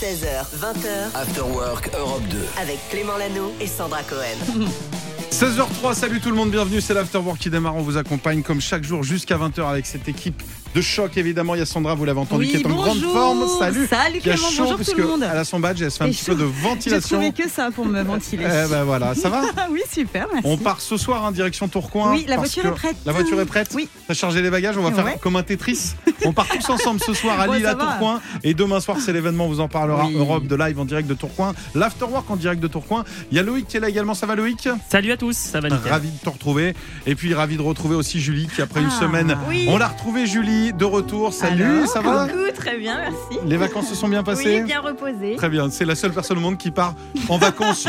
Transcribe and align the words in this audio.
16h, 0.00 0.46
20h, 0.56 1.14
After 1.14 1.42
Work 1.42 1.90
Europe 1.94 2.22
2. 2.30 2.38
avec 2.58 2.78
Clément 2.88 3.18
Lano 3.18 3.52
et 3.60 3.66
Sandra 3.66 4.02
Cohen. 4.02 4.38
16h03, 5.30 5.92
salut 5.94 6.20
tout 6.20 6.30
le 6.30 6.36
monde, 6.36 6.50
bienvenue, 6.50 6.80
c'est 6.80 6.94
l'Afterwork 6.94 7.38
qui 7.38 7.50
démarre, 7.50 7.76
on 7.76 7.82
vous 7.82 7.98
accompagne 7.98 8.42
comme 8.42 8.62
chaque 8.62 8.82
jour 8.82 9.02
jusqu'à 9.02 9.36
20h 9.36 9.62
avec 9.68 9.84
cette 9.84 10.08
équipe 10.08 10.42
de 10.74 10.80
choc 10.80 11.16
évidemment, 11.16 11.54
il 11.56 11.58
y 11.58 11.62
a 11.62 11.66
Sandra, 11.66 11.94
vous 11.94 12.04
l'avez 12.04 12.20
entendu, 12.20 12.44
Oui, 12.44 12.50
qui 12.50 12.56
est 12.58 12.66
en 12.66 12.70
grande 12.70 13.00
forme, 13.00 13.44
salut 13.58 13.86
Salut 13.88 14.20
Clément, 14.20 14.36
chaud 14.36 14.64
bonjour 14.68 14.78
tout 14.84 14.96
le 14.96 15.06
monde. 15.06 15.22
elle 15.30 15.38
a 15.38 15.44
son 15.44 15.58
badge, 15.58 15.82
elle 15.82 15.90
se 15.90 15.96
fait 15.98 16.04
un 16.04 16.06
Et 16.06 16.10
petit 16.10 16.24
peu 16.24 16.34
de 16.36 16.44
chaud. 16.44 16.52
J'ai 16.62 16.68
ventilation. 16.68 17.16
trouvé 17.20 17.32
que 17.32 17.48
ça 17.50 17.70
pour 17.74 17.84
me 17.86 18.00
ventiler. 18.02 18.44
Eh 18.46 18.68
ben 18.70 18.84
voilà, 18.84 19.14
ça 19.16 19.28
va 19.28 19.42
oui, 19.70 19.80
super, 19.92 20.28
merci. 20.32 20.48
On 20.48 20.56
part 20.56 20.80
ce 20.80 20.96
soir 20.96 21.24
en 21.24 21.32
direction 21.32 21.66
Tourcoing. 21.66 22.12
Oui, 22.12 22.24
la 22.28 22.36
voiture 22.36 22.64
est 22.66 22.70
prête. 22.70 22.96
La 23.04 23.12
voiture 23.12 23.40
est 23.40 23.46
prête 23.46 23.70
Oui. 23.74 23.88
T'as 24.06 24.14
chargé 24.14 24.42
les 24.42 24.50
bagages, 24.50 24.78
on 24.78 24.82
va 24.82 24.92
faire 24.92 25.04
Ouais. 25.04 25.18
comme 25.20 25.34
un 25.36 25.42
Tetris. 25.42 25.94
On 26.24 26.32
part 26.32 26.46
tous 26.46 26.70
ensemble 26.70 27.00
ce 27.00 27.14
soir 27.14 27.40
à 27.40 27.46
Lille, 27.56 27.66
à. 27.66 27.74
Tourcoing. 27.74 28.20
Et 28.44 28.54
demain 28.54 28.78
soir, 28.80 28.98
c'est 29.00 29.12
l'événement, 29.12 29.46
on 29.46 29.48
vous 29.48 29.60
en 29.60 29.68
parlera. 29.68 30.06
Oui. 30.06 30.14
Europe 30.16 30.46
de 30.46 30.54
live 30.54 30.78
en 30.78 30.84
direct 30.84 31.08
de 31.08 31.14
Tourcoing. 31.14 31.52
L'Afterwork 31.74 32.30
en 32.30 32.36
direct 32.36 32.62
de 32.62 32.68
Tourcoing. 32.68 33.04
Il 33.32 33.36
y 33.36 33.40
a 33.40 33.42
Loïc 33.42 33.66
qui 33.66 33.76
est 33.76 33.80
là 33.80 33.88
également, 33.88 34.14
ça 34.14 34.26
va 34.26 34.36
Loïc? 34.36 34.68
Salut 34.88 35.10
à 35.10 35.16
tous, 35.16 35.36
ça 35.36 35.60
va 35.60 35.68
nickel. 35.68 35.90
Ravi 35.90 36.10
de 36.10 36.18
te 36.18 36.28
retrouver. 36.28 36.74
Et 37.06 37.16
puis 37.16 37.34
ravi 37.34 37.56
de 37.56 37.62
retrouver 37.62 37.96
aussi 37.96 38.20
Julie 38.20 38.48
qui 38.54 38.62
après 38.62 38.80
une 38.80 38.90
Ah, 38.94 39.00
semaine, 39.00 39.36
oui. 39.48 39.66
on 39.68 39.76
l'a 39.78 39.88
retrouvée 39.88 40.26
Julie 40.26 40.59
de 40.76 40.84
retour. 40.84 41.32
Salut, 41.32 41.64
Alors, 41.64 41.86
ça 41.88 42.00
va 42.00 42.26
Coucou, 42.26 42.38
très 42.54 42.76
bien, 42.78 42.98
merci. 42.98 43.38
Les 43.46 43.56
vacances 43.56 43.88
se 43.88 43.94
sont 43.94 44.08
bien 44.08 44.22
passées 44.22 44.60
Oui, 44.60 44.62
bien 44.66 44.80
reposé. 44.80 45.36
Très 45.36 45.48
bien, 45.48 45.70
c'est 45.70 45.84
la 45.84 45.94
seule 45.94 46.12
personne 46.12 46.38
au 46.38 46.40
monde 46.40 46.58
qui 46.58 46.70
part 46.70 46.94
en 47.28 47.38
vacances 47.38 47.86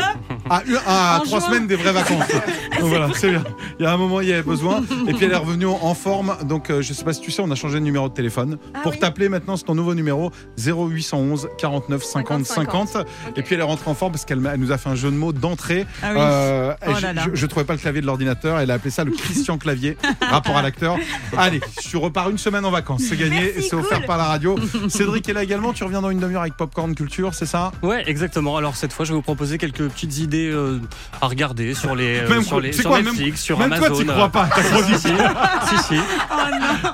à, 0.50 0.62
à 0.86 1.20
trois 1.24 1.38
juin. 1.40 1.48
semaines 1.48 1.66
des 1.66 1.76
vraies 1.76 1.92
vacances. 1.92 2.28
Donc 2.80 2.88
voilà, 2.88 3.08
c'est 3.14 3.30
bien. 3.30 3.44
Il 3.78 3.84
y 3.84 3.86
a 3.86 3.92
un 3.92 3.96
moment, 3.96 4.20
il 4.20 4.28
y 4.28 4.32
avait 4.32 4.42
besoin. 4.42 4.80
Et 5.06 5.12
puis 5.12 5.26
elle 5.26 5.32
est 5.32 5.36
revenue 5.36 5.66
en 5.66 5.94
forme. 5.94 6.34
Donc 6.44 6.70
euh, 6.70 6.82
je 6.82 6.92
sais 6.92 7.04
pas 7.04 7.12
si 7.12 7.20
tu 7.20 7.30
sais, 7.30 7.42
on 7.42 7.50
a 7.50 7.54
changé 7.54 7.78
de 7.78 7.84
numéro 7.84 8.08
de 8.08 8.14
téléphone. 8.14 8.58
Ah 8.74 8.80
Pour 8.82 8.92
oui. 8.92 8.98
t'appeler 8.98 9.28
maintenant, 9.28 9.56
c'est 9.56 9.64
ton 9.64 9.74
nouveau 9.74 9.94
numéro 9.94 10.30
0811 10.58 11.48
49 11.58 12.02
50 12.02 12.46
50. 12.46 12.88
50. 12.88 13.06
Et 13.36 13.42
puis 13.42 13.54
elle 13.54 13.60
est 13.60 13.64
rentrée 13.64 13.90
en 13.90 13.94
forme 13.94 14.12
parce 14.12 14.24
qu'elle 14.24 14.40
nous 14.40 14.72
a 14.72 14.78
fait 14.78 14.88
un 14.88 14.94
jeu 14.94 15.10
de 15.10 15.16
mots 15.16 15.32
d'entrée. 15.32 15.86
Ah 16.02 16.08
oui. 16.12 16.16
Euh, 16.20 16.74
Oh 16.86 16.92
là 17.00 17.12
là. 17.12 17.22
je- 17.26 17.34
je 17.34 17.46
trouvais 17.46 17.64
pas 17.64 17.72
le 17.74 17.78
clavier 17.78 18.00
de 18.00 18.06
l'ordinateur. 18.06 18.58
Elle 18.60 18.70
a 18.70 18.74
appelé 18.74 18.90
ça 18.90 19.04
le 19.04 19.10
Christian 19.12 19.58
Clavier, 19.58 19.96
rapport 20.20 20.56
à 20.56 20.62
l'acteur. 20.62 20.96
Allez, 21.36 21.60
je 21.82 21.96
repars 21.96 22.30
une 22.30 22.38
semaine 22.38 22.61
en 22.64 22.70
vacances. 22.70 23.02
C'est 23.08 23.16
gagné 23.16 23.56
et 23.58 23.62
c'est 23.62 23.74
offert 23.74 24.04
par 24.06 24.18
la 24.18 24.24
radio. 24.24 24.56
Cédric 24.88 25.28
est 25.28 25.32
là 25.32 25.42
également. 25.42 25.72
Tu 25.72 25.84
reviens 25.84 26.00
dans 26.02 26.10
une 26.10 26.18
demi-heure 26.20 26.42
avec 26.42 26.56
Popcorn 26.56 26.94
Culture, 26.94 27.34
c'est 27.34 27.46
ça? 27.46 27.72
Ouais, 27.82 28.02
exactement. 28.08 28.56
Alors 28.56 28.76
cette 28.76 28.92
fois, 28.92 29.04
je 29.04 29.10
vais 29.12 29.16
vous 29.16 29.22
proposer 29.22 29.58
quelques 29.58 29.88
petites 29.88 30.18
idées 30.18 30.50
euh, 30.50 30.78
à 31.20 31.26
regarder 31.28 31.74
sur 31.74 31.94
les 31.94 32.18
euh, 32.18 32.28
Même 32.28 32.42
sur, 32.42 32.60
les, 32.60 32.72
sur 32.72 32.90
quoi, 32.90 33.02
Netflix, 33.02 33.40
sur 33.42 33.58
Même 33.58 33.72
Amazon. 33.72 33.94
toi, 33.94 34.04
euh, 34.04 34.12
crois 34.14 34.28
pas. 34.28 34.46
chronique. 34.50 34.96
si, 34.96 35.08
si, 35.78 35.84
si. 35.84 36.00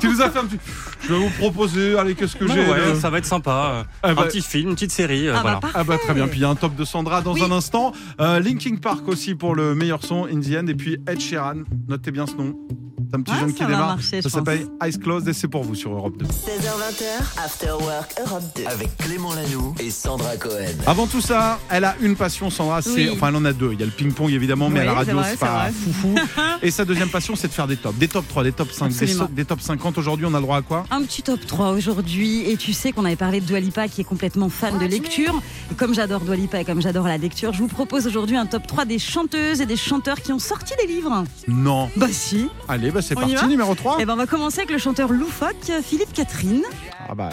tu 0.00 0.08
nous 0.08 0.20
as 0.22 0.30
fait 0.30 0.38
un 0.38 0.44
petit. 0.44 0.58
Je 1.02 1.12
vais 1.12 1.18
vous 1.18 1.30
proposer. 1.38 1.98
Allez, 1.98 2.14
qu'est-ce 2.14 2.36
que 2.36 2.46
j'ai 2.46 2.54
ouais, 2.66 2.90
de- 2.94 2.98
ça 2.98 3.10
va 3.10 3.18
être 3.18 3.26
sympa. 3.26 3.84
Ah 4.02 4.14
bah- 4.14 4.22
Un 4.22 4.26
petit 4.26 4.42
film, 4.42 4.70
une 4.70 4.74
petite 4.74 4.92
série. 4.92 5.28
euh, 5.28 5.34
Ah 5.36 5.42
bah, 5.42 5.58
voilà. 5.60 5.74
Ah 5.74 5.84
bah 5.84 5.96
très 6.02 6.14
bien, 6.14 6.26
puis 6.28 6.38
il 6.40 6.42
y 6.42 6.44
a 6.44 6.48
un 6.48 6.54
top 6.54 6.74
de 6.74 6.84
Sandra 6.84 7.20
dans 7.22 7.34
Oui. 7.34 7.42
un 7.42 7.50
instant. 7.52 7.92
Euh, 8.20 8.40
Linkin 8.40 8.76
Park 8.76 9.06
aussi 9.08 9.34
pour 9.34 9.54
le 9.54 9.74
meilleur 9.74 10.04
son, 10.04 10.24
In 10.26 10.40
the 10.40 10.56
End. 10.62 10.66
Et 10.66 10.74
puis 10.74 10.98
Ed 11.06 11.20
Sheeran, 11.20 11.62
notez 11.88 12.10
bien 12.10 12.26
ce 12.26 12.34
nom. 12.34 12.54
C'est 13.10 13.16
un 13.16 13.22
petit 13.22 13.32
Ouais, 13.32 13.40
jeune 13.40 13.48
ça 13.50 13.54
qui 13.54 13.64
démarre. 13.64 13.86
marcher, 13.88 14.20
ça 14.22 14.28
s'appelle 14.28 14.66
Eyes 14.82 14.98
Closed 14.98 15.26
et 15.28 15.32
c'est 15.32 15.48
pour 15.48 15.57
vous 15.62 15.74
sur 15.74 15.92
Europe 15.92 16.16
2. 16.16 16.24
16h, 16.26 16.28
20h, 16.28 17.42
After 17.44 17.70
Work 17.80 18.14
Europe 18.26 18.42
2. 18.56 18.64
Avec 18.66 18.96
Clément 18.98 19.34
Lanoux 19.34 19.74
et 19.80 19.90
Sandra 19.90 20.36
Cohen. 20.36 20.52
Avant 20.86 21.06
tout 21.06 21.20
ça, 21.20 21.58
elle 21.70 21.84
a 21.84 21.96
une 22.00 22.16
passion, 22.16 22.50
Sandra. 22.50 22.82
C'est, 22.82 22.90
Oui. 22.90 23.10
enfin, 23.12 23.28
elle 23.28 23.36
en 23.36 23.44
a 23.44 23.52
deux. 23.52 23.72
Il 23.72 23.80
y 23.80 23.82
a 23.82 23.86
le 23.86 23.92
ping-pong 23.92 24.30
évidemment, 24.32 24.68
mais 24.70 24.80
à 24.80 24.82
Oui, 24.82 24.86
la 24.88 24.92
c'est 25.04 25.12
radio, 25.12 25.22
c'est 25.30 25.38
pas 25.38 25.62
vrai. 25.64 25.72
foufou. 25.72 26.14
et 26.62 26.70
sa 26.70 26.84
deuxième 26.84 27.08
passion, 27.10 27.34
c'est 27.36 27.48
de 27.48 27.52
faire 27.52 27.66
des 27.66 27.76
tops. 27.76 27.96
Des 27.98 28.08
top 28.08 28.26
3, 28.28 28.44
des 28.44 28.52
top 28.52 28.70
5, 28.72 28.92
des, 28.92 29.06
so- 29.06 29.26
des 29.28 29.44
top 29.44 29.60
50. 29.60 29.98
Aujourd'hui, 29.98 30.26
on 30.26 30.34
a 30.34 30.38
le 30.38 30.42
droit 30.42 30.58
à 30.58 30.62
quoi? 30.62 30.84
Un 30.90 31.02
petit 31.02 31.22
top 31.22 31.44
3 31.46 31.70
aujourd'hui. 31.70 32.48
Et 32.50 32.56
tu 32.56 32.72
sais 32.72 32.92
qu'on 32.92 33.04
avait 33.04 33.16
parlé 33.16 33.40
de 33.40 33.46
Dwalipa 33.46 33.88
qui 33.88 34.00
est 34.00 34.04
complètement 34.04 34.48
fan 34.48 34.78
de 34.78 34.86
lecture. 34.86 35.40
Et 35.70 35.74
comme 35.74 35.94
j'adore 35.94 36.20
Dwalipa 36.20 36.60
et 36.60 36.64
comme 36.64 36.80
j'adore 36.82 37.06
la 37.06 37.18
lecture, 37.18 37.52
je 37.52 37.58
vous 37.60 37.68
propose 37.68 38.06
aujourd'hui 38.06 38.36
un 38.36 38.46
top 38.46 38.66
3 38.66 38.84
des 38.84 38.98
chanteuses 38.98 39.60
et 39.60 39.66
des 39.66 39.76
chanteurs 39.76 40.20
qui 40.20 40.32
ont 40.32 40.38
sorti 40.38 40.74
des 40.80 40.86
livres. 40.92 41.24
Non. 41.46 41.90
Bah 41.96 42.06
si. 42.10 42.48
Allez, 42.68 42.90
bah 42.90 43.02
c'est 43.02 43.14
parti, 43.14 43.46
numéro 43.46 43.74
3. 43.74 44.00
Et 44.00 44.04
ben 44.04 44.14
on 44.14 44.16
va 44.16 44.26
commencer 44.26 44.58
avec 44.58 44.70
le 44.70 44.78
chanteur 44.78 45.12
loufoque 45.52 45.84
Philippe 45.84 46.12
Catherine. 46.12 46.62
Ah 47.08 47.14
bah. 47.14 47.30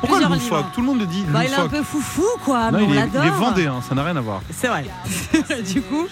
Pourquoi 0.00 0.18
Plusieurs 0.18 0.34
loufoque 0.38 0.58
livres. 0.58 0.70
Tout 0.74 0.80
le 0.80 0.86
monde 0.86 1.00
le 1.00 1.06
dit. 1.06 1.24
Bah 1.28 1.44
il 1.44 1.50
est 1.50 1.54
un 1.54 1.68
peu 1.68 1.82
foufou 1.82 2.24
quoi, 2.44 2.70
Non, 2.70 2.78
mais 2.78 2.84
il, 2.84 2.90
on 2.90 2.92
est, 2.92 2.96
l'adore. 2.96 3.24
il 3.24 3.28
est 3.28 3.30
vendéen, 3.30 3.80
ça 3.88 3.94
n'a 3.94 4.04
rien 4.04 4.16
à 4.16 4.20
voir. 4.20 4.42
C'est 4.50 4.68
vrai. 4.68 4.84
du 5.72 5.80
coup, 5.82 6.06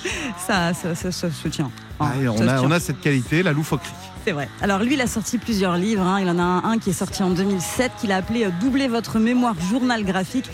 ça, 0.46 0.72
ça, 0.72 0.94
ça, 0.94 1.12
ça 1.12 1.30
se 1.30 1.48
tient. 1.48 1.70
Ah, 2.00 2.12
on, 2.36 2.48
a, 2.48 2.60
on 2.62 2.70
a 2.70 2.80
cette 2.80 3.00
qualité, 3.00 3.42
la 3.42 3.52
loufoquerie. 3.52 3.90
C'est 4.24 4.32
vrai. 4.32 4.48
Alors 4.62 4.78
lui, 4.80 4.94
il 4.94 5.00
a 5.00 5.06
sorti 5.06 5.36
plusieurs 5.38 5.76
livres. 5.76 6.06
hein. 6.06 6.20
Il 6.20 6.28
en 6.30 6.38
a 6.38 6.42
un, 6.42 6.64
un 6.64 6.78
qui 6.78 6.90
est 6.90 6.94
sorti 6.94 7.22
en 7.22 7.30
2007, 7.30 7.92
qu'il 8.00 8.12
a 8.12 8.16
appelé 8.16 8.44
euh, 8.44 8.50
Doubler 8.60 8.88
votre 8.88 9.18
mémoire 9.18 9.54
journal 9.70 10.04
graphique. 10.04 10.48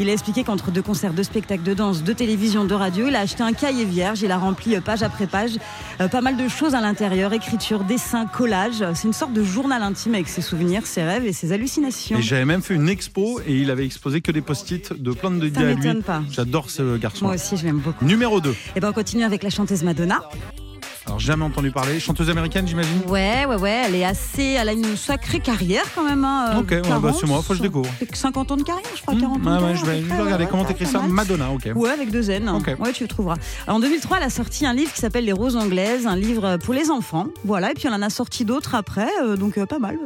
Il 0.00 0.08
a 0.08 0.12
expliqué 0.12 0.42
qu'entre 0.42 0.70
deux 0.70 0.82
concerts, 0.82 1.12
deux 1.12 1.22
spectacles 1.22 1.62
de 1.62 1.74
danse, 1.74 2.02
de 2.02 2.12
télévision, 2.12 2.64
de 2.64 2.74
radio, 2.74 3.06
il 3.08 3.16
a 3.16 3.20
acheté 3.20 3.42
un 3.42 3.52
cahier 3.52 3.84
vierge. 3.84 4.22
Il 4.22 4.30
a 4.30 4.38
rempli 4.38 4.74
euh, 4.74 4.80
page 4.80 5.02
après 5.02 5.26
page 5.26 5.52
euh, 6.00 6.08
pas 6.08 6.20
mal 6.20 6.36
de 6.36 6.48
choses 6.48 6.74
à 6.74 6.80
l'intérieur 6.80 7.32
écriture, 7.32 7.84
dessin, 7.84 8.26
collage. 8.26 8.84
C'est 8.94 9.06
une 9.06 9.12
sorte 9.12 9.32
de 9.32 9.44
journal 9.44 9.82
intime 9.82 10.14
avec 10.14 10.28
ses 10.28 10.42
souvenirs, 10.42 10.86
ses 10.86 11.02
rêves 11.02 11.26
et 11.26 11.32
ses 11.32 11.52
hallucinations. 11.52 12.18
Et 12.18 12.22
j'avais 12.22 12.44
même 12.44 12.62
fait 12.62 12.74
une 12.74 12.88
expo 12.88 13.40
et 13.46 13.54
il 13.54 13.70
avait 13.70 13.84
exposé 13.84 14.20
que 14.20 14.32
des 14.32 14.40
post-it 14.40 14.92
de 14.92 15.12
plein 15.12 15.30
de 15.30 15.50
Ça 15.52 15.62
m'étonne 15.62 16.02
pas. 16.02 16.22
J'adore 16.30 16.70
ce 16.70 16.96
garçon. 16.96 17.26
Moi 17.26 17.34
aussi, 17.34 17.56
je 17.56 17.64
l'aime 17.64 17.78
beaucoup. 17.78 18.04
Numéro 18.04 18.40
2. 18.40 18.54
Et 18.76 18.80
ben 18.80 18.90
on 18.90 18.92
continue 18.92 19.24
avec 19.24 19.42
la 19.42 19.50
chanteuse 19.50 19.82
Madonna. 19.82 20.20
Alors 21.06 21.18
jamais 21.20 21.44
entendu 21.44 21.70
parler. 21.70 22.00
Chanteuse 22.00 22.30
américaine, 22.30 22.66
j'imagine 22.66 23.00
Ouais, 23.08 23.44
ouais, 23.46 23.56
ouais, 23.56 23.82
elle 23.86 23.94
est 23.94 24.04
assez, 24.06 24.42
elle 24.58 24.68
a 24.70 24.72
une 24.72 24.96
sacrée 24.96 25.38
carrière 25.40 25.84
quand 25.94 26.02
même. 26.02 26.24
hein, 26.24 26.52
euh, 26.54 26.60
Ok, 26.60 26.70
ouais, 26.70 26.80
bah, 26.80 26.88
40, 26.88 27.16
c'est 27.20 27.26
moi, 27.26 27.42
faut 27.42 27.52
que 27.52 27.58
je 27.58 27.62
découvre. 27.62 27.90
50 28.12 28.50
ans 28.52 28.56
de 28.56 28.62
carrière, 28.62 28.84
je 28.96 29.02
crois, 29.02 29.14
Hmm, 29.14 29.20
40 29.20 29.46
ans. 29.46 29.52
ouais, 29.52 29.58
de 29.58 29.64
ouais, 29.64 29.74
je 29.76 29.84
vais, 29.84 30.02
je 30.02 30.22
regarder 30.22 30.44
ouais, 30.44 30.50
comment 30.50 30.64
t'écris 30.64 30.86
ça. 30.86 31.00
mal. 31.00 31.10
Madonna, 31.10 31.50
ok. 31.50 31.68
Ouais, 31.74 31.90
avec 31.90 32.10
deux 32.10 32.30
N. 32.30 32.48
Ok. 32.48 32.74
Ouais, 32.78 32.92
tu 32.92 33.04
le 33.04 33.08
trouveras. 33.08 33.36
Alors, 33.66 33.76
en 33.76 33.80
2003, 33.80 34.16
elle 34.16 34.22
a 34.22 34.30
sorti 34.30 34.64
un 34.64 34.72
livre 34.72 34.92
qui 34.92 35.00
s'appelle 35.00 35.24
Les 35.26 35.32
Roses 35.32 35.56
Anglaises, 35.56 36.06
un 36.06 36.16
livre 36.16 36.56
pour 36.56 36.72
les 36.72 36.90
enfants. 36.90 37.26
Voilà, 37.44 37.70
et 37.72 37.74
puis 37.74 37.84
elle 37.86 37.94
en 37.94 38.02
a 38.02 38.10
sorti 38.10 38.44
d'autres 38.46 38.74
après, 38.74 39.08
euh, 39.22 39.36
donc 39.36 39.58
euh, 39.58 39.66
pas 39.66 39.78
mal. 39.78 39.98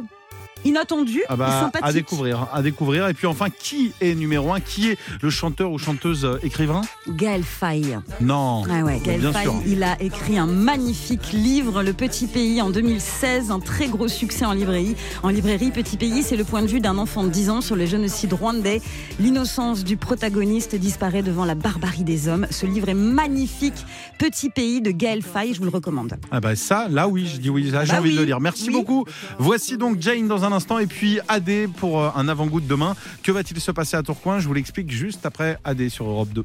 Inattendu, 0.65 1.21
Ah 1.29 1.35
bah, 1.35 1.61
sympathique. 1.61 1.87
à 1.87 1.93
découvrir, 1.93 2.47
à 2.53 2.61
découvrir. 2.61 3.07
Et 3.07 3.13
puis 3.13 3.27
enfin, 3.27 3.47
qui 3.49 3.93
est 4.01 4.15
numéro 4.15 4.53
1 4.53 4.59
Qui 4.59 4.89
est 4.89 4.97
le 5.21 5.29
chanteur 5.29 5.71
ou 5.71 5.77
chanteuse 5.77 6.25
euh, 6.25 6.37
écrivain? 6.43 6.81
Gaël 7.07 7.43
Faye. 7.43 7.97
Non. 8.21 8.63
Ah 8.69 8.83
ouais, 8.83 8.99
Gaël 9.03 9.21
Bien 9.21 9.31
Faye, 9.31 9.43
sûr. 9.43 9.55
il 9.65 9.83
a 9.83 10.01
écrit 10.01 10.37
un 10.37 10.47
magnifique 10.47 11.31
livre, 11.31 11.81
Le 11.83 11.93
Petit 11.93 12.27
Pays, 12.27 12.61
en 12.61 12.69
2016, 12.69 13.51
un 13.51 13.59
très 13.59 13.87
gros 13.87 14.07
succès 14.07 14.45
en 14.45 14.53
librairie. 14.53 14.95
En 15.23 15.29
librairie, 15.29 15.71
Petit 15.71 15.97
Pays, 15.97 16.23
c'est 16.23 16.35
le 16.37 16.43
point 16.43 16.61
de 16.61 16.67
vue 16.67 16.79
d'un 16.81 16.97
enfant 16.97 17.23
de 17.23 17.29
10 17.29 17.49
ans 17.49 17.61
sur 17.61 17.75
le 17.75 17.85
génocide 17.85 18.33
rwandais. 18.33 18.81
L'innocence 19.19 19.83
du 19.83 19.97
protagoniste 19.97 20.75
disparaît 20.75 21.23
devant 21.23 21.45
la 21.45 21.55
barbarie 21.55 22.03
des 22.03 22.27
hommes. 22.27 22.47
Ce 22.51 22.65
livre 22.65 22.89
est 22.89 22.93
magnifique. 22.93 23.85
Petit 24.17 24.49
Pays 24.49 24.81
de 24.81 24.91
Gaël 24.91 25.21
Faye, 25.21 25.53
je 25.53 25.59
vous 25.59 25.65
le 25.65 25.71
recommande. 25.71 26.13
Ah 26.31 26.39
bah 26.39 26.55
ça, 26.55 26.87
là 26.89 27.07
oui, 27.07 27.27
je 27.33 27.37
dis 27.39 27.49
oui, 27.49 27.69
là 27.71 27.85
j'ai 27.85 27.93
Bah 27.93 27.99
envie 27.99 28.11
de 28.13 28.17
le 28.19 28.25
lire. 28.25 28.39
Merci 28.39 28.65
oui. 28.67 28.73
beaucoup. 28.73 29.05
Voici 29.37 29.77
donc 29.77 30.01
Jane 30.01 30.27
dans 30.27 30.43
un 30.43 30.48
instant 30.51 30.79
et 30.79 30.87
puis 30.87 31.19
AD 31.27 31.67
pour 31.77 32.01
euh, 32.01 32.09
un 32.15 32.27
avant-goût 32.27 32.61
de 32.61 32.67
demain. 32.67 32.95
Que 33.23 33.31
va-t-il 33.31 33.59
se 33.59 33.71
passer 33.71 33.97
à 33.97 34.03
Tourcoing? 34.03 34.39
Je 34.39 34.47
vous 34.47 34.53
l'explique 34.53 34.91
juste 34.91 35.25
après 35.25 35.57
AD 35.63 35.89
sur 35.89 36.05
Europe 36.07 36.29
2. 36.33 36.43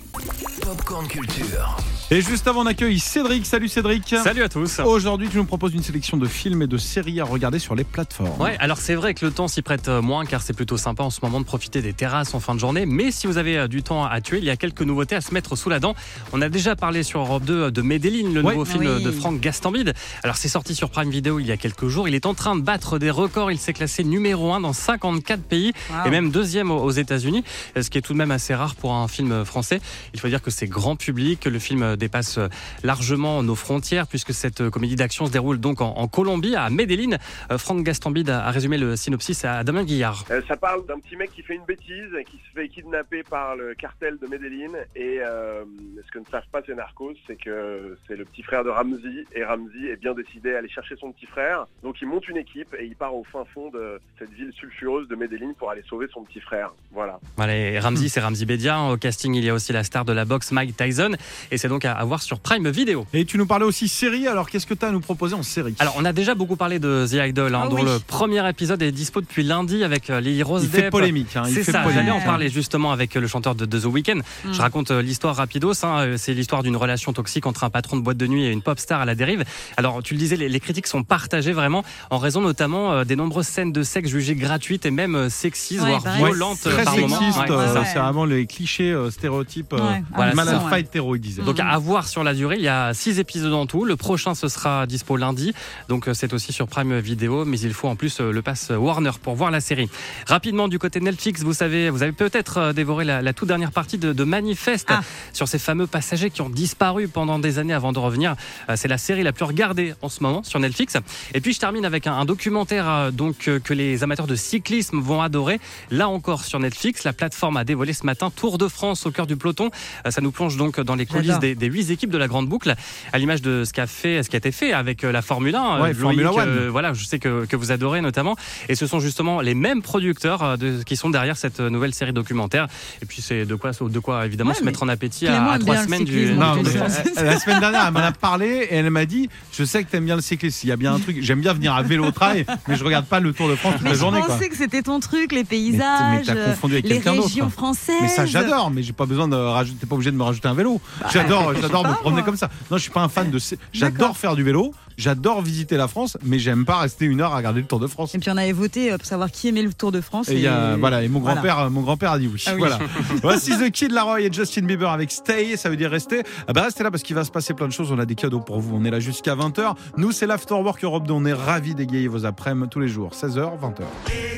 Popcorn 0.63 1.07
Culture. 1.09 1.77
Et 2.11 2.21
juste 2.21 2.47
avant, 2.49 2.63
on 2.63 2.67
accueille 2.67 2.99
Cédric. 2.99 3.45
Salut 3.47 3.69
Cédric. 3.69 4.15
Salut 4.23 4.43
à 4.43 4.49
tous. 4.49 4.79
Aujourd'hui, 4.81 5.29
tu 5.29 5.37
nous 5.39 5.45
proposes 5.45 5.75
une 5.75 5.83
sélection 5.83 6.17
de 6.17 6.27
films 6.27 6.63
et 6.63 6.67
de 6.67 6.77
séries 6.79 7.21
à 7.21 7.25
regarder 7.25 7.59
sur 7.59 7.75
les 7.75 7.85
plateformes. 7.85 8.41
Ouais, 8.41 8.57
alors 8.61 8.79
c'est 8.79 8.95
vrai 8.95 9.15
que 9.15 9.25
le 9.25 9.33
temps 9.33 9.49
s'y 9.49 9.63
prête 9.63 9.89
euh, 9.89 10.01
moins 10.03 10.25
car 10.25 10.43
c'est 10.43 10.53
plutôt 10.53 10.77
sympa 10.77 11.03
en 11.03 11.11
ce 11.11 11.21
moment 11.23 11.41
de 11.41 11.45
profiter 11.47 11.83
des 11.83 11.93
terrasses 11.93 12.35
en 12.35 12.41
fin 12.41 12.55
de 12.55 12.61
journée. 12.61 12.87
Mais 12.87 13.11
si 13.11 13.27
vous 13.27 13.39
avez 13.39 13.59
euh, 13.59 13.69
du 13.69 13.83
temps 13.83 14.05
à 14.05 14.21
tuer, 14.21 14.39
il 14.39 14.45
y 14.45 14.51
a 14.51 14.57
quelques 14.57 14.83
nouveautés 14.83 15.15
à 15.17 15.21
se 15.21 15.33
mettre 15.35 15.57
sous 15.57 15.69
la 15.71 15.81
dent. 15.81 15.95
On 16.33 16.41
a 16.43 16.49
déjà 16.49 16.77
parlé 16.77 17.03
sur 17.03 17.21
Europe 17.21 17.45
2 17.45 17.71
de 17.71 17.83
Medellin, 17.83 18.31
le 18.33 18.43
Ouais. 18.43 18.53
nouveau 18.53 18.65
film 18.65 18.85
Oui. 18.87 19.03
de 19.03 19.11
Franck 19.11 19.41
Gastambide. 19.41 19.95
Alors 20.23 20.37
c'est 20.37 20.49
sorti 20.49 20.75
sur 20.75 20.91
Prime 20.91 21.11
Video 21.11 21.39
il 21.39 21.47
y 21.47 21.53
a 21.53 21.57
quelques 21.57 21.89
jours. 21.89 22.09
Il 22.09 22.15
est 22.15 22.27
en 22.27 22.35
train 22.35 22.57
de 22.57 22.61
battre 22.63 22.99
des 22.99 23.11
records. 23.11 23.51
Il 23.51 23.59
s'est 23.59 23.73
classé 23.73 23.94
numéro 24.03 24.53
1 24.53 24.61
dans 24.61 24.73
54 24.73 25.43
pays 25.43 25.73
Wow. 25.91 26.07
et 26.07 26.11
même 26.11 26.31
deuxième 26.31 26.71
aux 26.71 26.91
États-Unis, 26.91 27.45
ce 27.81 27.89
qui 27.91 27.99
est 27.99 28.01
tout 28.01 28.13
de 28.15 28.19
même 28.19 28.31
assez 28.31 28.55
rare 28.55 28.75
pour 28.75 28.95
un 28.95 29.07
film 29.07 29.45
français. 29.45 29.81
Il 30.15 30.21
faut 30.21 30.29
dire 30.29 30.43
que 30.43 30.51
c'est 30.51 30.67
grand 30.67 30.97
public, 30.97 31.41
que 31.41 31.49
le 31.49 31.59
film 31.59 31.97
dépasse 31.97 32.39
largement 32.83 33.43
nos 33.43 33.55
frontières 33.55 34.07
puisque 34.07 34.33
cette 34.33 34.69
comédie 34.71 34.97
d'action 34.97 35.27
se 35.27 35.31
déroule 35.33 35.59
donc 35.59 35.81
en, 35.81 35.95
en 35.97 36.09
Colombie, 36.09 36.57
à 36.57 36.71
Medellin. 36.71 37.17
Euh, 37.51 37.59
Franck 37.59 37.83
Gastambide 37.85 38.31
a 38.31 38.45
a 38.45 38.51
résumé 38.51 38.77
le 38.79 38.95
synopsis 38.97 39.45
à 39.45 39.65
Damien 39.65 39.85
Guillard. 39.85 40.25
Euh, 40.31 40.43
ça 40.47 40.57
parle 40.57 40.85
d'un 40.87 40.99
petit 40.99 41.17
mec 41.17 41.33
qui 41.33 41.43
fait 41.43 41.55
une 41.55 41.65
bêtise, 41.65 42.11
qui 42.31 42.37
se 42.37 42.53
fait 42.55 42.69
kidnapper 42.69 43.23
par 43.23 43.57
le 43.57 43.75
cartel 43.75 44.19
de 44.19 44.27
Medellin. 44.27 44.73
Et 44.95 45.19
euh, 45.21 45.65
ce 46.07 46.11
que 46.13 46.19
ne 46.19 46.25
savent 46.31 46.47
pas 46.53 46.61
ces 46.67 46.75
narcos, 46.75 47.15
c'est 47.27 47.37
que 47.37 47.97
c'est 48.07 48.17
le 48.17 48.25
petit 48.27 48.43
frère 48.43 48.65
de 48.65 48.71
Ramzi. 48.71 49.25
Et 49.35 49.45
Ramzi 49.45 49.87
est 49.87 49.97
bien 49.97 50.13
décidé 50.15 50.55
à 50.55 50.59
aller 50.59 50.69
chercher 50.69 50.97
son 50.97 51.11
petit 51.13 51.27
frère. 51.27 51.67
Donc 51.83 51.97
il 52.03 52.07
monte 52.09 52.29
une 52.29 52.37
équipe 52.37 52.75
et 52.79 52.85
il 52.85 52.97
part 52.97 53.15
au 53.15 53.25
fin 53.25 53.45
fond 53.55 53.71
de, 53.71 53.79
euh, 53.85 53.99
cette 54.19 54.33
ville 54.33 54.51
sulfureuse 54.59 55.07
de 55.09 55.15
Medellin 55.17 55.53
pour 55.59 55.71
aller 55.71 55.83
sauver 55.89 56.07
son 56.13 56.23
petit 56.25 56.41
frère. 56.41 56.71
Voilà. 56.93 57.21
Voilà, 57.37 57.55
et 57.57 57.79
Ramsey, 57.79 58.09
c'est 58.09 58.21
Ramsey 58.21 58.47
Bedia. 58.47 58.81
Au 58.81 58.97
casting, 58.97 59.35
il 59.35 59.45
y 59.45 59.51
a 59.51 59.55
aussi 59.55 59.73
la 59.73 59.85
star 59.85 60.05
de 60.05 60.13
la 60.13 60.25
boxe, 60.25 60.51
Mike 60.53 60.77
Tyson. 60.77 61.13
Et 61.51 61.59
c'est 61.59 61.69
donc 61.69 61.85
à, 61.85 61.93
à 61.93 62.05
voir 62.05 62.23
sur 62.23 62.41
Prime 62.41 62.69
Video. 62.71 63.07
Et 63.13 63.25
tu 63.25 63.39
nous 63.39 63.47
parlais 63.47 63.65
aussi 63.65 63.89
série, 63.89 64.27
alors 64.27 64.49
qu'est-ce 64.51 64.67
que 64.67 64.75
tu 64.75 64.85
as 64.85 64.89
à 64.89 64.93
nous 64.93 65.01
proposer 65.01 65.35
en 65.35 65.43
série? 65.43 65.75
Alors, 65.79 65.95
on 65.99 66.05
a 66.05 66.13
déjà 66.13 66.35
beaucoup 66.35 66.57
parlé 66.57 66.79
de 66.79 67.07
The 67.09 67.29
Idol, 67.29 67.55
hein, 67.55 67.63
Ah 67.65 67.69
dont 67.69 67.77
oui. 67.77 67.85
le 67.85 67.99
premier 68.07 68.49
épisode 68.49 68.83
est 68.83 68.93
dispo 68.93 69.21
depuis 69.21 69.43
lundi 69.43 69.85
avec 69.85 70.11
euh, 70.11 70.21
Lily 70.21 70.43
Rose 70.43 70.65
Il 70.65 70.71
fait 70.71 70.91
polémique. 70.91 71.37
hein, 71.37 71.45
C'est 71.47 71.63
ça, 71.65 71.81
polémique. 71.83 71.95
j'allais 72.07 72.11
en 72.11 72.21
parler 72.21 72.49
justement 72.49 72.93
avec 72.93 73.17
euh, 73.17 73.21
le 73.21 73.27
chanteur 73.27 73.55
de, 73.55 73.67
de 73.67 73.79
The 73.79 73.85
Weeknd. 73.87 74.21
Mm. 74.45 74.53
Je 74.53 74.61
raconte 74.61 74.91
l'histoire 74.91 75.37
rapidos. 75.37 75.85
hein. 75.85 76.17
C'est 76.17 76.33
l'histoire 76.35 76.63
d'une 76.63 76.77
relation 76.77 77.13
toxique 77.13 77.47
entre 77.47 77.65
un 77.65 77.71
patron 77.71 77.97
de 77.97 78.03
boîte 78.03 78.17
de 78.17 78.27
nuit 78.27 78.45
et 78.45 78.51
une 78.51 78.63
pop 78.63 78.79
star 78.79 79.01
à 79.01 79.05
la 79.05 79.15
dérive. 79.15 79.45
Alors, 79.77 80.03
tu 80.03 80.15
le 80.15 80.19
disais, 80.19 80.37
les, 80.37 80.49
les 80.49 80.61
critiques 80.61 80.87
sont 80.87 81.03
partagées 81.03 81.53
vraiment 81.53 81.85
en 82.11 82.19
raison 82.19 82.41
notamment 82.41 82.93
euh, 82.93 83.05
des 83.05 83.17
nombreuses 83.17 83.47
scènes 83.47 83.73
de 83.75 83.83
sexe 83.83 84.09
jugées 84.09 84.35
gratuites 84.35 84.87
et 84.87 84.91
même 84.91 85.15
euh, 85.15 85.29
sexistes, 85.29 85.83
Ouais, 85.83 85.91
voire 85.91 86.03
pareil. 86.03 86.25
violentes 86.25 86.61
Très 86.63 86.85
par 86.85 86.95
sexiste, 86.95 87.39
Ouais, 87.41 87.51
euh, 87.51 87.67
c'est 87.67 87.73
ça. 87.75 87.81
ouais. 87.81 87.87
c'est 87.93 87.99
vraiment 87.99 88.25
les 88.25 88.47
clichés, 88.47 88.91
euh, 88.93 89.11
stéréotypes, 89.11 89.75
euh, 89.75 89.79
Ouais, 89.79 90.03
voilà, 90.15 90.61
fight 90.71 90.89
il 90.95 91.21
disait. 91.21 91.43
Donc 91.43 91.61
à 91.61 91.77
voir 91.79 92.09
sur 92.09 92.25
la 92.25 92.33
durée, 92.33 92.57
il 92.57 92.63
y 92.65 92.69
a 92.69 92.95
six 92.95 93.19
épisodes 93.19 93.53
en 93.53 93.67
tout. 93.67 93.85
Le 93.85 93.97
prochain 93.97 94.35
ce 94.35 94.49
sera 94.49 94.87
dispo 94.87 95.17
lundi, 95.19 95.53
donc 95.89 96.09
c'est 96.15 96.33
aussi 96.33 96.53
sur 96.53 96.69
Prime 96.69 96.99
Video, 97.01 97.45
mais 97.45 97.59
il 97.61 97.75
faut 97.75 97.89
en 97.89 97.97
plus 97.97 98.21
le 98.21 98.41
pass 98.43 98.71
Warner 98.75 99.11
pour 99.23 99.35
voir 99.35 99.51
la 99.51 99.61
série. 99.61 99.91
Rapidement 100.27 100.69
du 100.69 100.79
côté 100.79 101.01
de 101.01 101.05
Netflix, 101.05 101.43
vous 101.43 101.53
savez, 101.53 101.91
vous 101.91 102.03
avez 102.03 102.13
peut-être 102.13 102.73
dévoré 102.73 103.05
la, 103.05 103.21
la 103.21 103.33
toute 103.33 103.49
dernière 103.49 103.73
partie 103.73 103.99
de, 103.99 104.13
de 104.13 104.25
Manifest 104.25 104.87
Ah. 104.91 105.01
sur 105.33 105.49
ces 105.49 105.59
fameux 105.59 105.87
passagers 105.87 106.31
qui 106.31 106.41
ont 106.43 106.49
disparu 106.51 107.09
pendant 107.09 107.39
des 107.39 107.59
années 107.59 107.75
avant 107.75 107.93
de 107.93 107.99
revenir. 107.99 108.37
C'est 108.77 108.89
la 108.89 108.99
série 108.99 109.23
la 109.25 109.33
plus 109.33 109.45
regardée 109.45 109.95
en 110.03 110.09
ce 110.09 110.23
moment 110.23 110.43
sur 110.45 110.61
Netflix. 110.61 110.97
Et 111.35 111.41
puis 111.41 111.53
je 111.53 111.59
termine 111.59 111.85
avec 111.85 112.07
un, 112.07 112.13
un 112.15 112.25
documentaire 112.25 113.11
donc 113.13 113.51
que 113.65 113.75
les 113.75 114.03
amateurs 114.05 114.27
de 114.29 114.37
cyclisme 114.37 115.01
vont 115.01 115.21
adorer. 115.23 115.59
Là 115.91 116.09
encore 116.09 116.45
sur 116.45 116.61
Netflix, 116.61 117.03
la 117.05 117.13
plateforme 117.13 117.57
a 117.57 117.65
dévoilé 117.65 117.93
ce 117.93 118.07
matin 118.07 118.31
Tour 118.31 118.59
de 118.59 118.69
France 118.69 119.07
au 119.07 119.11
cœur 119.11 119.27
du 119.27 119.37
peloton. 119.37 119.71
Euh, 120.07 120.11
Ça 120.11 120.21
nous 120.21 120.31
plonge 120.31 120.57
donc 120.57 120.79
dans 120.81 120.95
les 120.95 121.07
coulisses 121.07 121.39
des, 121.41 121.55
des 121.55 121.67
huit 121.67 121.91
équipes 121.91 122.11
de 122.11 122.19
la 122.19 122.29
grande 122.29 122.49
boucle, 122.49 122.75
à 123.13 123.19
l'image 123.19 123.43
de 123.43 123.65
ce 123.65 123.73
qu'a 123.73 123.87
fait, 123.87 124.23
ce 124.23 124.29
qui 124.31 124.37
a 124.37 124.39
été 124.39 124.53
fait 124.53 124.73
avec 124.73 125.03
euh, 125.05 125.11
la 125.13 125.23
Formule 125.23 125.55
1. 125.57 125.81
Ouais, 125.83 125.91
Euh, 125.91 125.95
Formula 125.95 126.23
Loïc, 126.29 126.39
One. 126.39 126.49
euh, 126.49 126.69
voilà, 126.71 126.93
je 126.93 127.05
sais 127.05 127.19
que, 127.19 127.45
que 127.47 127.57
vous 127.57 127.73
adorez 127.73 128.01
notamment. 128.01 128.37
Et 128.69 128.75
ce 128.75 128.87
sont 128.87 129.01
justement 129.01 129.41
les 129.41 129.55
mêmes 129.55 129.83
producteurs 129.83 130.59
de, 130.59 130.83
qui 130.85 130.97
sont 130.97 131.11
derrière 131.11 131.37
cette 131.37 131.61
nouvelle 131.61 131.95
série 131.95 132.13
documentaire. 132.13 132.67
Et 133.03 133.07
puis 133.07 133.23
c'est 133.23 133.45
de 133.47 133.55
quoi, 133.55 133.71
de 133.73 133.99
quoi 133.99 134.27
évidemment 134.27 134.51
Ouais, 134.51 134.57
se 134.57 134.65
mettre 134.65 134.83
en 134.83 134.89
appétit 134.89 135.25
Clément 135.27 135.51
à, 135.51 135.59
trois 135.59 135.79
semaines 135.79 136.05
du. 136.05 136.33
Non, 136.35 136.57
mais, 136.63 137.23
la 137.23 137.39
semaine 137.41 137.61
dernière, 137.61 137.85
elle 137.87 137.93
m'en 137.93 138.01
a 138.01 138.13
parlé 138.13 138.67
et 138.71 138.75
elle 138.77 138.91
m'a 138.91 139.07
dit 139.07 139.29
Je 139.53 139.65
sais 139.65 139.83
que 139.85 139.91
t'aimes 139.91 140.05
bien 140.05 140.17
le 140.17 140.23
cyclisme. 140.23 140.61
Il 140.65 140.69
y 140.69 140.73
a 140.73 140.77
bien 140.77 140.95
un 140.95 140.99
truc. 141.01 141.17
J'aime 141.23 141.41
bien 141.41 141.53
venir 141.55 141.75
à 141.75 141.83
vélo 141.83 142.05
au 142.07 142.11
travail, 142.11 142.45
mais 142.69 142.77
je 142.77 142.85
regarde 142.85 143.07
pas 143.07 143.21
le 143.21 143.33
Tour 143.33 143.49
de 143.49 143.54
France 143.57 143.75
toute 143.75 143.83
Mais 143.83 143.91
la 143.91 143.97
je. 143.97 144.21
Quoi. 144.21 144.29
pensais 144.29 144.49
que 144.49 144.57
c'était 144.57 144.83
ton 144.83 145.01
truc, 145.01 145.33
les 145.33 145.39
Mais 145.39 145.45
paysages, 145.45 146.27
t'as 146.27 146.51
confondu 146.51 146.75
avec 146.75 146.89
les 146.89 146.99
régions 146.99 147.51
françaises. 147.51 147.97
Mais 148.01 148.09
ça, 148.09 148.27
j'adore, 148.27 148.71
mais 148.71 148.83
j'ai 148.83 148.93
pas 148.93 149.07
besoin 149.07 149.29
de 149.29 149.37
rajouter. 149.37 149.79
T'es 149.81 149.87
pas 149.87 149.95
obligé 149.95 150.11
de 150.11 150.17
me 150.17 150.23
rajouter 150.23 150.49
un 150.49 150.55
vélo. 150.55 150.81
J'adore, 151.13 151.55
j'adore 151.61 151.87
me 151.87 151.95
promener 151.95 152.23
comme 152.23 152.37
ça. 152.37 152.49
Non, 152.71 152.77
je 152.77 152.83
suis 152.83 152.91
pas 152.91 153.03
un 153.03 153.09
fan 153.09 153.31
de. 153.31 153.39
J'adore 153.73 154.17
faire 154.17 154.37
du 154.37 154.43
vélo. 154.43 154.73
J'adore 154.97 155.43
visiter 155.43 155.77
la 155.77 155.89
France, 155.89 156.17
mais 156.25 156.39
j'aime 156.39 156.65
pas 156.65 156.79
rester 156.79 157.05
une 157.05 157.21
heure 157.21 157.33
à 157.33 157.37
regarder 157.39 157.61
le 157.61 157.67
Tour 157.67 157.81
de 157.81 157.87
France. 157.87 158.15
Et 158.15 158.19
puis 158.19 158.31
on 158.31 158.37
avait 158.37 158.53
voté 158.53 158.93
euh, 158.93 158.97
pour 158.99 159.07
savoir 159.07 159.31
qui 159.31 159.49
aimait 159.49 159.63
le 159.63 159.73
Tour 159.73 159.93
de 159.93 160.01
France. 160.01 160.29
Et, 160.29 160.47
a- 160.47 160.77
voilà, 160.77 161.03
et 161.03 161.09
mon 161.09 161.21
grand-père, 161.21 161.59
euh, 161.59 161.71
mon 161.71 161.83
grand-père 161.83 162.13
a 162.13 162.19
dit 162.19 162.29
oui. 162.33 162.43
Ah 162.47 162.53
oui. 162.55 162.59
Voilà. 162.59 162.79
Voici 163.23 163.51
The 163.59 163.71
Kid 163.71 163.93
Laroi 163.93 164.21
et 164.21 164.33
Justin 164.33 164.63
Bieber 164.63 164.91
avec 164.91 165.11
Stay, 165.11 165.57
ça 165.57 165.69
veut 165.71 165.77
dire 165.77 165.91
rester. 165.91 166.23
Ah 166.49 166.53
bah 166.53 166.63
restez 166.63 166.83
là 166.85 166.91
parce 166.91 167.03
qu'il 167.03 167.17
va 167.17 167.25
se 167.25 167.31
passer 167.31 167.55
plein 167.55 167.67
de 167.69 167.73
choses. 167.73 167.91
On 167.93 167.99
a 167.99 168.07
des 168.07 168.15
cadeaux 168.15 168.41
pour 168.41 168.61
vous. 168.61 168.77
On 168.77 168.85
est 168.85 168.91
là 168.91 169.01
jusqu'à 169.01 169.35
20h. 169.35 169.75
Nous, 169.97 170.13
c'est 170.13 170.27
l'Afterwork 170.27 170.83
Europe 170.85 171.07
2. 171.07 171.13
On 171.13 171.25
est 171.25 171.33
ravis 171.33 171.75
d'égayer 171.75 172.09
vos 172.09 172.25
après-midi 172.25 172.69
tous 172.71 172.81
les 172.81 172.89
jours, 172.89 173.11
16h, 173.15 173.59
20h. 173.61 174.34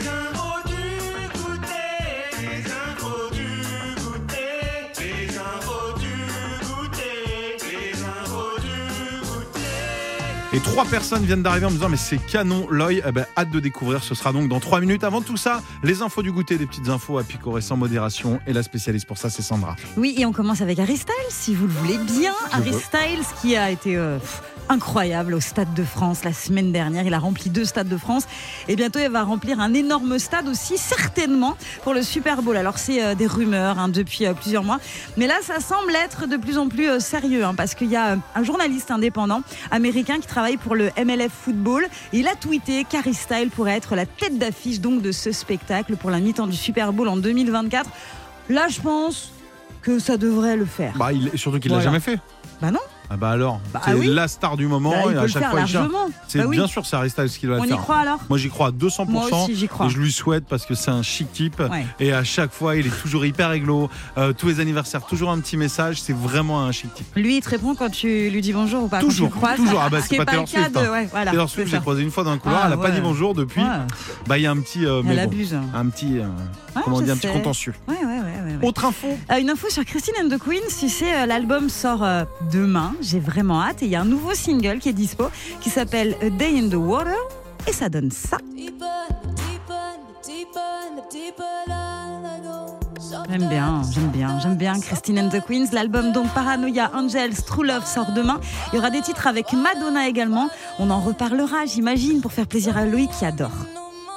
Et 10.56 10.61
trois 10.61 10.87
personnes 10.87 11.23
viennent 11.23 11.43
d'arriver 11.43 11.67
en 11.67 11.69
me 11.69 11.75
disant 11.75 11.91
mais 11.91 11.99
c'est 11.99 12.17
canon 12.17 12.67
l'œil, 12.70 13.03
eh 13.06 13.12
ben, 13.12 13.26
hâte 13.37 13.50
de 13.50 13.61
découvrir, 13.61 14.03
ce 14.03 14.14
sera 14.14 14.32
donc 14.32 14.49
dans 14.49 14.58
trois 14.58 14.81
minutes. 14.81 15.05
Avant 15.05 15.20
tout 15.20 15.37
ça, 15.37 15.62
les 15.82 16.00
infos 16.00 16.23
du 16.23 16.32
goûter, 16.32 16.56
des 16.56 16.64
petites 16.64 16.88
infos 16.88 17.19
à 17.19 17.25
picorer 17.25 17.61
sans 17.61 17.76
modération 17.76 18.41
et 18.47 18.55
la 18.55 18.62
spécialiste 18.62 19.05
pour 19.06 19.19
ça 19.19 19.29
c'est 19.29 19.43
Sandra. 19.43 19.76
Oui, 19.99 20.14
et 20.17 20.25
on 20.25 20.32
commence 20.32 20.62
avec 20.62 20.79
Harry 20.79 20.97
Styles, 20.97 21.12
si 21.29 21.55
vous 21.55 21.67
le 21.67 21.75
voulez 21.75 21.99
bien. 21.99 22.32
Je 22.53 22.56
Harry 22.56 22.70
veux. 22.70 22.79
Styles 22.79 23.38
qui 23.43 23.55
a 23.55 23.70
été 23.70 23.99
euh, 23.99 24.19
pff, 24.19 24.43
incroyable 24.68 25.34
au 25.34 25.40
Stade 25.40 25.72
de 25.74 25.84
France 25.84 26.24
la 26.24 26.32
semaine 26.32 26.72
dernière. 26.72 27.04
Il 27.06 27.14
a 27.14 27.18
rempli 27.18 27.50
deux 27.50 27.64
Stades 27.64 27.88
de 27.88 27.96
France 27.96 28.24
et 28.68 28.76
bientôt 28.76 28.98
il 28.98 29.08
va 29.10 29.22
remplir 29.22 29.60
un 29.60 29.74
énorme 29.74 30.18
stade 30.18 30.48
aussi, 30.48 30.76
certainement 30.78 31.56
pour 31.82 31.94
le 31.94 32.02
Super 32.02 32.42
Bowl. 32.42 32.56
Alors 32.56 32.78
c'est 32.78 33.02
euh, 33.04 33.14
des 33.14 33.26
rumeurs 33.26 33.78
hein, 33.78 33.88
depuis 33.88 34.26
euh, 34.26 34.34
plusieurs 34.34 34.64
mois, 34.64 34.78
mais 35.16 35.26
là 35.26 35.34
ça 35.42 35.60
semble 35.60 35.94
être 35.94 36.26
de 36.26 36.36
plus 36.36 36.58
en 36.58 36.68
plus 36.68 36.88
euh, 36.88 37.00
sérieux 37.00 37.44
hein, 37.44 37.54
parce 37.54 37.74
qu'il 37.74 37.90
y 37.90 37.96
a 37.96 38.16
un 38.34 38.42
journaliste 38.44 38.90
indépendant 38.90 39.42
américain 39.70 40.18
qui 40.20 40.26
travaille 40.26 40.56
pour 40.56 40.74
le 40.74 40.90
MLF 40.96 41.32
Football. 41.32 41.86
Et 42.12 42.18
il 42.20 42.28
a 42.28 42.34
tweeté 42.34 42.84
qu'Harry 42.84 43.14
Styles 43.14 43.50
pourrait 43.50 43.76
être 43.76 43.94
la 43.96 44.06
tête 44.06 44.38
d'affiche 44.38 44.80
donc 44.80 45.02
de 45.02 45.12
ce 45.12 45.32
spectacle 45.32 45.96
pour 45.96 46.10
la 46.10 46.18
mi-temps 46.20 46.46
du 46.46 46.56
Super 46.56 46.92
Bowl 46.92 47.08
en 47.08 47.16
2024. 47.16 47.88
Là, 48.48 48.68
je 48.68 48.80
pense 48.80 49.30
que 49.82 49.98
ça 49.98 50.16
devrait 50.16 50.56
le 50.56 50.64
faire. 50.64 50.92
Bah, 50.96 51.12
il, 51.12 51.30
surtout 51.38 51.58
qu'il 51.60 51.70
l'a 51.70 51.78
Voilà. 51.78 51.90
jamais 51.90 52.00
fait. 52.00 52.18
Bah 52.60 52.70
non. 52.70 52.80
Ah 53.11 53.17
bah 53.17 53.31
alors, 53.31 53.61
Bah 53.73 53.81
c'est 53.85 53.94
oui. 53.94 54.06
la 54.08 54.26
star 54.29 54.56
du 54.56 54.67
moment 54.67 54.91
Bah, 54.91 55.11
il 55.11 55.14
et 55.14 55.19
à 55.19 55.26
chaque 55.29 55.43
faire 55.43 55.50
fois 55.53 55.61
il 55.67 55.73
largement. 55.73 55.99
C'est 56.29 56.38
Bah 56.41 56.44
oui. 56.49 56.56
bien 56.56 56.67
sûr 56.67 56.85
c'est 56.87 56.97
Harry 56.97 57.11
Styles 57.11 57.29
qui 57.31 57.47
doit 57.47 57.56
On 57.58 57.62
le 57.62 57.67
y 57.67 57.69
faire. 57.70 57.79
croit 57.79 57.97
alors 57.99 58.19
Moi 58.29 58.38
j'y 58.38 58.49
crois 58.49 58.69
à 58.69 58.70
200%. 58.73 59.08
Moi 59.08 59.26
aussi, 59.31 59.55
j'y 59.56 59.69
crois. 59.69 59.87
Et 59.87 59.91
je 59.91 59.99
lui 59.99 60.11
souhaite 60.12 60.44
parce 60.47 60.67
que 60.67 60.75
c'est 60.75 60.91
un 60.91 61.03
chic 61.03 61.32
type. 61.32 61.61
Ouais. 61.61 61.87
Et 62.00 62.12
à 62.12 62.25
chaque 62.25 62.53
fois, 62.53 62.76
il 62.76 62.87
est 62.87 63.00
toujours 63.03 63.25
hyper 63.25 63.50
réglo. 63.50 63.88
Euh, 64.19 64.32
tous 64.32 64.49
les 64.49 64.61
anniversaires, 64.61 65.05
toujours 65.06 65.31
un 65.31 65.38
petit 65.41 65.56
message. 65.56 66.00
C'est 66.00 66.12
vraiment 66.17 66.62
un 66.64 66.73
chic 66.73 66.93
type. 66.94 67.06
Lui, 67.17 67.37
il 67.37 67.43
te 67.43 67.49
répond 67.50 67.75
quand 67.75 67.91
tu 67.91 68.29
lui 68.31 68.41
dis 68.41 68.53
bonjour 68.53 68.85
ou 68.85 68.88
pas 68.88 69.00
quand 69.00 69.06
Toujours, 69.06 69.31
tu 69.32 69.56
toujours. 69.62 69.81
Ah 69.85 69.88
bah, 69.88 70.00
Ce 70.02 70.09
c'est 70.09 70.17
pas 70.17 70.26
Taylor 70.26 70.49
Swift, 70.49 70.73
de. 70.73 70.79
hein. 70.79 70.91
Ouais, 70.91 71.09
voilà. 71.11 71.31
Taylor 71.31 71.49
Swift, 71.49 71.69
j'ai 71.69 71.76
ça. 71.76 71.81
croisé 71.82 72.02
une 72.02 72.11
fois 72.11 72.25
dans 72.25 72.32
le 72.32 72.38
couloir. 72.38 72.62
Ah, 72.64 72.67
elle 72.69 72.73
a 72.75 72.76
pas 72.76 72.91
dit 72.91 73.00
bonjour 73.00 73.35
depuis. 73.35 73.61
Ouais. 73.62 73.69
Bah 74.26 74.38
il 74.38 74.43
y 74.43 74.47
a 74.47 74.50
un 74.50 74.61
petit. 74.61 74.85
euh, 74.85 75.02
mais 75.05 75.12
Elle 75.14 75.26
bon, 75.29 75.32
abuse. 75.32 75.56
un 75.75 75.87
petit. 75.88 76.19
euh, 76.19 76.26
comment 76.85 76.97
on 76.97 77.00
dit 77.00 77.11
un 77.11 77.17
petit 77.17 77.29
contentieux. 77.29 77.75
Ouais, 77.88 77.94
ouais, 77.97 78.05
ouais, 78.05 78.19
ouais, 78.20 78.56
ouais. 78.61 78.67
Autre 78.67 78.85
info. 78.85 79.06
Euh, 79.31 79.38
une 79.38 79.50
info 79.50 79.69
sur 79.70 79.85
Christine 79.85 80.14
and 80.25 80.29
the 80.29 80.38
Queen, 80.38 80.61
si 80.69 80.88
c'est 80.88 81.14
euh, 81.14 81.26
l'album 81.26 81.69
sort 81.69 82.05
demain, 82.52 82.94
j'ai 83.00 83.20
vraiment 83.20 83.62
hâte. 83.62 83.82
Et 83.82 83.87
il 83.87 83.90
y 83.93 83.96
a 83.96 84.00
un 84.00 84.04
nouveau 84.06 84.34
single 84.34 84.78
qui 84.78 84.88
est 84.88 84.93
dispo 84.94 85.25
qui 85.60 85.70
s'appelle 85.70 86.16
A 86.22 86.31
Day 86.31 86.58
in 86.58 86.69
the 86.69 86.75
Water. 86.75 87.16
Et 87.69 87.72
ça 87.72 87.88
donne 87.88 88.10
ça. 88.10 88.38
J'aime 93.28 93.48
bien, 93.48 93.82
j'aime 93.93 94.08
bien, 94.08 94.38
j'aime 94.40 94.56
bien 94.56 94.78
Christine 94.81 95.19
and 95.19 95.28
the 95.28 95.40
Queens. 95.44 95.66
L'album 95.72 96.12
donc 96.12 96.28
Paranoia 96.32 96.90
Angels 96.94 97.43
True 97.46 97.66
Love 97.66 97.84
sort 97.87 98.12
demain. 98.14 98.40
Il 98.72 98.76
y 98.76 98.78
aura 98.78 98.90
des 98.90 99.00
titres 99.02 99.26
avec 99.26 99.52
Madonna 99.52 100.08
également. 100.08 100.49
On 100.78 100.90
en 100.90 101.00
reparlera, 101.00 101.66
j'imagine, 101.66 102.20
pour 102.20 102.32
faire 102.32 102.46
plaisir 102.46 102.76
à 102.76 102.87
Loïc 102.87 103.10
qui 103.10 103.25
adore. 103.25 103.50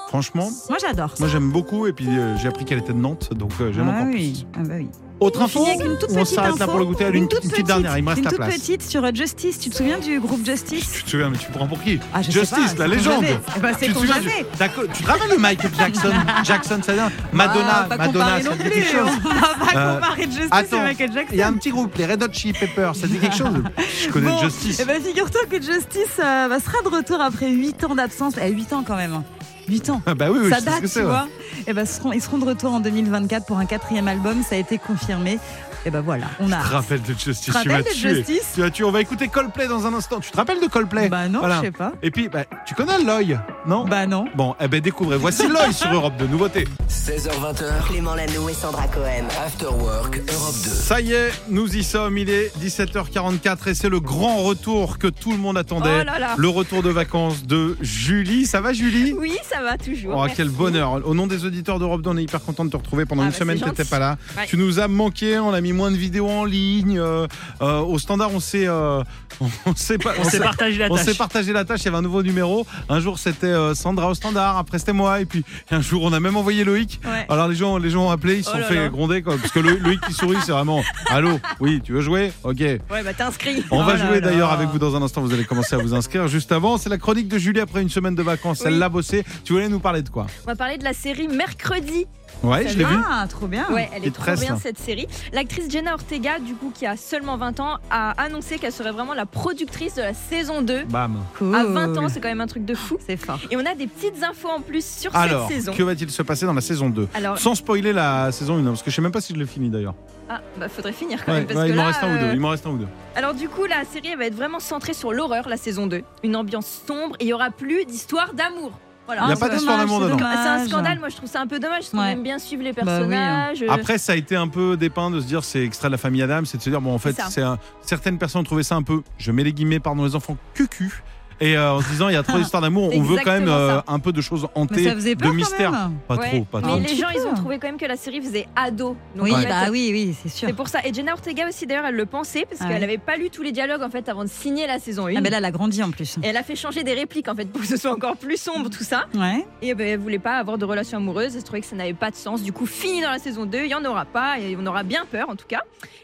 Franchement, 0.07 0.49
Moi 0.69 0.77
j'adore. 0.81 1.13
moi 1.19 1.27
j'aime 1.27 1.51
beaucoup. 1.51 1.85
Et 1.87 1.93
puis 1.93 2.07
euh, 2.07 2.35
j'ai 2.37 2.47
appris 2.47 2.65
qu'elle 2.65 2.79
était 2.79 2.93
de 2.93 2.99
Nantes, 2.99 3.33
donc 3.33 3.51
euh, 3.61 3.71
j'aime 3.71 3.89
ah 3.89 3.97
encore 4.01 4.07
oui. 4.13 4.45
plus. 4.53 4.59
Ah 4.59 4.63
bah 4.67 4.73
oui. 4.77 4.89
Autre 5.19 5.42
info. 5.42 5.66
une 5.66 5.98
on 6.18 6.26
s'arrête 6.26 6.59
là 6.59 6.68
pour 6.68 6.80
le 6.80 6.85
goûter. 6.85 7.06
Allez, 7.06 7.19
une, 7.19 7.28
toute 7.28 7.44
une 7.44 7.49
petite 7.49 7.68
dernière. 7.68 7.97
Il 7.97 8.04
me 8.04 8.09
reste 8.09 8.19
une 8.19 8.26
la 8.26 8.30
toute 8.31 8.40
place. 8.40 8.54
petite 8.56 8.81
sur 8.83 9.16
Justice. 9.16 9.59
Tu 9.59 9.69
te 9.69 9.76
souviens 9.76 9.99
du 9.99 10.19
groupe 10.19 10.45
Justice 10.45 10.92
Tu 10.94 11.04
te 11.04 11.09
souviens, 11.09 11.30
mais 11.30 11.38
tu 11.38 11.52
prends 11.52 11.68
pour 11.68 11.81
qui 11.83 11.99
Ah, 12.14 12.21
Justice, 12.21 12.78
la 12.78 12.88
légende. 12.88 13.26
Eh 13.56 13.59
ben, 13.59 13.73
c'est 13.78 13.88
tu 13.88 13.94
te 13.94 13.99
souviens 13.99 14.16
Tu 14.21 15.04
te 15.04 15.07
rappelles 15.07 15.31
de 15.31 15.38
Michael 15.38 15.71
Jackson 15.78 16.11
Jackson, 16.44 16.80
ça 16.85 16.94
vient 16.94 17.11
Madonna, 17.33 17.88
Ah, 17.90 17.97
Madonna, 17.97 18.42
ça 18.42 18.52
dit 18.56 18.64
quelque 18.69 18.92
chose. 18.92 19.09
On 19.26 19.30
va 19.76 19.80
Euh, 19.80 19.95
comparer 19.95 20.23
Justice 20.23 20.47
attends, 20.52 20.78
et 20.81 20.83
Michael 20.83 21.11
Jackson. 21.14 21.30
Il 21.33 21.38
y 21.38 21.42
a 21.42 21.47
un 21.47 21.54
petit 21.54 21.69
groupe, 21.69 21.95
les 21.97 22.06
Red 22.06 22.23
Hot 22.23 22.31
Chili 22.33 22.54
Peppers, 22.54 22.95
ça 22.95 23.07
dit 23.07 23.18
quelque 23.19 23.35
chose 23.35 23.64
Je 24.04 24.09
connais 24.09 24.38
Justice. 24.42 24.80
Eh 24.81 24.85
ben, 24.85 25.02
figure-toi 25.02 25.42
que 25.49 25.57
Justice 25.61 26.18
euh, 26.19 26.47
bah, 26.47 26.59
sera 26.59 26.81
de 26.83 26.95
retour 26.95 27.19
après 27.21 27.49
8 27.49 27.83
ans 27.83 27.95
d'absence. 27.95 28.33
Eh, 28.42 28.49
8 28.52 28.73
ans 28.73 28.83
quand 28.88 28.95
même. 28.95 29.21
Hein. 29.69 29.73
8 29.73 29.90
ans. 29.92 30.02
Ah 30.06 30.16
bah 30.16 30.28
oui, 30.31 30.40
oui, 30.44 30.49
ça 30.49 30.61
date, 30.61 30.90
tu 30.92 31.02
vois. 31.02 31.28
Et 31.68 31.73
ben, 31.73 31.85
seront, 31.85 32.11
ils 32.14 32.21
seront 32.21 32.38
de 32.38 32.45
retour 32.45 32.73
en 32.73 32.80
2024 32.80 33.45
pour 33.45 33.57
un 33.57 33.66
quatrième 33.66 34.07
album. 34.07 34.42
Ça 34.47 34.56
a 34.56 34.57
été 34.57 34.78
confirmé. 34.78 35.40
Et 35.85 35.92
ben 35.92 36.02
voilà, 36.02 36.26
on 36.42 36.52
a. 36.52 36.59
Je 36.61 36.68
te 36.68 36.73
rappelle 36.73 37.02
de 37.02 37.14
Justice, 37.14 37.40
Tu 37.42 37.52
tu 37.61 37.68
m'as 37.69 37.81
tué. 37.83 38.16
Justice 38.16 38.52
Tu 38.56 38.71
tué. 38.71 38.83
On 38.83 38.92
va 38.92 38.99
écouter 38.99 39.30
Coldplay 39.30 39.68
dans 39.68 39.88
un 39.88 39.94
instant. 39.94 40.19
Tu 40.19 40.30
te 40.30 40.35
rappelles 40.35 40.59
de 40.59 40.68
Coldplay 40.68 41.07
Bah 41.07 41.30
non, 41.30 41.40
Voilà. 41.40 41.57
je 41.59 41.61
sais 41.68 41.71
pas. 41.71 41.94
Et 42.02 42.11
puis, 42.11 42.28
bah, 42.28 42.44
tu 42.66 42.76
connais 42.76 43.02
l'œil, 43.02 43.40
non 43.68 43.85
Bah 43.85 44.06
non. 44.07 44.25
Bon, 44.35 44.56
eh 44.59 44.68
ben 44.68 44.80
découvrez. 44.81 45.18
Voici 45.18 45.47
l'œil 45.47 45.73
sur 45.73 45.92
Europe 45.94 46.16
de 46.18 46.25
nouveauté. 46.25 46.66
16h20h, 46.89 47.87
Clément 47.87 48.16
Lano 48.16 48.49
et 48.49 48.54
Sandra 48.54 48.87
Cohen. 48.87 49.25
After 49.45 49.66
Work 49.68 50.18
Europe 50.18 50.56
2. 50.63 50.69
Ça 50.69 51.01
y 51.01 51.11
est, 51.13 51.31
nous 51.49 51.75
y 51.75 51.83
sommes. 51.83 52.18
Il 52.18 52.30
est 52.30 52.51
17h44 52.63 53.68
et 53.69 53.73
c'est 53.73 53.89
le 53.89 53.99
grand 53.99 54.37
retour 54.44 54.97
que 54.97 55.07
tout 55.07 55.31
le 55.31 55.37
monde 55.37 55.57
attendait. 55.57 55.89
Oh 56.01 56.04
là 56.04 56.19
là. 56.19 56.35
Le 56.37 56.47
retour 56.47 56.81
de 56.83 56.89
vacances 56.89 57.44
de 57.44 57.78
Julie. 57.81 58.45
Ça 58.45 58.61
va, 58.61 58.73
Julie? 58.73 59.13
Oui, 59.13 59.37
ça 59.44 59.61
va 59.61 59.78
toujours. 59.78 60.13
Oh, 60.16 60.21
merci. 60.21 60.37
quel 60.37 60.49
bonheur. 60.49 61.06
Au 61.06 61.13
nom 61.13 61.28
des 61.28 61.45
auditeurs 61.45 61.80
d'Europe 61.80 62.01
2, 62.01 62.09
on 62.11 62.18
est 62.18 62.23
hyper 62.23 62.42
content 62.42 62.66
de 62.66 62.69
te 62.71 62.78
retrouver. 62.78 63.06
Pendant 63.06 63.23
Ah 63.23 63.25
une 63.25 63.31
bah, 63.31 63.37
semaine, 63.37 63.59
tu 63.59 63.66
n'étais 63.66 63.85
pas 63.85 63.99
là. 63.99 64.18
Ouais. 64.37 64.45
Tu 64.47 64.57
nous 64.57 64.80
as 64.80 64.87
manqué. 64.87 65.37
On 65.37 65.54
a 65.54 65.61
mis 65.61 65.73
moins 65.73 65.92
de 65.92 65.97
vidéos 65.97 66.30
en 66.30 66.45
ligne. 66.45 66.97
euh, 66.99 67.28
euh, 67.61 67.80
au 67.81 67.99
standard, 67.99 68.30
on 68.33 68.39
s'est, 68.39 68.68
euh, 68.68 69.04
on 69.42 69.47
On 69.68 69.75
s'est 69.75 69.97
partagé 69.97 70.78
la 70.80 70.87
on 70.92 70.95
tâche. 70.95 71.06
s'est 71.06 71.13
partagé 71.16 71.54
la 71.54 71.66
tâche. 71.66 71.81
Il 71.81 71.85
y 71.85 71.87
avait 71.89 71.97
un 71.97 72.01
nouveau 72.01 72.23
numéro. 72.23 72.66
Un 72.87 72.99
jour, 72.99 73.19
c'était 73.19 73.48
euh, 73.49 73.73
Sandra 73.73 74.09
au 74.09 74.13
standard. 74.13 74.57
Après, 74.57 74.79
c'était 74.79 74.94
moi. 74.94 75.21
Et 75.21 75.25
puis, 75.25 75.44
un 75.71 75.81
jour, 75.81 76.03
on 76.03 76.13
a 76.13 76.19
même 76.19 76.35
envoyé 76.37 76.63
Loïc. 76.63 76.99
Ouais. 77.06 77.25
Alors, 77.29 77.47
les 77.47 77.56
gens, 77.56 77.77
les 77.77 77.89
gens 77.89 78.07
ont 78.07 78.11
appelé. 78.11 78.37
Ils 78.37 78.44
se 78.44 78.49
Oh 78.49 78.53
sont 78.53 78.59
là 78.59 78.65
fait 78.65 78.75
là. 78.75 78.89
gronder. 78.89 79.21
Quoi, 79.21 79.37
parce 79.37 79.51
que 79.51 79.59
Lo- 79.59 79.77
Loïc 79.79 80.01
qui 80.01 80.13
sourit, 80.13 80.37
c'est 80.45 80.51
vraiment 80.51 80.81
Allô, 81.09 81.39
oui, 81.59 81.81
tu 81.83 81.94
veux 81.94 82.01
jouer? 82.01 82.31
Ok. 82.44 82.59
Ouais, 82.59 82.79
bah 83.03 83.13
t'es 83.13 83.23
inscrit. 83.23 83.63
On 83.71 83.83
va 83.83 83.94
Oh 83.94 83.97
là 83.97 84.07
jouer 84.07 84.21
d'ailleurs 84.21 84.51
avec 84.51 84.69
vous 84.69 84.79
dans 84.79 84.95
un 84.95 85.01
instant. 85.01 85.21
Vous 85.21 85.33
allez 85.33 85.45
commencer 85.45 85.75
à 85.75 85.77
vous 85.79 85.94
inscrire. 85.94 86.27
Juste 86.27 86.51
avant, 86.51 86.77
c'est 86.77 86.89
la 86.89 86.97
chronique 86.97 87.27
de 87.27 87.37
Julie 87.37 87.59
après 87.59 87.81
une 87.81 87.89
semaine 87.89 88.15
de 88.15 88.23
vacances. 88.23 88.63
Elle 88.65 88.77
l'a 88.79 88.89
bossé. 88.89 89.23
Tu 89.44 89.53
voulais 89.53 89.69
nous 89.69 89.79
parler 89.79 90.01
de 90.01 90.09
quoi? 90.09 90.27
On 90.44 90.47
va 90.47 90.56
parler 90.56 90.77
de 90.77 90.83
la 90.83 90.94
série 90.94 91.27
Mercredi. 91.27 92.06
Ouais, 92.44 92.68
je 92.68 92.78
l'ai 92.78 92.86
vu. 92.86 92.95
Ah, 93.09 93.26
trop 93.30 93.48
bien. 93.48 93.66
Ouais, 93.69 93.90
elle 93.94 94.04
Et 94.06 94.07
est 94.07 94.12
trop 94.12 94.31
bien 94.33 94.57
cette 94.57 94.78
série. 94.80 95.07
L'actrice 95.33 95.69
Jenna 95.69 95.94
Ortega, 95.94 96.40
du 96.40 96.54
coup, 96.56 96.71
qui 96.74 96.86
a 96.86 96.95
seulement 96.98 97.36
20 97.38 97.59
ans, 97.59 97.78
a 97.92 98.12
annoncé 98.21 98.57
qu'elle 98.57 98.71
serait 98.71 98.92
vraiment 98.92 99.14
la 99.14 99.26
productrice 99.26 99.95
de 99.95 100.02
la 100.02 100.14
saison 100.14 100.62
2. 100.62 100.83
Bam. 100.86 101.18
Cool. 101.38 101.56
À 101.56 101.64
20 101.66 101.98
ans, 101.98 102.09
c'est 102.09 102.19
quand 102.21 102.30
même 102.30 102.42
un 102.42 102.48
truc 102.48 102.66
de 102.66 102.76
fou. 102.76 102.98
C'est 103.06 103.18
fort. 103.18 103.40
Et 103.52 103.57
on 103.57 103.66
a 103.66 103.76
des 103.76 103.88
petites 103.88 104.24
infos 104.24 104.50
en 104.50 104.62
plus 104.62 104.86
sur 104.86 105.16
Alors, 105.16 105.48
cette 105.48 105.57
saison. 105.57 105.74
que 105.74 105.83
va-t-il 105.83 106.09
se 106.09 106.21
passer 106.24 106.45
dans 106.45 106.54
la 106.54 106.62
saison 106.62 106.90
2 106.90 107.07
Alors, 107.14 107.38
Sans 107.38 107.56
spoiler 107.56 107.92
la 107.94 108.31
saison 108.31 108.57
1, 108.57 108.64
parce 108.64 108.83
que 108.83 108.90
je 108.90 108.95
sais 108.95 109.02
même 109.02 109.12
pas 109.12 109.21
si 109.21 109.33
je 109.33 109.40
l'ai 109.40 109.45
fini 109.45 109.69
d'ailleurs. 109.69 109.95
ah, 110.30 110.40
bah 110.57 110.69
faudrait 110.69 110.94
finir 110.94 111.26
quand 111.26 111.31
Ouais, 111.31 111.40
même. 111.40 111.48
Parce 111.48 111.59
ouais, 111.59 111.66
que 111.68 111.71
il 111.71 111.76
m'en 111.76 111.86
reste 111.86 112.04
un 112.04 112.16
ou 112.16 112.18
deux. 112.19 112.26
euh, 112.26 112.33
Il 112.33 112.40
m'en 112.40 112.50
reste 112.50 112.66
un 112.66 112.69
ou 112.71 112.78
deux. 112.78 112.88
Alors 113.16 113.33
du 113.33 113.50
coup, 113.50 113.66
la 113.66 113.83
série 113.86 114.09
elle 114.14 114.18
va 114.19 114.26
être 114.26 114.36
vraiment 114.36 114.59
centrée 114.59 114.94
sur 114.94 115.12
l'horreur, 115.12 115.50
la 115.50 115.57
saison 115.57 115.88
2. 115.88 116.04
Une 116.24 116.36
ambiance 116.36 116.81
sombre 116.88 117.16
et 117.19 117.26
il 117.26 117.28
y 117.30 117.33
aura 117.33 117.50
plus 117.52 117.86
d'histoire 117.86 118.33
d'amour. 118.33 118.71
Voilà. 119.09 119.23
Il 119.25 119.30
y 119.30 119.31
a 119.31 119.35
Ah, 119.35 119.39
pas 119.39 119.49
d'histoire 119.49 119.78
d'amour 119.80 120.01
c'est 120.04 120.06
dedans. 120.13 120.18
C'est 120.19 120.49
un 120.49 120.68
scandale, 120.68 120.99
moi 120.99 121.09
je 121.09 121.16
trouve 121.16 121.28
ça 121.30 121.42
un 121.42 121.47
peu 121.47 121.57
dommage 121.59 121.80
parce 121.80 121.89
qu'on 121.89 121.97
Ouais. 121.99 122.11
aime 122.11 122.21
bien 122.21 122.37
suivre 122.37 122.61
les 122.61 122.73
Bah 122.73 122.83
oui, 122.85 122.92
hein. 122.92 122.95
personnages. 123.09 123.66
Après, 123.68 123.97
ça 123.97 124.11
a 124.11 124.16
été 124.16 124.35
un 124.35 124.47
peu 124.47 124.78
dépeint 124.78 125.09
de 125.09 125.19
se 125.19 125.25
dire 125.25 125.44
c'est 125.44 125.63
extrait 125.63 125.87
de 125.87 125.94
la 125.94 125.97
famille 125.97 126.21
Adam, 126.21 126.42
c'est 126.45 126.57
de 126.59 126.61
se 126.61 126.69
dire 126.69 126.80
bon 126.80 126.94
en 126.94 126.99
fait 126.99 127.13
C'est 127.13 127.21
ça. 127.23 127.30
c'est 127.31 127.42
un- 127.42 127.57
certaines 127.81 128.19
personnes 128.19 128.42
ont 128.42 128.44
trouvé 128.44 128.61
ça 128.61 128.75
un 128.75 128.83
peu, 128.83 129.01
je 129.18 129.31
mets 129.31 129.44
les 129.44 129.51
guillemets 129.54 129.80
pardon 129.80 130.06
les 130.06 130.16
enfants 130.16 130.37
cucu. 130.54 131.01
Et 131.41 131.55
euh, 131.57 131.73
en 131.73 131.81
se 131.81 131.89
disant 131.89 132.09
il 132.09 132.13
y 132.13 132.17
a 132.17 132.23
trop 132.23 132.37
d'histoires 132.37 132.61
d'amour, 132.63 132.89
on 132.93 133.01
veut 133.01 133.17
quand 133.23 133.31
même 133.31 133.47
euh, 133.47 133.79
un 133.87 133.99
peu 133.99 134.11
de 134.11 134.21
choses 134.21 134.43
Mais 134.55 134.61
hantées, 134.61 134.83
ça 134.83 134.93
faisait 134.95 135.15
peur 135.15 135.31
de 135.31 135.37
mystère. 135.37 135.71
quand 135.71 135.77
même. 135.89 135.97
Pas 136.07 136.15
ouais. 136.17 136.27
trop, 136.29 136.43
pas 136.45 136.61
Mais 136.61 136.67
trop. 136.67 136.79
les 136.79 136.95
gens, 136.95 137.07
ils 137.15 137.21
ont 137.21 137.33
trouvé 137.33 137.59
quand 137.59 137.67
même 137.67 137.77
que 137.77 137.85
la 137.85 137.95
série 137.97 138.21
faisait 138.21 138.47
ado. 138.55 138.95
Donc, 139.15 139.23
Oui, 139.25 139.31
en 139.33 139.37
fait, 139.37 139.47
bah 139.47 139.67
oui, 139.71 139.89
oui, 139.91 140.15
c'est 140.21 140.29
sûr. 140.29 140.47
C'est 140.47 140.55
pour 140.55 140.67
ça. 140.67 140.79
Et 140.85 140.93
Jenna 140.93 141.13
Ortega 141.13 141.47
aussi, 141.47 141.65
d'ailleurs, 141.65 141.85
elle 141.85 141.95
le 141.95 142.05
pensait 142.05 142.45
parce 142.49 142.61
Ah 142.61 142.65
qu'elle 142.65 142.73
ouais. 142.75 142.79
n'avait 142.81 142.97
pas 142.97 143.15
lu 143.17 143.29
tous 143.29 143.41
les 143.43 143.51
dialogues 143.51 143.81
en 143.83 143.89
fait 143.89 144.07
avant 144.09 144.23
de 144.23 144.29
signer 144.29 144.67
la 144.67 144.79
saison 144.79 145.07
1. 145.07 145.13
Ah, 145.15 145.21
mais 145.21 145.29
là, 145.29 145.37
elle 145.37 145.45
a 145.45 145.51
grandi 145.51 145.81
en 145.83 145.91
plus. 145.91 146.17
Et 146.23 146.27
elle 146.27 146.37
a 146.37 146.43
fait 146.43 146.55
changer 146.55 146.83
des 146.83 146.93
répliques 146.93 147.27
en 147.29 147.35
fait 147.35 147.45
pour 147.45 147.61
que 147.61 147.67
ce 147.67 147.77
soit 147.77 147.91
encore 147.91 148.17
plus 148.17 148.37
sombre 148.37 148.69
tout 148.69 148.83
ça. 148.83 149.05
Ouais. 149.15 149.45
Et 149.61 149.73
ben, 149.75 149.87
elle 149.87 149.99
voulait 149.99 150.19
pas 150.19 150.37
avoir 150.37 150.57
de 150.57 150.65
relation 150.65 150.97
amoureuse. 150.97 151.35
Elle 151.35 151.43
trouvait 151.43 151.61
que 151.61 151.67
ça 151.67 151.75
n'avait 151.75 151.93
pas 151.93 152.11
de 152.11 152.15
sens. 152.15 152.43
Du 152.43 152.51
coup, 152.51 152.65
fini 152.65 153.01
dans 153.01 153.11
la 153.11 153.19
saison 153.19 153.45
2, 153.45 153.59
il 153.63 153.69
y 153.69 153.75
en 153.75 153.85
aura 153.85 154.05
pas 154.05 154.39
et 154.39 154.57
on 154.59 154.65
aura 154.65 154.83
bien 154.83 155.05
peur 155.09 155.29
en 155.29 155.35
tout 155.35 155.47
cas. 155.47 155.61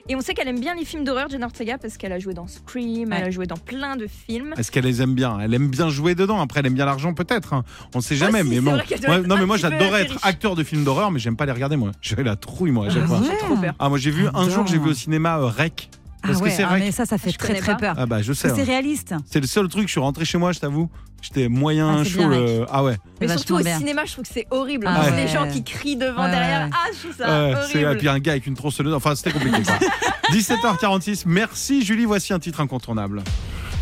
Et 0.07 0.15
on 0.15 0.21
sait 0.21 0.33
qu'elle 0.35 0.47
aime 0.47 0.59
bien 0.59 0.75
les 0.75 0.85
films 0.85 1.03
d'horreur, 1.03 1.29
Jenna 1.29 1.47
Ortega, 1.47 1.79
parce 1.79 1.97
qu'elle 1.97 2.11
a 2.13 2.19
joué 2.19 2.35
dans 2.35 2.45
Scream, 2.47 3.11
elle 3.11 3.21
Ouais. 3.23 3.27
a 3.27 3.31
joué 3.31 3.47
dans 3.47 3.57
plein 3.57 3.95
de 3.95 4.05
films. 4.05 4.53
Est-ce 4.55 4.71
qu'elle 4.71 4.83
les 4.85 5.01
aime 5.01 5.15
bien 5.15 5.24
Elle 5.43 5.53
aime 5.53 5.67
bien 5.69 5.89
jouer 5.89 6.15
dedans. 6.15 6.39
Après, 6.41 6.59
elle 6.59 6.65
aime 6.67 6.73
bien 6.73 6.85
l'argent, 6.85 7.13
peut-être. 7.13 7.53
hein. 7.53 7.63
On 7.93 7.99
ne 7.99 8.03
sait 8.03 8.15
jamais. 8.15 8.41
Aussi, 8.41 8.49
mais 8.49 8.55
c'est 8.55 8.61
bon. 8.61 9.07
Moi- 9.07 9.19
non, 9.27 9.37
mais 9.37 9.45
moi, 9.45 9.57
j'adorais 9.57 10.03
être 10.03 10.11
riche. 10.11 10.19
acteur 10.23 10.55
de 10.55 10.63
films 10.63 10.83
d'horreur, 10.83 11.11
mais 11.11 11.19
j'aime 11.19 11.35
pas 11.35 11.45
les 11.45 11.51
regarder, 11.51 11.75
moi. 11.77 11.91
J'ai 12.01 12.15
la 12.17 12.35
trouille, 12.35 12.71
moi, 12.71 12.87
à 12.87 12.89
chaque 12.89 13.03
Ah 13.05 13.07
fois. 13.07 13.21
trop 13.39 13.57
peur. 13.57 13.73
Ah, 13.79 13.89
moi, 13.89 13.97
j'ai 13.97 14.11
vu 14.11 14.27
un 14.33 14.49
jour, 14.49 14.65
j'ai 14.67 14.77
vu 14.77 14.89
au 14.89 14.93
cinéma 14.93 15.37
euh, 15.37 15.45
Rec. 15.47 15.89
Ah 16.23 16.29
Parce 16.29 16.39
que 16.39 16.45
ouais, 16.45 16.49
c'est 16.49 16.63
ah, 16.63 16.69
vrai. 16.69 16.79
mais 16.79 16.91
ça, 16.91 17.05
ça 17.05 17.19
fait 17.19 17.29
Je 17.31 17.37
très 17.37 17.53
très 17.53 17.73
pas. 17.73 17.79
peur. 17.79 17.95
Ah, 17.99 18.05
bah, 18.07 18.21
je 18.23 18.33
sais. 18.33 18.47
Que 18.47 18.53
hein. 18.53 18.55
C'est 18.57 18.63
réaliste. 18.63 19.13
C'est 19.29 19.39
le 19.39 19.45
seul 19.45 19.67
truc. 19.67 19.85
Je 19.87 19.91
suis 19.91 19.99
rentré 19.99 20.25
chez 20.25 20.39
moi, 20.39 20.51
je 20.53 20.59
t'avoue. 20.59 20.89
J'étais 21.21 21.47
moyen 21.49 21.97
Ah, 21.99 22.03
c'est 22.03 22.09
chaud. 22.09 22.27
le- 22.27 22.65
Ah 22.71 22.83
ouais. 22.83 22.97
Mais 23.21 23.27
C'est 23.27 23.37
surtout 23.37 23.55
au 23.57 23.59
bien. 23.63 23.77
cinéma, 23.77 24.03
je 24.05 24.11
trouve 24.13 24.23
que 24.25 24.31
c'est 24.33 24.47
horrible. 24.51 24.85
Ah 24.89 25.05
que 25.05 25.11
ouais. 25.11 25.23
Les 25.25 25.27
gens 25.27 25.47
qui 25.49 25.63
crient 25.63 25.95
devant, 25.97 26.23
Ouais, 26.25 26.31
derrière. 26.31 26.69
Ah, 26.71 26.87
je 26.95 26.99
trouve 27.07 27.15
ça 27.17 27.25
Ouais, 27.27 27.53
c'est- 27.71 27.79
et 27.79 27.85
horrible. 27.85 27.99
puis 27.99 28.07
un 28.09 28.19
gars 28.19 28.31
avec 28.33 28.47
une 28.47 28.55
tronçonneuse. 28.55 28.93
Enfin, 28.95 29.13
c'était 29.15 29.31
compliqué. 29.31 29.61
quoi. 29.63 29.77
17h46. 30.31 31.23
Merci 31.27 31.83
Julie. 31.85 32.05
Voici 32.05 32.33
un 32.33 32.39
titre 32.39 32.59
incontournable. 32.59 33.21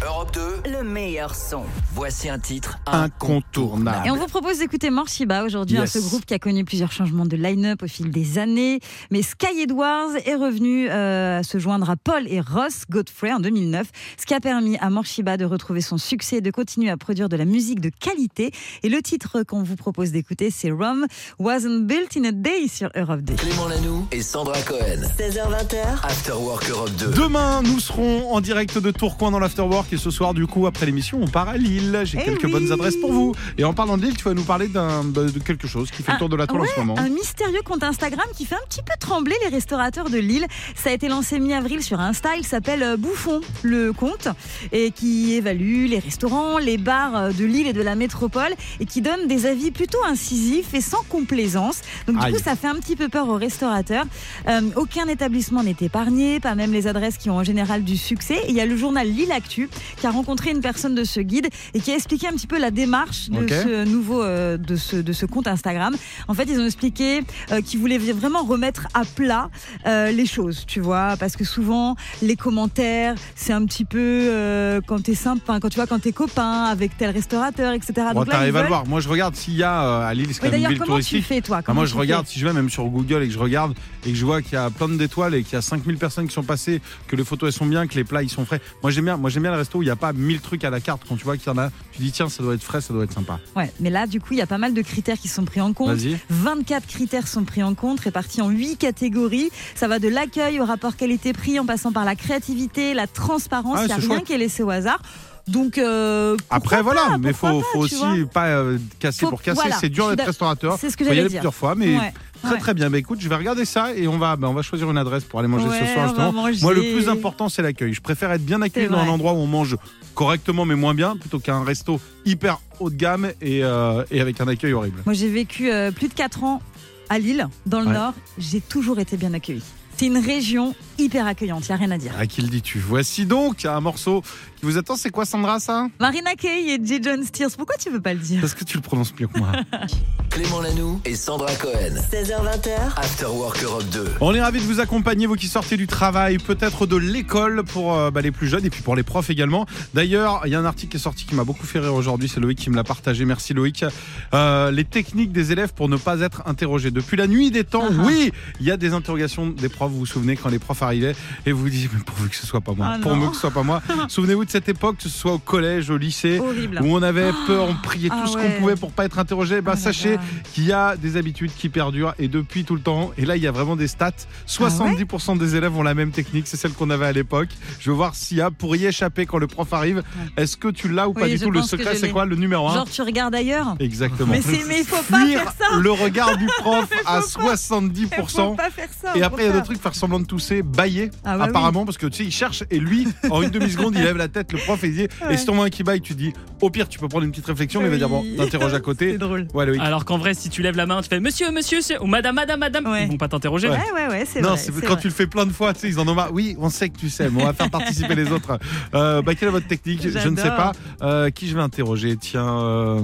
Europe 0.02 0.34
2, 0.34 0.72
Le 0.72 0.84
meilleur 0.84 1.36
son. 1.36 1.64
voici 1.94 2.30
un 2.30 2.40
titre 2.40 2.78
Incontournable. 2.86 4.08
Et 4.08 4.12
on 4.12 4.16
vous 4.16 4.26
propose 4.28 4.60
d'écouter 4.60 4.90
Morshiba 4.90 5.44
aujourd'hui, 5.44 5.78
hein, 5.78 5.82
Yes. 5.82 5.94
ce 5.94 6.00
groupe 6.00 6.26
qui 6.26 6.34
a 6.34 6.40
connu 6.40 6.66
plusieurs 6.66 6.92
changements 6.92 7.26
de 7.26 7.36
line-up 7.38 7.84
au 7.84 7.88
fil 7.88 8.10
des 8.12 8.38
années. 8.38 8.80
Mais 9.12 9.22
Sky 9.22 9.62
Edwards 9.62 10.16
est 10.26 10.36
revenu 10.36 10.90
euh, 10.90 11.42
se 11.44 11.58
joindre 11.58 11.90
à 11.90 11.96
Paul 11.96 12.28
et 12.28 12.42
Ross 12.42 12.84
Godfrey 12.90 13.32
en 13.32 13.40
2009, 13.40 13.88
ce 14.20 14.26
qui 14.26 14.34
a 14.34 14.40
permis 14.40 14.78
à 14.80 14.90
Morshiba 14.90 15.38
de 15.38 15.46
retrouver 15.46 15.82
son 15.82 15.98
succès 15.98 16.38
et 16.38 16.42
de 16.42 16.52
continuer 16.52 16.90
à 16.90 16.98
produire 16.98 17.30
de 17.30 17.36
la 17.36 17.46
musique 17.46 17.80
de 17.80 17.90
qualité. 17.90 18.52
Et 18.84 18.90
le 18.90 19.02
titre 19.02 19.44
qu'on 19.44 19.64
vous 19.64 19.76
propose 19.76 20.12
d'écouter, 20.12 20.50
c'est 20.52 20.72
Rome 20.72 21.06
Wasn't 21.40 21.86
Built 21.86 22.18
in 22.18 22.24
a 22.26 22.32
Day 22.32 22.68
sur 22.68 22.90
Europe 22.96 23.22
2. 23.22 23.36
Clément 23.36 23.68
Lanoux 23.68 24.08
et 24.12 24.22
Sandra 24.22 24.60
Cohen. 24.64 25.02
16h20h, 25.18 26.04
After 26.04 26.34
Work 26.34 26.70
Europe 26.70 26.92
2. 26.98 27.08
Demain, 27.12 27.62
nous 27.62 27.80
serons 27.80 28.34
en 28.34 28.42
direct 28.42 28.78
de 28.78 28.92
Tourcoing 28.92 29.32
dans 29.32 29.40
l'Afterwork. 29.40 29.83
Et 29.92 29.98
ce 29.98 30.10
soir, 30.12 30.34
du 30.34 30.48
coup, 30.48 30.66
après 30.68 30.86
l'émission, 30.86 31.20
on 31.22 31.28
part 31.28 31.50
à 31.50 31.58
Lille. 31.58 32.02
J'ai 32.06 32.18
Eh 32.22 32.25
quelques 32.25 32.44
oui. 32.46 32.52
bonnes 32.52 32.72
adresses 32.72 32.96
pour 32.98 33.12
vous. 33.12 33.34
Et 33.58 33.63
en 33.63 33.74
parlant 33.74 33.98
de 33.98 34.04
Lille, 34.04 34.16
tu 34.18 34.24
vas 34.24 34.34
nous 34.34 34.44
parler 34.44 34.68
d'un- 34.68 35.04
de 35.04 35.24
de 35.30 35.40
quelque 35.40 35.68
chose 35.68 35.90
qui 35.92 36.04
fait 36.04 36.12
le 36.12 36.16
Ah, 36.16 36.20
tour 36.20 36.30
de 36.30 36.36
la 36.36 36.48
toile 36.48 36.62
en 36.62 36.66
ce 36.66 36.80
moment. 36.80 36.98
Un 36.98 37.10
mystérieux 37.10 37.62
compte 37.63 37.84
Instagram 37.84 38.25
qui 38.36 38.46
fait 38.46 38.56
un 38.56 38.66
petit 38.70 38.82
peu 38.82 38.94
trembler 39.00 39.36
les 39.44 39.50
restaurateurs 39.50 40.10
de 40.10 40.18
Lille. 40.18 40.46
Ça 40.75 40.90
a 40.90 40.94
été 40.94 41.08
lancé 41.08 41.40
mi-avril 41.40 41.82
sur 41.84 42.00
Insta. 42.00 42.36
Il 42.38 42.46
s'appelle 42.46 42.84
euh, 42.84 42.98
Bouffon, 42.98 43.42
le 43.63 43.94
compte, 43.94 44.28
et 44.72 44.92
qui 44.92 45.34
évalue 45.34 45.88
les 45.88 46.00
restaurants, 46.00 46.58
les 46.58 46.78
bars 46.78 47.16
euh, 47.16 47.32
de 47.32 47.46
Lille 47.46 47.68
et 47.68 47.74
de 47.74 47.82
la 47.82 47.96
métropole, 47.96 48.54
et 48.80 48.86
qui 48.86 49.02
donne 49.02 49.28
des 49.28 49.46
avis 49.46 49.72
plutôt 49.72 50.04
incisifs 50.06 50.74
et 50.74 50.82
sans 50.82 51.04
complaisance. 51.10 51.82
Donc 52.08 52.18
du 52.20 52.25
Aïe. 52.25 52.34
coup, 52.34 52.40
ça 52.44 52.56
fait 52.56 52.68
un 52.68 52.75
petit 52.75 52.96
peu 52.96 53.10
peur 53.10 53.28
aux 53.30 53.38
restaurateurs. 53.38 54.06
Euh, 54.48 54.62
aucun 54.75 55.08
établissement 55.08 55.63
n'est 55.63 55.75
épargné, 55.82 56.40
pas 56.40 56.56
même 56.56 56.72
les 56.74 56.88
adresses 56.88 57.18
qui 57.18 57.30
ont 57.30 57.38
en 57.38 57.44
général 57.44 57.84
du 57.84 57.98
succès. 57.98 58.36
Et 58.46 58.50
il 58.50 58.56
y 58.56 58.62
a 58.62 58.66
le 58.66 58.75
journal 58.78 59.08
Lille 59.08 59.32
Actu 59.32 59.70
qui 59.98 60.08
a 60.08 60.12
rencontré 60.12 60.51
une 60.51 60.62
personne 60.62 60.96
de 60.96 61.03
ce 61.03 61.20
guide 61.20 61.48
et 61.74 61.80
qui 61.80 61.92
a 61.92 61.96
expliqué 61.96 62.27
un 62.27 62.32
petit 62.32 62.48
peu 62.48 62.60
la 62.60 62.72
démarche 62.72 63.30
de 63.30 63.48
ce 63.48 63.86
nouveau 63.86 64.24
euh, 64.24 64.58
de 64.58 64.75
ce 64.75 64.96
de 64.96 65.13
ce 65.13 65.25
compte 65.25 65.48
Instagram. 65.48 65.96
En 66.27 66.34
fait, 66.34 66.46
ils 66.46 66.60
ont 66.60 66.65
expliqué 66.65 67.22
euh, 67.51 67.62
qu'ils 67.62 67.80
voulaient 67.80 67.98
vraiment 67.98 68.44
remettre 68.44 68.88
à 68.94 69.03
plat 69.06 69.50
euh, 69.86 70.12
les 70.12 70.25
choses, 70.25 70.65
tu 70.68 70.80
vois, 70.80 71.15
parce 71.18 71.36
que 71.36 71.44
souvent 71.44 71.96
les 72.22 72.36
commentaires, 72.36 73.15
c'est 73.36 73.53
un 73.53 73.65
petit 73.65 73.86
peu 73.86 74.82
quand 74.88 75.03
t'es 75.03 75.15
sympa, 75.15 75.60
quand 75.60 75.70
tu 75.70 75.75
vois 75.75 75.88
quand 75.88 76.00
t'es 76.00 76.12
copain 76.12 76.63
avec 76.65 76.98
tel 76.98 77.12
restaurateur, 77.12 77.74
etc. 77.74 77.94
Bon, 78.13 78.22
Donc 78.22 78.27
là, 78.27 78.34
ils 78.34 78.38
t'arrives 78.38 78.56
à 78.58 78.62
le 78.63 78.68
voir. 78.68 78.86
Moi, 78.86 79.00
je 79.00 79.10
regarde 79.10 79.36
s'il 79.36 79.56
y 79.56 79.63
a 79.63 80.06
à 80.08 80.13
Lille, 80.13 80.27
c'est 80.32 80.42
Oui, 80.42 80.48
une 80.48 80.51
D'ailleurs, 80.51 80.72
ville 80.72 80.80
comment 80.80 81.00
tu 81.00 81.22
fais 81.22 81.42
toi? 81.42 81.62
Ah, 81.65 81.74
moi, 81.74 81.86
je 81.86 81.96
regarde, 81.96 82.27
si 82.27 82.39
je 82.39 82.46
vais 82.46 82.53
même 82.53 82.70
sur 82.70 82.86
Google 82.86 83.24
et 83.24 83.27
que 83.27 83.34
je 83.34 83.39
regarde 83.39 83.74
et 84.06 84.12
que 84.12 84.15
je 84.15 84.25
vois 84.25 84.42
qu'il 84.42 84.53
y 84.53 84.58
a 84.58 84.70
plein 84.70 84.89
d'étoiles 84.89 85.36
et 85.36 85.44
qu'il 85.44 85.53
y 85.53 85.58
a 85.58 85.62
5000 85.62 85.98
personnes 85.98 86.27
qui 86.27 86.34
sont 86.34 86.44
passées, 86.44 86.82
que 87.08 87.15
les 87.15 87.24
photos 87.24 87.48
elles 87.48 87.58
sont 87.58 87.65
bien, 87.65 87.88
que 87.88 87.96
les 87.96 88.03
plats 88.03 88.24
ils 88.24 88.30
sont 88.30 88.46
frais. 88.46 88.62
Moi, 88.82 88.92
j'aime 88.92 89.06
bien, 89.06 89.18
moi, 89.18 89.30
j'aime 89.30 89.44
bien 89.44 89.51
le 89.51 89.58
resto 89.63 89.79
où 89.79 89.82
il 89.82 89.86
n'y 89.86 89.91
a 89.91 89.96
pas 89.96 90.13
1000 90.13 90.39
trucs 90.41 90.63
à 90.63 90.70
la 90.70 90.79
carte. 90.79 91.01
Quand 91.08 91.15
tu 91.15 91.24
vois 91.24 91.38
qu'il 91.38 91.48
y 91.48 91.50
en 91.50 91.58
a, 91.58 91.70
tu 91.91 92.01
dis 92.01 92.12
tiens, 92.12 92.29
ça 92.29 92.43
doit 92.43 92.53
être 92.55 92.63
frais, 92.63 92.82
ça 92.82 92.93
doit 92.93 93.03
être 93.03 93.13
sympa. 93.13 93.39
Ouais, 93.55 93.72
mais 93.79 93.89
là, 93.89 94.08
du 94.08 94.20
coup, 94.20 94.29
il 94.34 94.38
y 94.38 94.41
a 94.41 94.48
pas 94.48 94.58
mal 94.58 94.74
de 94.74 94.82
critères 94.82 95.17
qui 95.17 95.27
sont 95.27 95.46
pris 95.46 95.62
en 95.62 95.74
compte. 95.74 95.98
Vas-y. 95.98 96.17
24 96.29 96.86
critères 96.88 97.27
sont 97.27 97.43
pris 97.43 97.63
en 97.63 97.74
compte, 97.75 98.00
répartis 98.01 98.41
en 98.41 98.50
8 98.50 98.77
catégories. 98.77 99.50
Ça 99.75 99.88
va 99.88 100.00
de 100.00 100.08
l'accueil 100.08 100.60
au 100.60 100.65
rapport 100.65 100.96
qualité-prix, 100.96 101.60
en 101.60 101.65
passant 101.65 101.91
par 101.91 102.05
la 102.05 102.15
créativité, 102.15 102.93
la 102.93 103.08
transparence. 103.08 103.77
Ah, 103.79 103.84
Il 103.84 103.88
n'y 103.88 103.91
a 103.93 103.96
rien 103.96 104.08
chouette. 104.08 104.24
qui 104.25 104.34
est 104.34 104.38
laissé 104.38 104.63
au 104.63 104.70
hasard. 104.70 105.01
Donc, 105.48 105.77
euh, 105.77 106.38
Après, 106.50 106.82
voilà, 106.82 107.01
pas, 107.01 107.17
mais 107.17 107.34
faut, 107.34 107.48
pas, 107.60 107.65
faut 107.74 107.79
aussi 107.79 108.25
pas 108.34 108.46
euh, 108.48 108.77
casser 109.00 109.22
Faut- 109.25 109.29
pour 109.29 109.41
casser. 109.41 109.60
voilà, 109.62 109.75
c'est 109.77 109.89
dur 109.89 110.08
d'être 110.10 110.25
restaurateur. 110.25 110.77
C'est 110.79 110.89
ce 110.89 110.96
que 110.96 111.03
j'allais 111.03 111.24
dire. 111.24 111.39
plusieurs 111.39 111.53
fois, 111.53 111.75
mais 111.75 111.98
Ouais, 111.98 112.13
très 112.44 112.54
ouais. 112.54 112.60
très 112.60 112.74
bien. 112.74 112.90
Bah 112.90 112.98
écoute, 112.98 113.20
je 113.22 113.28
vais 113.30 113.36
regarder 113.36 113.66
ça 113.66 113.94
et 113.96 114.08
on 114.08 114.18
va, 114.18 114.36
bah, 114.36 114.48
on 114.50 114.54
va 114.54 114.62
choisir 114.62 114.90
une 114.92 114.98
adresse 114.98 115.24
pour 115.24 115.40
aller 115.40 115.48
manger 115.48 115.68
Ouais, 115.68 115.80
ce 115.80 115.94
soir 115.94 116.08
justement. 116.08 116.32
Moi, 116.32 116.52
le 116.52 116.94
plus 116.94 117.10
important, 117.10 117.50
c'est 117.50 117.62
l'accueil. 117.62 117.94
Je 117.94 118.02
préfère 118.02 118.32
être 118.32 118.46
bien 118.46 118.62
accueilli 118.62 118.88
dans 118.88 119.00
un 119.00 119.08
endroit 119.08 119.34
où 119.34 119.38
on 119.38 119.48
mange 119.48 119.78
correctement 120.14 120.66
mais 120.66 120.76
moins 120.76 120.94
bien, 120.94 121.18
plutôt 121.18 121.40
qu'un 121.40 121.64
resto 121.64 122.00
hyper 122.26 122.60
haut 122.80 122.90
de 122.90 122.96
gamme 122.96 123.32
et, 123.42 123.64
euh, 123.64 124.04
et 124.12 124.22
avec 124.22 124.40
un 124.42 124.48
accueil 124.48 124.74
horrible. 124.74 125.02
Moi, 125.06 125.14
j'ai 125.14 125.30
vécu 125.30 125.72
euh, 125.72 125.92
plus 125.92 126.08
de 126.08 126.14
4 126.14 126.44
ans 126.44 126.62
à 127.10 127.18
Lille, 127.20 127.48
dans 127.66 127.80
le 127.82 127.88
Ouais. 127.88 127.94
Nord. 127.94 128.14
J'ai 128.38 128.62
toujours 128.62 129.00
été 129.00 129.18
bien 129.18 129.34
accueillie. 129.34 129.64
C'est 129.98 130.08
une 130.08 130.18
région 130.18 130.74
hyper 130.98 131.28
accueillante, 131.28 131.68
il 131.68 131.72
n'y 131.72 131.76
a 131.76 131.78
rien 131.78 131.92
à 131.92 131.98
dire. 132.00 132.12
À 132.18 132.26
qui 132.26 132.42
le 132.42 132.48
dis-tu? 132.48 132.80
Voici 132.80 133.26
donc 133.28 133.66
un 133.66 133.80
morceau 133.80 134.24
qui 134.63 134.72
vous 134.72 134.77
attend. 134.77 134.96
C'est 134.96 135.10
quoi, 135.10 135.25
Sandra, 135.25 135.60
ça 135.60 135.88
Marina 136.00 136.36
Kaye 136.36 136.72
et 136.72 136.79
J. 136.82 137.00
John 137.03 137.24
Steers, 137.24 137.50
pourquoi 137.58 137.75
tu 137.75 137.89
veux 137.89 138.00
pas 138.00 138.13
le 138.13 138.20
dire 138.20 138.39
Parce 138.39 138.53
que 138.53 138.63
tu 138.63 138.77
le 138.77 138.82
prononces 138.82 139.13
mieux 139.20 139.27
que 139.27 139.38
moi. 139.38 139.51
Clément 140.29 140.62
Lanoux 140.62 141.00
et 141.05 141.15
Sandra 141.15 141.53
Cohen. 141.55 141.93
16h20h, 142.12 142.96
After 142.96 143.25
Work 143.25 143.62
Europe 143.62 143.84
2. 143.91 144.05
On 144.22 144.34
est 144.34 144.41
ravis 144.41 144.60
de 144.60 144.65
vous 144.65 144.79
accompagner, 144.79 145.27
vous 145.27 145.36
qui 145.36 145.48
sortez 145.48 145.75
du 145.77 145.86
travail, 145.86 146.38
peut-être 146.38 146.88
de 146.88 146.96
l'école 146.96 147.63
pour 147.63 147.93
euh, 147.93 148.10
bah, 148.10 148.22
les 148.22 148.32
plus 148.32 148.48
jeunes 148.48 148.65
et 148.65 148.70
puis 148.70 148.82
pour 148.82 148.96
les 148.96 149.03
profs 149.03 149.29
également. 149.29 149.67
D'ailleurs, 149.93 150.41
il 150.46 150.51
y 150.51 150.55
a 150.55 150.60
un 150.60 150.65
article 150.65 150.91
qui 150.91 150.98
est 150.98 151.00
sorti 151.01 151.25
qui 151.25 151.36
m'a 151.36 151.43
beaucoup 151.43 151.65
fait 151.65 151.79
rire 151.79 151.93
aujourd'hui, 151.93 152.29
c'est 152.29 152.39
Loïc 152.39 152.58
qui 152.58 152.70
me 152.70 152.75
l'a 152.75 152.84
partagé. 152.84 153.25
Merci 153.25 153.53
Loïc. 153.53 153.86
Euh, 154.34 154.72
les 154.72 154.86
techniques 154.86 155.34
des 155.34 155.51
élèves 155.51 155.74
pour 155.74 155.89
ne 155.89 155.98
pas 155.98 156.22
être 156.22 156.41
interrogés. 156.46 156.89
Depuis 156.89 157.17
la 157.17 157.27
nuit 157.27 157.51
des 157.51 157.63
temps, 157.65 157.89
Ah 157.89 158.03
oui, 158.05 158.32
il 158.60 158.65
y 158.65 158.72
a 158.72 158.77
des 158.77 158.93
interrogations 158.93 159.48
des 159.48 159.70
profs. 159.70 159.91
vous 159.91 160.00
vous 160.00 160.05
souvenez 160.05 160.38
quand 160.38 160.50
les 160.50 160.60
profs 160.60 160.82
arrivaient 160.82 161.15
et 161.46 161.51
vous 161.51 161.62
vous 161.62 161.70
disiez 161.70 161.89
mais 161.93 162.00
pourvu 162.00 162.29
que 162.29 162.36
ce 162.36 162.48
soit 162.48 162.62
pas 162.62 162.74
moi, 162.74 162.93
Ah 162.93 163.00
pour 163.00 163.15
mieux 163.15 163.27
que 163.27 163.36
ce 163.36 163.41
soit 163.41 163.51
pas 163.51 163.63
moi. 163.63 163.82
Souvenez-vous 164.08 164.46
de 164.46 164.52
cette 164.53 164.69
époque, 164.69 164.98
que 164.98 165.03
ce 165.03 165.10
soit 165.10 165.33
au 165.33 165.38
collège, 165.39 165.89
au 165.89 165.98
lycée, 165.98 166.39
Horrible. 166.39 166.79
où 166.83 166.95
on 166.95 167.01
avait 167.01 167.31
peur, 167.48 167.67
on 167.69 167.74
priait 167.75 168.10
Ah 168.12 168.22
tout 168.22 168.27
ce 168.31 168.38
ouais. 168.38 168.43
qu'on 168.53 168.60
pouvait 168.62 168.75
pour 168.75 168.91
pas 168.91 169.05
être 169.05 169.19
interrogé. 169.19 169.62
Bah 169.62 169.72
Oh 169.74 169.75
là 169.75 169.81
sachez 169.81 170.17
qu'il 170.53 170.65
y 170.65 170.72
a 170.72 170.95
des 170.95 171.17
habitudes 171.17 171.51
qui 171.57 171.69
perdurent 171.69 172.13
et 172.19 172.27
depuis 172.27 172.63
tout 172.63 172.75
le 172.75 172.81
temps. 172.81 173.12
Et 173.17 173.25
là, 173.25 173.36
il 173.36 173.41
y 173.43 173.48
a 173.48 173.51
vraiment 173.51 173.75
des 173.75 173.88
stats. 173.88 174.12
Ah 174.13 174.45
70% 174.48 175.38
des 175.39 175.55
élèves 175.55 175.75
ont 175.75 175.81
la 175.83 175.93
même 175.95 176.12
technique, 176.12 176.45
c'est 176.48 176.57
celle 176.57 176.74
qu'on 176.74 176.89
avait 176.91 177.05
à 177.07 177.12
l'époque. 177.12 177.50
Je 177.79 177.89
veux 177.89 177.95
voir 177.95 178.13
s'il 178.15 178.38
y 178.38 178.41
a 178.41 178.51
pour 178.51 178.75
y 178.75 178.86
échapper 178.86 179.25
quand 179.25 179.39
le 179.39 179.48
prof 179.48 179.74
arrive. 179.74 180.03
Est-ce 180.38 180.55
que 180.57 180.67
tu 180.67 180.88
l'as 180.89 181.10
ou 181.10 181.13
pas 181.13 181.24
Oui, 181.24 181.36
du 181.36 181.39
tout? 181.39 181.51
Le 181.51 181.62
secret, 181.63 181.95
c'est 181.95 182.10
quoi? 182.10 182.25
Le 182.25 182.36
numéro 182.36 182.67
1 182.69 182.74
Genre, 182.75 182.89
tu 182.89 183.01
regardes 183.01 183.33
ailleurs? 183.36 183.75
Exactement. 183.79 184.31
Mais, 184.31 184.41
mais 184.67 184.79
il 184.81 184.86
faut 184.86 185.03
pas 185.12 185.25
faire 185.25 185.51
ça 185.57 185.77
le 185.79 185.91
regard 185.91 186.38
du 186.38 186.45
prof 186.60 186.88
à 187.05 187.22
faut 187.22 187.39
pas. 187.39 187.55
Il 187.55 188.05
70%. 188.05 188.29
faut 188.29 188.53
pas 188.55 188.69
faire 188.69 188.89
ça. 189.01 189.13
Et 189.15 189.24
après, 189.24 189.43
il 189.43 189.45
y 189.45 189.50
a 189.50 189.53
d'autres 189.53 189.62
contraire. 189.62 189.63
trucs, 189.63 189.81
faire 189.81 189.95
semblant 189.95 190.19
de 190.19 190.25
tousser, 190.25 190.62
bailler, 190.62 191.10
Ah 191.25 191.38
bah 191.38 191.45
apparemment, 191.45 191.86
parce 191.86 191.98
que 191.98 192.05
tu 192.07 192.17
sais, 192.17 192.24
il 192.25 192.31
cherche 192.31 192.63
et 192.69 192.79
lui, 192.79 193.07
en 193.29 193.41
une 193.41 193.50
demi-seconde, 193.50 193.95
il 193.95 194.03
lève 194.03 194.17
la 194.17 194.27
tête, 194.27 194.43
le 194.52 194.60
prof, 194.60 194.84
et 194.84 194.88
il 194.88 194.94
dit 194.96 195.08
Ouais. 195.28 195.36
Et 195.36 195.38
si 195.38 195.46
ton 195.46 195.56
moins 195.56 195.70
qui 195.70 195.84
baille, 195.84 196.02
tu 196.02 196.14
dis 196.16 196.34
Au 196.62 196.70
pire, 196.70 196.90
tu 196.90 197.00
peux 197.00 197.08
prendre 197.08 197.24
une 197.26 197.32
petite 197.32 197.46
réflexion, 197.48 197.80
mais 197.82 197.88
il 197.88 197.92
va 197.92 197.98
dire 197.98 198.10
Bon, 198.10 198.24
t'interroges 198.38 198.74
à 198.74 198.80
côté. 198.80 199.14
C'est 199.14 199.18
drôle. 199.18 199.48
Ouais, 199.54 199.66
Loïc. 199.66 199.82
Alors 199.82 200.06
qu'en 200.06 200.18
vrai, 200.18 200.34
si 200.34 200.50
tu 200.50 200.62
lèves 200.62 200.76
la 200.76 200.86
main, 200.86 201.02
tu 201.02 201.10
fais 201.10 201.20
monsieur, 201.20 201.52
monsieur, 201.52 201.80
ou 202.02 202.08
madame, 202.08 202.36
madame, 202.36 202.60
madame, 202.60 202.86
Ouais. 202.88 203.04
ils 203.04 203.10
vont 203.12 203.18
pas 203.18 203.28
t'interroger. 203.28 203.70
Ouais. 203.70 203.78
Ouais, 203.78 204.02
ouais, 204.02 204.08
ouais, 204.10 204.24
c'est 204.28 204.42
non, 204.42 204.50
vrai. 204.50 204.58
c'est 204.58 204.72
c'est 204.74 204.82
quand 204.82 204.94
vrai. 204.94 205.02
tu 205.02 205.08
le 205.08 205.14
fais 205.14 205.28
plein 205.28 205.46
de 205.46 205.52
fois, 205.54 205.74
tu 205.74 205.82
sais, 205.82 205.88
ils 205.90 206.00
en 206.00 206.08
ont 206.08 206.16
marre. 206.16 206.34
Oui, 206.34 206.56
on 206.60 206.70
sait 206.70 206.90
que 206.90 206.98
tu 206.98 207.10
sais, 207.10 207.30
mais 207.30 207.42
on 207.44 207.46
va 207.46 207.54
faire 207.54 207.70
participer 207.70 208.16
les 208.16 208.32
autres. 208.32 208.58
Euh, 208.96 209.22
bah, 209.22 209.36
quelle 209.36 209.50
est 209.50 209.52
votre 209.52 209.68
technique? 209.68 210.02
Je 210.08 210.28
ne 210.30 210.36
sais 210.38 210.50
pas. 210.50 210.72
Euh, 211.02 211.30
qui 211.30 211.48
je 211.48 211.56
vais 211.56 211.62
interroger? 211.62 212.16
Tiens. 212.18 212.60
euh, 212.60 213.00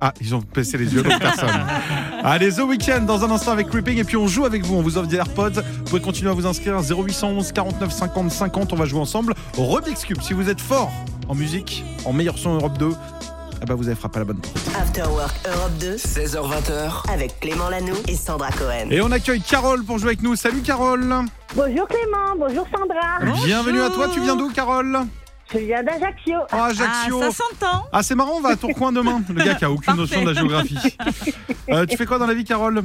Ah, 0.00 0.12
ils 0.20 0.34
ont 0.34 0.42
baissé 0.54 0.76
les 0.76 0.92
yeux, 0.92 1.02
donc 1.02 1.18
personne. 1.18 1.48
Allez, 2.22 2.52
The 2.52 2.60
Weekend 2.60 3.06
dans 3.06 3.24
un 3.24 3.30
instant 3.30 3.52
avec 3.52 3.68
Creeping, 3.68 3.98
et 3.98 4.04
puis 4.04 4.16
on 4.16 4.26
joue 4.26 4.44
avec 4.44 4.64
vous. 4.64 4.76
On 4.76 4.82
vous 4.82 4.98
offre 4.98 5.08
des 5.08 5.16
AirPods. 5.16 5.50
Vous 5.78 5.84
pouvez 5.84 6.00
continuer 6.02 6.30
à 6.30 6.34
vous 6.34 6.46
inscrire 6.46 6.78
0811 6.82 7.52
49 7.52 7.90
50 7.92 8.30
50. 8.30 8.72
On 8.72 8.76
va 8.76 8.84
jouer 8.86 9.00
ensemble. 9.00 9.34
Rubik's 9.56 10.04
Cube, 10.04 10.20
si 10.20 10.32
vous 10.34 10.48
êtes 10.50 10.60
fort 10.64 10.90
en 11.28 11.34
musique, 11.34 11.84
en 12.06 12.12
meilleur 12.12 12.38
son 12.38 12.54
Europe 12.54 12.78
2, 12.78 12.90
eh 13.62 13.66
ben 13.66 13.74
vous 13.74 13.86
avez 13.86 13.96
frappé 13.96 14.16
à 14.16 14.20
la 14.20 14.24
bonne 14.24 14.38
porte. 14.38 14.56
After 14.76 15.02
Work 15.02 15.34
Europe 15.46 15.72
2 15.78 15.96
16h20h, 15.96 17.10
avec 17.12 17.38
Clément 17.40 17.68
Lanoux 17.68 17.96
et 18.08 18.16
Sandra 18.16 18.50
Cohen. 18.50 18.88
Et 18.90 19.02
on 19.02 19.10
accueille 19.12 19.42
Carole 19.42 19.84
pour 19.84 19.98
jouer 19.98 20.08
avec 20.10 20.22
nous. 20.22 20.36
Salut 20.36 20.62
Carole 20.62 21.14
Bonjour 21.54 21.86
Clément, 21.86 22.34
bonjour 22.38 22.66
Sandra. 22.74 23.34
Bienvenue 23.44 23.82
à 23.82 23.90
toi, 23.90 24.08
tu 24.08 24.20
viens 24.20 24.36
d'où 24.36 24.50
Carole? 24.50 25.00
Je 25.52 25.58
viens 25.58 25.82
d'Ajaccio. 25.82 26.38
Oh, 26.50 26.56
Ajaccio 26.56 27.20
Ah, 27.22 27.30
ça 27.30 27.30
s'entend. 27.30 27.84
Ah, 27.92 28.02
c'est 28.02 28.14
marrant, 28.14 28.36
on 28.38 28.40
va 28.40 28.50
à 28.50 28.56
Tourcoing 28.56 28.92
demain. 28.92 29.20
Le 29.28 29.44
gars 29.44 29.54
qui 29.54 29.66
a 29.66 29.70
aucune 29.70 29.96
notion 29.96 30.22
de 30.22 30.28
la 30.30 30.34
géographie. 30.34 30.78
Euh, 31.70 31.86
tu 31.86 31.96
fais 31.96 32.04
quoi 32.04 32.18
dans 32.18 32.26
la 32.26 32.34
vie, 32.34 32.44
Carole? 32.44 32.82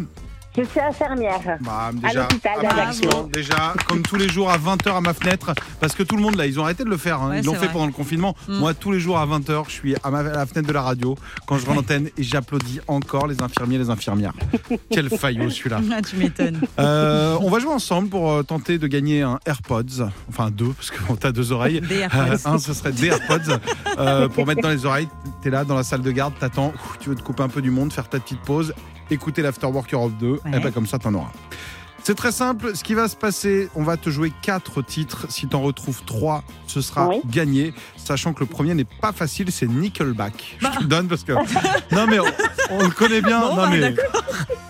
Je 0.59 0.69
suis 0.69 0.79
infirmière. 0.79 1.39
bah, 1.61 1.91
À 2.03 2.13
l'hôpital 2.13 2.53
ah, 2.69 2.91
bon, 3.03 3.23
déjà, 3.31 3.73
comme 3.87 4.01
tous 4.01 4.15
les 4.17 4.27
jours 4.27 4.49
à 4.49 4.57
20h 4.57 4.95
à 4.95 5.01
ma 5.01 5.13
fenêtre, 5.13 5.53
parce 5.79 5.93
que 5.95 6.03
tout 6.03 6.15
le 6.15 6.21
monde 6.21 6.35
là, 6.35 6.45
ils 6.45 6.59
ont 6.59 6.63
arrêté 6.63 6.83
de 6.83 6.89
le 6.89 6.97
faire. 6.97 7.21
hein. 7.21 7.29
Ouais, 7.29 7.39
ils 7.39 7.45
l'ont 7.45 7.53
c'est 7.53 7.59
fait 7.59 7.65
vrai. 7.65 7.73
pendant 7.73 7.85
le 7.85 7.91
confinement. 7.91 8.35
Mm. 8.47 8.57
Moi, 8.59 8.73
tous 8.73 8.91
les 8.91 8.99
jours 8.99 9.17
à 9.17 9.25
20h, 9.25 9.65
je 9.67 9.71
suis 9.71 9.95
à, 10.03 10.09
ma, 10.11 10.19
à 10.19 10.23
la 10.23 10.45
fenêtre 10.45 10.67
de 10.67 10.73
la 10.73 10.81
radio 10.81 11.15
quand 11.47 11.57
je 11.57 11.65
rends 11.65 11.75
l'antenne 11.75 12.09
et 12.17 12.23
j'applaudis 12.23 12.81
encore 12.87 13.27
les 13.27 13.41
infirmiers 13.41 13.75
et 13.75 13.79
les 13.79 13.89
infirmières. 13.89 14.33
Quel 14.91 15.09
faillot 15.09 15.49
celui-là. 15.49 15.79
Ah, 15.91 16.01
tu 16.01 16.17
m'étonnes. 16.17 16.61
Euh, 16.79 17.37
on 17.41 17.49
va 17.49 17.59
jouer 17.59 17.71
ensemble 17.73 18.09
pour 18.09 18.31
euh, 18.31 18.43
tenter 18.43 18.77
de 18.77 18.87
gagner 18.87 19.21
un 19.23 19.39
AirPods, 19.45 20.07
enfin 20.29 20.49
deux, 20.51 20.69
parce 20.73 20.91
que 20.91 20.97
t'as 21.19 21.31
deux 21.31 21.51
oreilles. 21.51 21.81
Des 21.81 22.01
Euh, 22.03 22.07
AirPods. 22.33 22.47
un, 22.49 22.57
ce 22.59 22.73
serait 22.73 22.91
des 22.91 23.07
AirPods 23.07 23.59
euh, 23.97 24.27
pour 24.29 24.45
mettre 24.45 24.61
dans 24.61 24.69
les 24.69 24.85
oreilles. 24.85 25.07
T'es 25.41 25.49
là 25.49 25.63
dans 25.65 25.75
la 25.75 25.83
salle 25.83 26.01
de 26.01 26.11
garde, 26.11 26.33
t'attends, 26.39 26.73
ouf, 26.75 26.97
tu 26.99 27.09
veux 27.09 27.15
te 27.15 27.21
couper 27.23 27.43
un 27.43 27.49
peu 27.49 27.61
du 27.61 27.71
monde, 27.71 27.91
faire 27.93 28.07
ta 28.09 28.19
petite 28.19 28.41
pause, 28.41 28.73
écouter 29.09 29.41
l'Afterwork 29.41 29.93
Europe 29.93 30.13
2, 30.19 30.39
et 30.45 30.59
ben 30.59 30.71
comme 30.71 30.87
ça 30.87 30.99
t'en 30.99 31.13
auras. 31.13 31.31
C'est 32.03 32.15
très 32.15 32.31
simple, 32.31 32.75
ce 32.75 32.83
qui 32.83 32.93
va 32.95 33.07
se 33.07 33.15
passer, 33.15 33.69
on 33.75 33.83
va 33.83 33.95
te 33.97 34.09
jouer 34.09 34.31
quatre 34.41 34.81
titres. 34.81 35.27
Si 35.29 35.47
t'en 35.47 35.61
retrouves 35.61 36.01
trois, 36.05 36.43
ce 36.65 36.81
sera 36.81 37.07
Oui. 37.07 37.21
gagné. 37.25 37.73
Sachant 37.97 38.33
que 38.33 38.39
le 38.39 38.45
premier 38.47 38.73
n'est 38.73 38.85
pas 38.85 39.11
facile, 39.11 39.51
c'est 39.51 39.67
Nickelback. 39.67 40.57
Je 40.59 40.67
te 40.67 40.79
le 40.81 40.85
donne 40.87 41.07
parce 41.07 41.23
que. 41.23 41.33
Non 41.91 42.05
mais 42.07 42.19
on, 42.19 42.25
on 42.71 42.83
le 42.83 42.89
connaît 42.89 43.21
bien. 43.21 43.39
Bon, 43.41 43.49
non 43.55 43.55
bah, 43.63 43.69
mais. 43.71 43.95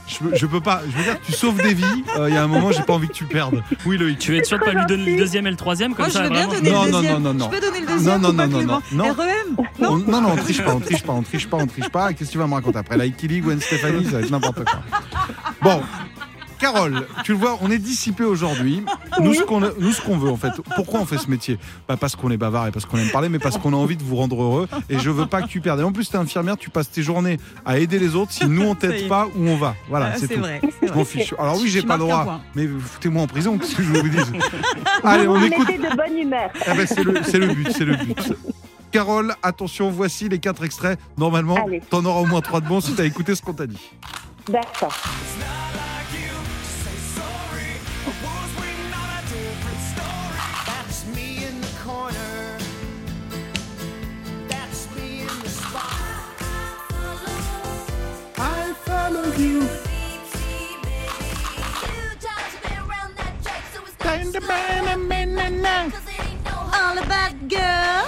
Je, 0.07 0.35
je 0.35 0.45
peux 0.47 0.59
pas. 0.59 0.81
Je 0.89 0.97
veux 0.97 1.03
dire, 1.03 1.17
tu 1.23 1.31
sauves 1.31 1.61
des 1.61 1.73
vies. 1.73 2.03
Euh, 2.17 2.29
Il 2.29 2.33
y 2.33 2.37
a 2.37 2.43
un 2.43 2.47
moment, 2.47 2.71
j'ai 2.71 2.81
pas 2.81 2.93
envie 2.93 3.07
que 3.07 3.13
tu 3.13 3.25
perdes. 3.25 3.61
Oui, 3.85 3.97
Loïc. 3.97 4.17
Tu 4.19 4.35
es 4.37 4.43
sûr 4.43 4.57
de 4.59 4.63
pas 4.65 4.73
lui 4.73 4.85
donner 4.87 5.11
le 5.11 5.17
deuxième 5.17 5.45
et 5.47 5.51
le 5.51 5.55
troisième 5.55 5.93
comme 5.93 6.05
Moi, 6.05 6.09
je 6.09 6.13
ça 6.13 6.23
veux 6.23 6.29
bien 6.29 6.47
vraiment 6.47 6.53
donner 6.59 6.71
Non, 6.71 6.83
le 6.85 6.91
non, 6.91 6.97
deuxième. 6.99 7.21
non, 7.23 7.33
non, 7.33 7.39
non. 7.39 7.51
Je 7.51 7.59
peux 7.59 7.65
donner 7.65 7.79
le 7.81 7.87
deuxième 7.87 8.21
Non, 8.21 8.33
non, 8.33 8.47
non, 8.47 8.57
Clément 8.57 8.81
non, 8.91 9.05
non. 9.07 9.13
REM 9.13 9.65
On- 9.81 9.97
non, 9.97 10.21
non, 10.21 10.29
on 10.31 10.35
triche 10.37 10.63
pas, 10.63 10.73
on 10.75 10.79
triche 10.79 11.03
pas, 11.03 11.13
on 11.13 11.21
triche 11.21 11.47
pas, 11.47 11.57
on 11.57 11.67
triche 11.67 11.89
pas. 11.89 12.13
Qu'est-ce 12.13 12.29
que 12.29 12.33
tu 12.33 12.37
vas 12.39 12.47
me 12.47 12.53
raconter 12.55 12.79
après? 12.79 12.97
La 12.97 13.05
League, 13.05 13.43
Gwen 13.43 13.61
Stéphanie, 13.61 14.05
ça 14.05 14.11
va 14.11 14.19
être 14.21 14.31
n'importe 14.31 14.63
quoi. 14.65 14.79
Bon. 15.61 15.81
Carole, 16.59 17.07
tu 17.23 17.31
le 17.31 17.37
vois, 17.37 17.57
on 17.61 17.71
est 17.71 17.77
dissipé 17.77 18.23
aujourd'hui. 18.23 18.83
Nous, 19.21 19.33
ce 19.33 19.43
qu'on 19.43 19.59
nous, 19.61 19.91
ce 19.93 20.01
qu'on 20.01 20.17
veut, 20.17 20.29
en 20.29 20.35
fait. 20.37 20.51
Pourquoi 20.75 20.99
on 20.99 21.05
fait 21.05 21.17
ce 21.17 21.29
métier? 21.29 21.57
Pas 21.87 21.95
parce 21.97 22.15
qu'on 22.15 22.29
est 22.31 22.37
bavard 22.37 22.67
et 22.67 22.71
parce 22.71 22.85
qu'on 22.85 22.97
aime 22.97 23.09
parler, 23.11 23.29
mais 23.29 23.39
parce 23.39 23.57
qu'on 23.57 23.73
a 23.73 23.77
envie 23.77 23.95
de 23.97 24.03
vous 24.03 24.15
rendre 24.17 24.41
heureux. 24.41 24.67
Et 24.89 24.99
je 24.99 25.09
veux 25.09 25.25
pas 25.25 25.41
que 25.41 25.47
tu 25.47 25.61
perdes. 25.61 25.79
Et 25.79 25.83
en 25.83 25.91
plus, 25.91 26.09
t'es 26.09 26.17
infirmière, 26.17 26.57
tu 26.57 26.69
passes 26.69 26.91
tes 26.91 27.01
journées 27.01 27.37
à 27.65 27.79
aider 27.79 27.97
les 27.97 28.15
autres. 28.15 28.31
Si 28.33 28.45
nous, 28.47 28.63
on 28.63 28.75
t'aide 28.75 29.07
pas, 29.07 29.27
où 29.35 29.47
on 29.47 29.55
va? 29.57 29.75
Voilà, 29.89 30.11
Ah, 30.13 30.17
c'est 30.17 30.27
tout. 30.27 30.39
vrai. 30.39 30.59
Je 30.85 30.91
m'en 30.93 31.05
fiche. 31.05 31.33
Alors 31.39 31.57
oui, 31.59 31.69
j'ai 31.69 31.81
Tu 31.81 31.87
pas 31.87 31.95
le 31.95 32.01
droit, 32.03 32.41
mais 32.55 32.67
foutez-moi 32.67 33.23
en 33.23 33.27
prison, 33.27 33.57
qu'est-ce 33.57 33.75
que 33.75 33.83
je 33.83 33.93
vous 33.93 34.09
dise? 34.09 34.31
Allez, 35.03 35.27
on 35.27 35.39
me 35.39 35.45
écoute. 35.47 35.67
de 35.67 35.95
bonne 35.95 36.17
humeur. 36.17 36.49
Ah 36.67 36.73
ben, 36.75 36.85
c'est 36.85 37.03
le, 37.03 37.21
c'est 37.23 37.39
le 37.39 37.47
but, 37.53 37.69
c'est 37.71 37.85
le 37.85 37.95
but. 37.95 38.33
Carole, 38.91 39.35
attention, 39.43 39.89
voici 39.91 40.27
les 40.29 40.39
quatre 40.39 40.63
extraits. 40.63 40.99
Normalement, 41.17 41.55
Allez. 41.65 41.81
t'en 41.89 42.03
auras 42.05 42.21
au 42.21 42.25
moins 42.25 42.41
trois 42.41 42.59
de 42.59 42.67
bons 42.67 42.81
si 42.81 42.93
t'as 42.95 43.05
écouté 43.05 43.35
ce 43.35 43.41
qu'on 43.41 43.53
t'a 43.53 43.67
dit. 43.67 43.79
D'accord. 44.49 44.93
All 66.71 66.97
about 66.97 67.35
girl. 67.47 68.05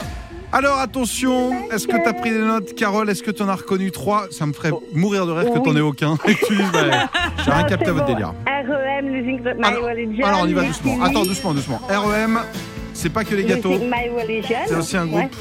Alors 0.54 0.80
attention, 0.80 1.70
est-ce 1.72 1.88
que 1.88 1.96
t'as 2.04 2.14
pris 2.14 2.32
des 2.32 2.40
notes, 2.40 2.74
Carole? 2.76 3.10
Est-ce 3.10 3.24
que 3.24 3.32
t'en 3.32 3.48
as 3.48 3.56
reconnu 3.56 3.92
trois? 3.92 4.28
Ça 4.32 4.46
me 4.46 4.54
ferait 4.54 4.72
mourir 4.94 5.26
de 5.26 5.32
rêve 5.32 5.50
que 5.54 5.60
t'en 5.60 5.76
aies 5.76 5.82
aucun. 5.82 6.16
Et 6.28 6.36
que 6.36 6.46
tu 6.46 6.56
dises, 6.56 6.72
bah, 6.74 7.08
j'ai 7.46 7.52
rien 7.52 7.64
capté 7.64 7.86
à 7.86 7.88
c'est 7.88 7.92
votre 7.94 8.06
bon. 8.08 8.14
délire. 8.14 8.34
REM, 8.46 9.08
Losing 9.08 9.42
My 9.58 9.64
Alors, 9.66 9.86
Religion. 9.86 10.26
alors 10.26 10.42
on 10.44 10.48
y 10.48 10.54
va 10.54 10.64
doucement. 10.64 11.02
Attends, 11.04 11.24
doucement, 11.26 11.54
doucement. 11.54 11.80
REM, 11.90 12.40
c'est 12.94 13.10
pas 13.10 13.24
que 13.24 13.36
les 13.36 13.46
gâteaux. 13.46 13.76
C'est 14.68 14.76
aussi 14.76 14.98
un 14.98 15.06
groupe. 15.06 15.36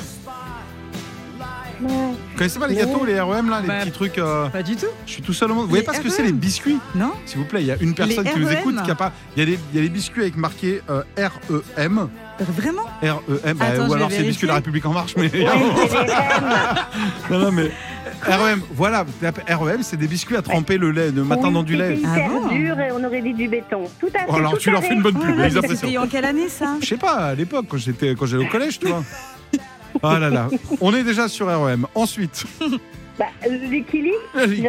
Vous 1.83 2.17
connaissez 2.37 2.59
pas 2.59 2.67
les 2.69 2.77
gâteaux, 2.77 3.05
les 3.05 3.21
REM 3.21 3.51
là, 3.51 3.61
les 3.61 3.69
Bah, 3.69 3.75
petits 3.81 3.91
trucs 3.93 4.19
euh, 4.19 4.49
Pas 4.49 4.63
du 4.63 4.77
tout. 4.77 4.87
Je 5.07 5.13
suis 5.13 5.23
tout 5.23 5.33
seul 5.33 5.51
au 5.51 5.55
monde. 5.55 5.65
Vous 5.65 5.71
voyez 5.71 5.83
Les 5.83 5.87
pas 5.87 5.95
ce 5.95 6.01
que 6.01 6.09
c'est 6.11 6.23
les 6.23 6.33
biscuits 6.33 6.79
Non 6.95 7.13
S'il 7.27 7.39
vous 7.39 7.45
plaît, 7.45 7.61
il 7.63 7.67
y 7.67 7.71
a 7.73 7.77
une 7.81 7.95
personne 7.95 8.25
Les 8.25 8.31
qui 8.31 8.39
nous 8.41 8.47
REM. 8.47 8.57
écoute 8.59 8.83
qui 8.85 8.91
a 8.91 8.95
pas. 8.95 9.13
Il 9.37 9.41
y, 9.41 9.43
a 9.43 9.47
des- 9.47 9.59
il 9.73 9.77
y 9.77 9.83
a 9.83 9.83
des 9.83 9.89
biscuits 9.91 10.23
avec 10.23 10.37
marqué 10.37 10.81
euh, 10.91 11.03
REM. 11.77 12.09
Vraiment 12.57 12.83
REM, 13.03 13.57
bah, 13.57 13.65
Attends, 13.67 13.89
ou 13.89 13.93
alors 13.95 14.11
c'est 14.11 14.23
biscuit 14.23 14.47
de 14.47 14.53
la 14.53 14.55
vérifier. 14.55 14.55
République 14.55 14.87
en 14.87 14.93
marche, 14.93 15.15
mais. 15.17 15.29
Les 15.29 15.47
REM. 15.49 15.61
non, 17.31 17.39
non, 17.39 17.53
mais. 17.53 17.71
REM, 18.23 18.63
voilà, 18.75 19.05
REM, 19.49 19.83
c'est 19.83 19.97
des 19.97 20.07
biscuits 20.07 20.37
à 20.37 20.43
tremper 20.43 20.77
le 20.79 20.91
lait, 20.91 21.11
le 21.11 21.25
matin 21.25 21.51
dans 21.51 21.63
du 21.63 21.77
lait. 21.77 21.97
C'était 21.97 22.09
Ah 22.09 22.17
hyper 22.19 22.31
bon 22.31 22.49
dur 22.49 22.79
et 22.81 22.93
on 22.93 23.05
aurait 23.05 23.23
dit 23.23 23.33
du 23.35 23.49
béton. 23.49 23.85
Tout 23.99 24.09
à 24.15 24.21
fait. 24.21 24.25
Oh, 24.29 24.35
alors 24.37 24.53
tout 24.53 24.59
tu 24.59 24.71
leur 24.71 24.83
fais 24.83 24.95
une 24.95 25.03
bonne 25.03 25.19
pub, 25.19 25.39
apprécient. 25.41 25.77
C'était 25.77 25.99
en 25.99 26.07
quelle 26.07 26.25
année 26.25 26.49
ça? 26.49 26.77
Je 26.81 26.87
sais 26.87 26.97
pas, 26.97 27.15
à 27.29 27.35
l'époque, 27.35 27.67
quand 27.69 27.79
j'étais 27.79 28.15
quand 28.15 28.27
j'allais 28.27 28.45
au 28.47 28.49
collège, 28.49 28.79
tu 28.79 28.89
vois. 28.89 29.03
Ah 30.03 30.19
là 30.19 30.31
là, 30.31 30.49
on 30.81 30.95
est 30.95 31.03
déjà 31.03 31.29
sur 31.29 31.47
REM. 31.47 31.87
Ensuite, 31.95 32.45
Bah, 33.19 33.27
Lucky 33.51 33.85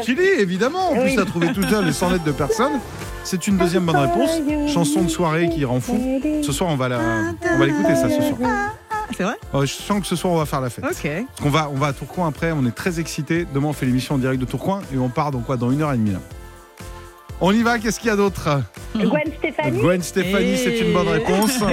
Kili, 0.01 0.25
évidemment, 0.39 0.89
en 0.89 0.93
plus 0.95 1.01
Oui. 1.03 1.15
t'as 1.15 1.23
trouvé 1.23 1.53
tout 1.53 1.63
seul 1.63 1.85
les 1.85 1.93
100 1.93 2.09
lettres 2.09 2.23
de 2.25 2.33
personnes. 2.33 2.79
C'est 3.23 3.47
une 3.47 3.57
deuxième 3.57 3.85
bonne 3.85 3.95
réponse. 3.95 4.31
Chanson 4.67 5.03
de 5.03 5.07
soirée 5.09 5.47
qui 5.49 5.63
rend 5.63 5.79
fou. 5.79 6.19
Ce 6.43 6.51
soir, 6.51 6.69
on 6.69 6.75
va 6.75 6.89
la, 6.89 6.99
on 7.53 7.57
va 7.57 7.65
l'écouter 7.65 7.95
ça 7.95 8.09
ce 8.09 8.21
soir. 8.21 8.49
C'est 9.15 9.23
vrai? 9.23 9.35
Oh, 9.53 9.61
je 9.65 9.71
sens 9.73 10.01
que 10.01 10.07
ce 10.07 10.15
soir, 10.17 10.33
on 10.33 10.37
va 10.37 10.45
faire 10.45 10.59
la 10.59 10.69
fête. 10.69 10.83
Ok. 10.83 10.91
Parce 11.27 11.41
qu'on 11.41 11.49
va, 11.49 11.69
on 11.69 11.77
va 11.77 11.87
à 11.87 11.93
Tourcoing 11.93 12.27
après, 12.27 12.51
on 12.51 12.65
est 12.65 12.75
très 12.75 12.99
excités. 12.99 13.45
Demain, 13.53 13.67
on 13.69 13.73
fait 13.73 13.85
l'émission 13.85 14.15
en 14.15 14.17
direct 14.17 14.39
de 14.41 14.45
Tourcoing 14.45 14.81
et 14.93 14.97
on 14.97 15.07
part 15.09 15.31
dans 15.31 15.39
quoi? 15.39 15.55
Dans 15.55 15.71
une 15.71 15.81
heure 15.81 15.93
et 15.93 15.97
demie 15.97 16.11
là. 16.11 16.19
On 17.39 17.53
y 17.53 17.61
va, 17.63 17.79
qu'est-ce 17.79 17.99
qu'il 17.99 18.07
y 18.09 18.11
a 18.11 18.15
d'autre? 18.17 18.61
Gwen 18.95 19.31
Stéphanie. 19.37 19.79
Gwen 19.79 20.01
Stéphanie, 20.01 20.57
c'est 20.57 20.77
une 20.79 20.91
bonne 20.93 21.07
réponse. 21.07 21.59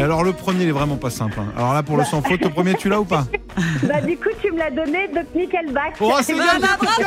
Et 0.00 0.02
alors 0.02 0.24
le 0.24 0.32
premier, 0.32 0.62
il 0.62 0.68
est 0.70 0.72
vraiment 0.72 0.96
pas 0.96 1.10
simple. 1.10 1.38
hein. 1.40 1.52
Alors 1.58 1.74
là, 1.74 1.82
pour 1.82 1.98
le 1.98 2.04
sans 2.04 2.22
faute, 2.22 2.40
le 2.40 2.48
premier, 2.48 2.72
tu 2.74 2.88
l'as 2.88 3.00
ou 3.00 3.04
pas 3.04 3.26
Bah, 3.82 4.00
du 4.00 4.16
coup, 4.16 4.30
tu 4.42 4.50
me 4.50 4.56
l'as 4.56 4.70
donné, 4.70 5.08
donc 5.14 5.26
Nickelback. 5.34 5.96
Oh, 6.00 6.14
c'est 6.22 6.32
bien 6.32 6.44
Voilà, 6.44 6.58
dit, 6.58 6.76
bravo 6.80 7.02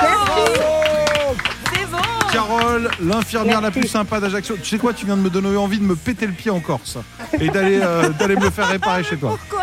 Carole 0.00 1.36
C'est 1.74 1.90
bon 1.90 1.98
Carole, 2.32 2.90
l'infirmière 3.02 3.60
la 3.60 3.72
plus 3.72 3.88
sympa 3.88 4.20
d'Ajaccio. 4.20 4.56
Tu 4.56 4.64
sais 4.68 4.78
quoi, 4.78 4.92
tu 4.92 5.04
viens 5.04 5.16
de 5.16 5.22
me 5.22 5.30
donner 5.30 5.56
envie 5.56 5.78
de 5.80 5.84
me 5.84 5.96
péter 5.96 6.26
le 6.26 6.32
pied 6.32 6.52
en 6.52 6.60
Corse 6.60 6.98
et 7.40 7.48
d'aller 7.48 7.80
euh, 7.82 8.10
d'aller 8.10 8.36
me 8.36 8.42
le 8.44 8.50
faire 8.50 8.68
réparer 8.68 9.02
chez 9.02 9.16
toi. 9.16 9.36
Pourquoi 9.48 9.55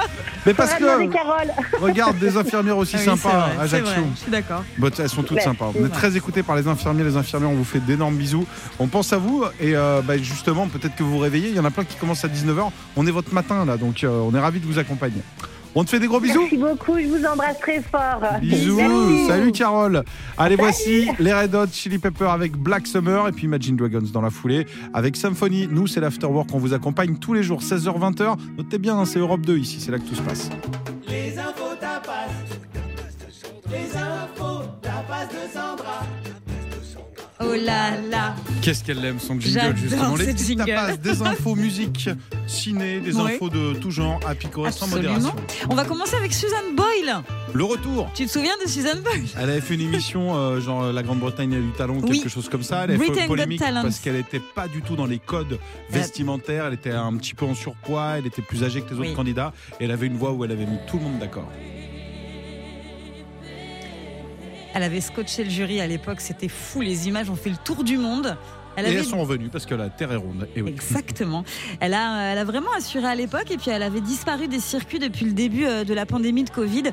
Mais 0.45 0.53
parce 0.53 0.73
que 0.75 0.83
regarde 1.81 2.17
des 2.19 2.37
infirmières 2.37 2.77
aussi 2.77 2.95
Ah 2.95 2.99
oui, 2.99 3.05
sympas 3.05 3.29
vrai, 3.29 3.57
à 3.57 3.61
Ajaccio. 3.61 4.03
Je 4.15 4.19
suis 4.19 4.31
d'accord. 4.31 4.63
Elles 4.99 5.09
sont 5.09 5.23
toutes 5.23 5.37
Ouais, 5.37 5.43
sympas. 5.43 5.71
On 5.79 5.85
est 5.85 5.89
très 5.89 6.15
écoutés 6.17 6.43
par 6.43 6.55
les 6.55 6.67
infirmiers. 6.67 7.03
Les 7.03 7.17
infirmières, 7.17 7.49
on 7.49 7.55
vous 7.55 7.63
fait 7.63 7.79
d'énormes 7.79 8.15
bisous. 8.15 8.45
On 8.79 8.87
pense 8.87 9.13
à 9.13 9.17
vous 9.17 9.43
et 9.59 9.75
euh, 9.75 10.01
bah, 10.01 10.17
justement, 10.17 10.67
peut-être 10.67 10.95
que 10.95 11.03
vous 11.03 11.11
vous 11.11 11.19
réveillez. 11.19 11.49
Il 11.49 11.55
y 11.55 11.59
en 11.59 11.65
a 11.65 11.71
plein 11.71 11.83
qui 11.83 11.95
commencent 11.95 12.25
à 12.25 12.27
19h. 12.27 12.69
On 12.95 13.07
est 13.07 13.11
votre 13.11 13.33
matin 13.33 13.65
là, 13.65 13.77
donc 13.77 14.03
euh, 14.03 14.09
on 14.09 14.33
est 14.35 14.39
ravis 14.39 14.59
de 14.59 14.65
vous 14.65 14.79
accompagner. 14.79 15.21
On 15.75 15.83
te 15.83 15.89
fait 15.89 15.99
des 15.99 16.07
gros 16.07 16.19
bisous. 16.19 16.41
Merci 16.41 16.57
beaucoup, 16.57 16.99
je 16.99 17.07
vous 17.07 17.25
embrasse 17.25 17.59
très 17.59 17.81
fort. 17.81 18.21
Bisous, 18.41 18.75
Merci. 18.77 19.27
salut 19.27 19.51
Carole. 19.51 20.03
Allez, 20.37 20.55
voici 20.55 21.07
les 21.19 21.33
Red 21.33 21.55
Hot 21.55 21.67
Chili 21.71 21.97
Pepper 21.97 22.27
avec 22.29 22.55
Black 22.55 22.85
Summer 22.85 23.27
et 23.27 23.31
puis 23.31 23.45
Imagine 23.45 23.75
Dragons 23.75 24.03
dans 24.13 24.21
la 24.21 24.29
foulée 24.29 24.67
avec 24.93 25.15
Symphony. 25.15 25.67
Nous, 25.69 25.87
c'est 25.87 25.99
l'Afterwork, 25.99 26.49
on 26.53 26.59
vous 26.59 26.73
accompagne 26.73 27.15
tous 27.17 27.33
les 27.33 27.43
jours, 27.43 27.61
16h-20h. 27.61 28.37
Notez 28.57 28.77
bien, 28.77 28.97
hein, 28.97 29.05
c'est 29.05 29.19
Europe 29.19 29.41
2 29.41 29.57
ici, 29.57 29.79
c'est 29.79 29.91
là 29.91 29.97
que 29.97 30.03
tout 30.07 30.15
se 30.15 30.21
passe. 30.21 30.49
Oh 37.41 37.53
là 37.65 37.99
là. 38.09 38.35
Qu'est-ce 38.61 38.83
qu'elle 38.83 39.03
aime 39.03 39.19
son 39.19 39.39
jingle 39.39 39.75
justement 39.75 40.15
Les 40.15 40.27
petites 40.33 40.57
tapas, 40.57 40.95
des 40.97 41.21
infos 41.23 41.55
musique, 41.55 42.09
ciné, 42.47 42.99
des 42.99 43.15
Oui. 43.15 43.33
infos 43.33 43.49
de 43.49 43.73
tout 43.73 43.91
genre 43.91 44.19
à 44.27 44.35
picorer 44.35 44.71
sans 44.71 44.87
modération. 44.87 45.33
On 45.69 45.75
va 45.75 45.83
commencer 45.83 46.15
avec 46.15 46.31
Suzanne 46.33 46.75
Boyle. 46.75 47.21
Le 47.53 47.63
retour. 47.63 48.09
Tu 48.13 48.25
te 48.25 48.31
souviens 48.31 48.53
de 48.63 48.69
Suzanne 48.69 49.01
Boyle? 49.01 49.25
Elle 49.37 49.49
avait 49.49 49.61
fait 49.61 49.73
une 49.75 49.81
émission, 49.81 50.35
euh, 50.35 50.61
genre 50.61 50.83
euh, 50.83 50.93
la 50.93 51.03
Grande-Bretagne 51.03 51.55
a 51.55 51.59
du 51.59 51.71
talent, 51.71 51.95
ou 51.95 52.01
Oui. 52.07 52.19
quelque 52.19 52.29
chose 52.29 52.49
comme 52.49 52.63
ça. 52.63 52.83
Elle 52.85 52.91
avait 52.91 53.11
fait 53.13 53.27
polémique 53.27 53.59
parce 53.61 53.99
qu'elle 53.99 54.15
n'était 54.15 54.41
pas 54.55 54.67
du 54.67 54.81
tout 54.81 54.95
dans 54.95 55.05
les 55.07 55.19
codes 55.19 55.57
vestimentaires. 55.89 56.65
Elle 56.67 56.73
était 56.75 56.91
un 56.91 57.15
petit 57.17 57.33
peu 57.33 57.45
en 57.45 57.55
surpoids, 57.55 58.17
elle 58.19 58.27
était 58.27 58.41
plus 58.41 58.63
âgée 58.63 58.81
que 58.81 58.89
les 58.91 58.99
autres 58.99 59.09
Oui. 59.09 59.15
candidats. 59.15 59.53
Et 59.79 59.85
elle 59.85 59.91
avait 59.91 60.07
une 60.07 60.17
voix 60.17 60.31
où 60.31 60.45
elle 60.45 60.51
avait 60.51 60.65
mis 60.65 60.77
tout 60.87 60.97
le 60.97 61.03
monde 61.03 61.19
d'accord. 61.19 61.49
Elle 64.73 64.83
avait 64.83 65.01
scotché 65.01 65.43
le 65.43 65.49
jury 65.49 65.81
à 65.81 65.87
l'époque, 65.87 66.19
c'était 66.19 66.47
fou, 66.47 66.81
les 66.81 67.07
images 67.07 67.29
ont 67.29 67.35
fait 67.35 67.51
le 67.51 67.57
tour 67.57 67.83
du 67.83 67.97
monde. 67.97 68.37
Elle 68.75 68.87
Et 68.87 68.93
elles 68.93 69.05
sont 69.05 69.21
revenues 69.21 69.49
parce 69.49 69.65
que 69.65 69.75
la 69.75 69.89
Terre 69.89 70.11
est 70.11 70.17
ronde. 70.17 70.47
Et 70.55 70.61
oui. 70.61 70.71
Exactement. 70.71 71.43
Elle 71.79 71.93
a, 71.93 72.31
elle 72.31 72.37
a 72.37 72.43
vraiment 72.43 72.71
assuré 72.75 73.05
à 73.05 73.15
l'époque 73.15 73.51
et 73.51 73.57
puis 73.57 73.69
elle 73.71 73.83
avait 73.83 74.01
disparu 74.01 74.47
des 74.47 74.59
circuits 74.59 74.99
depuis 74.99 75.25
le 75.25 75.33
début 75.33 75.65
euh, 75.65 75.83
de 75.83 75.93
la 75.93 76.05
pandémie 76.05 76.43
de 76.43 76.49
Covid. 76.49 76.83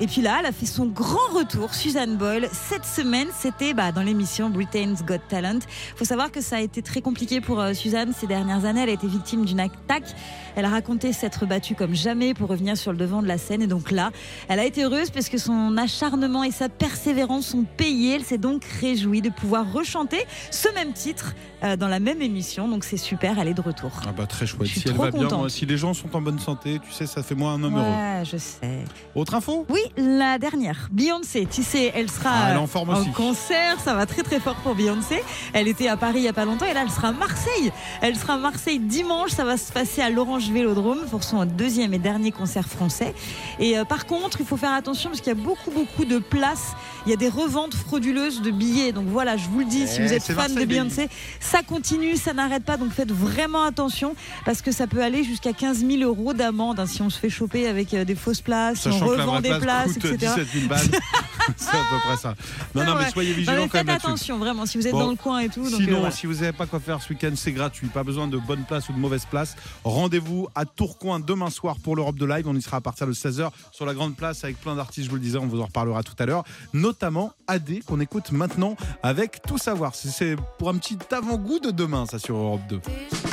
Et 0.00 0.06
puis 0.06 0.20
là, 0.20 0.38
elle 0.40 0.46
a 0.46 0.52
fait 0.52 0.66
son 0.66 0.86
grand 0.86 1.32
retour, 1.34 1.74
Suzanne 1.74 2.16
Boyle. 2.16 2.48
Cette 2.52 2.84
semaine, 2.84 3.28
c'était 3.38 3.74
bah, 3.74 3.92
dans 3.92 4.02
l'émission 4.02 4.50
Britain's 4.50 5.04
Got 5.04 5.18
Talent. 5.28 5.60
Il 5.94 5.98
faut 5.98 6.04
savoir 6.04 6.30
que 6.32 6.40
ça 6.40 6.56
a 6.56 6.60
été 6.60 6.82
très 6.82 7.00
compliqué 7.00 7.40
pour 7.40 7.60
euh, 7.60 7.72
Suzanne 7.72 8.12
ces 8.16 8.26
dernières 8.26 8.64
années. 8.64 8.82
Elle 8.82 8.90
a 8.90 8.94
été 8.94 9.06
victime 9.06 9.44
d'une 9.44 9.60
attaque. 9.60 10.14
Elle 10.56 10.64
a 10.64 10.70
raconté 10.70 11.12
s'être 11.12 11.46
battue 11.46 11.74
comme 11.74 11.94
jamais 11.94 12.34
pour 12.34 12.48
revenir 12.48 12.76
sur 12.76 12.92
le 12.92 12.98
devant 12.98 13.22
de 13.22 13.28
la 13.28 13.38
scène. 13.38 13.62
Et 13.62 13.66
donc 13.66 13.90
là, 13.90 14.10
elle 14.48 14.58
a 14.58 14.64
été 14.64 14.82
heureuse 14.82 15.10
parce 15.10 15.28
que 15.28 15.38
son 15.38 15.76
acharnement 15.76 16.42
et 16.42 16.50
sa 16.50 16.68
persévérance 16.68 17.46
sont 17.46 17.64
payés. 17.76 18.16
Elle 18.16 18.24
s'est 18.24 18.38
donc 18.38 18.64
réjouie 18.80 19.22
de 19.22 19.30
pouvoir 19.30 19.72
rechanter 19.72 20.26
ce 20.50 20.68
même 20.74 20.92
titre 20.92 21.27
euh, 21.64 21.76
dans 21.76 21.88
la 21.88 22.00
même 22.00 22.22
émission. 22.22 22.68
Donc 22.68 22.84
c'est 22.84 22.96
super, 22.96 23.38
elle 23.38 23.48
est 23.48 23.54
de 23.54 23.60
retour. 23.60 23.90
Ah 24.06 24.12
bah 24.16 24.26
très 24.26 24.46
chouette. 24.46 24.68
Si 24.68 24.82
elle 24.86 24.94
va 24.94 25.10
bien, 25.10 25.28
moi, 25.28 25.48
si 25.48 25.66
les 25.66 25.76
gens 25.76 25.94
sont 25.94 26.14
en 26.16 26.20
bonne 26.20 26.38
santé, 26.38 26.80
tu 26.84 26.92
sais, 26.92 27.06
ça 27.06 27.22
fait 27.22 27.34
moi 27.34 27.52
un 27.52 27.62
homme 27.62 27.76
heureux. 27.76 27.84
Ouais, 27.86 28.22
je 28.24 28.36
sais. 28.36 28.84
Autre 29.14 29.34
info? 29.34 29.66
Oui, 29.68 29.80
la 29.96 30.38
dernière. 30.38 30.88
Beyoncé, 30.92 31.46
tu 31.50 31.62
sais, 31.62 31.92
elle 31.94 32.10
sera 32.10 32.30
Ah, 32.32 32.48
elle 32.52 32.58
en 32.58 32.66
forme 32.66 32.90
aussi. 32.90 33.10
concert. 33.12 33.78
Ça 33.84 33.94
va 33.94 34.06
très 34.06 34.22
très 34.22 34.40
fort 34.40 34.56
pour 34.56 34.74
Beyoncé. 34.74 35.22
Elle 35.52 35.68
était 35.68 35.88
à 35.88 35.96
Paris 35.96 36.18
il 36.20 36.24
y 36.24 36.28
a 36.28 36.32
pas 36.32 36.44
longtemps 36.44 36.66
et 36.66 36.74
là 36.74 36.82
elle 36.84 36.90
sera 36.90 37.08
à 37.08 37.12
Marseille. 37.12 37.72
Elle 38.00 38.16
sera 38.16 38.34
à 38.34 38.38
Marseille 38.38 38.78
dimanche. 38.78 39.30
Ça 39.30 39.44
va 39.44 39.56
se 39.56 39.72
passer 39.72 40.02
à 40.02 40.10
l'Orange 40.10 40.50
Vélodrome 40.50 41.00
pour 41.10 41.24
son 41.24 41.44
deuxième 41.44 41.94
et 41.94 41.98
dernier 41.98 42.32
concert 42.32 42.66
français. 42.68 43.14
Et 43.58 43.78
euh, 43.78 43.84
par 43.84 44.06
contre, 44.06 44.40
il 44.40 44.46
faut 44.46 44.56
faire 44.56 44.72
attention 44.72 45.10
parce 45.10 45.20
qu'il 45.20 45.32
y 45.32 45.38
a 45.38 45.42
beaucoup 45.42 45.70
beaucoup 45.70 46.04
de 46.04 46.18
places. 46.18 46.72
Il 47.06 47.10
y 47.10 47.12
a 47.12 47.16
des 47.16 47.28
reventes 47.28 47.74
frauduleuses 47.74 48.42
de 48.42 48.50
billets. 48.50 48.92
Donc 48.92 49.06
voilà, 49.08 49.36
je 49.36 49.48
vous 49.48 49.60
le 49.60 49.64
dis, 49.64 49.86
si 49.86 49.96
Eh, 50.00 50.06
vous 50.06 50.12
êtes 50.12 50.22
c'est 50.22 50.34
fan 50.34 50.48
de 50.48 50.52
Marseille. 50.54 50.66
Beyoncé, 50.66 51.08
ça 51.40 51.62
continue, 51.62 52.16
ça 52.16 52.32
n'arrête 52.32 52.64
pas. 52.64 52.76
Donc 52.76 52.92
faites 52.92 53.12
vraiment 53.12 53.62
attention 53.62 54.14
parce 54.44 54.62
que 54.62 54.72
ça 54.72 54.86
peut 54.86 55.02
aller 55.02 55.24
jusqu'à 55.24 55.52
15 55.52 55.84
000 55.86 56.02
euros 56.02 56.34
d'amende 56.34 56.80
hein, 56.80 56.86
si 56.86 57.02
on 57.02 57.10
se 57.10 57.18
fait 57.18 57.30
choper 57.30 57.66
avec 57.68 57.94
euh, 57.94 58.04
des 58.04 58.14
fausses 58.14 58.40
places, 58.40 58.80
si 58.82 58.88
on 58.88 58.98
revend 59.06 59.40
des 59.40 59.48
place 59.50 59.62
places, 59.62 59.94
coûte 59.94 60.04
etc. 60.06 60.32
17 60.36 60.48
000 60.54 60.66
balles. 60.68 60.80
c'est 61.56 61.68
à 61.76 61.80
peu 61.90 61.96
près 62.06 62.16
ça. 62.16 62.34
Non, 62.74 62.84
non, 62.84 62.94
Ouais, 62.98 63.04
mais 63.04 63.10
soyez 63.10 63.30
Non, 63.30 63.36
vigilants 63.36 63.54
mais 63.62 63.68
quand 63.68 63.84
même 63.84 63.88
attention, 63.96 64.38
vraiment, 64.38 64.66
si 64.66 64.78
vous 64.78 64.86
êtes 64.86 64.92
Bon. 64.92 65.00
dans 65.00 65.10
le 65.10 65.16
coin 65.16 65.38
et 65.40 65.48
tout. 65.48 65.62
donc, 65.62 65.72
euh, 65.80 65.84
Sinon, 65.84 65.98
voilà. 66.00 66.10
si 66.14 66.26
vous 66.26 66.34
n'avez 66.34 66.52
pas 66.52 66.66
quoi 66.66 66.80
faire 66.80 67.00
ce 67.02 67.10
week-end, 67.12 67.30
c'est 67.36 67.52
gratuit. 67.52 67.86
Pas 67.88 68.02
besoin 68.02 68.26
de 68.26 68.36
bonnes 68.38 68.64
places 68.64 68.88
ou 68.88 68.92
de 68.92 68.98
mauvaises 68.98 69.24
places. 69.26 69.54
Rendez-vous 69.84 70.48
à 70.54 70.64
Tourcoing 70.64 71.20
demain 71.20 71.50
soir 71.50 71.76
pour 71.82 71.96
l'Europe 71.96 72.16
de 72.16 72.26
Live. 72.26 72.46
On 72.48 72.56
y 72.56 72.62
sera 72.62 72.78
à 72.78 72.80
partir 72.80 73.06
de 73.06 73.12
16h 73.12 73.50
sur 73.72 73.86
la 73.86 73.94
grande 73.94 74.16
place 74.16 74.44
avec 74.44 74.60
plein 74.60 74.74
d'artistes, 74.74 75.06
je 75.06 75.10
vous 75.10 75.16
le 75.16 75.22
disais, 75.22 75.38
on 75.38 75.46
vous 75.46 75.60
en 75.60 75.66
reparlera 75.66 76.02
tout 76.02 76.14
à 76.18 76.26
l'heure. 76.26 76.44
Notamment 76.72 77.32
AD 77.46 77.82
qu'on 77.86 78.00
écoute 78.00 78.32
maintenant 78.32 78.76
avec 79.02 79.42
Tout 79.42 79.58
Savoir. 79.58 79.94
C'est 79.94 80.36
pour 80.58 80.68
un 80.70 80.76
petit 80.76 80.96
avant-goût 81.12 81.58
de 81.58 81.70
demain, 81.70 82.04
ça, 82.10 82.18
sur 82.18 82.36
Europe 82.36 82.60
2. 82.68 82.80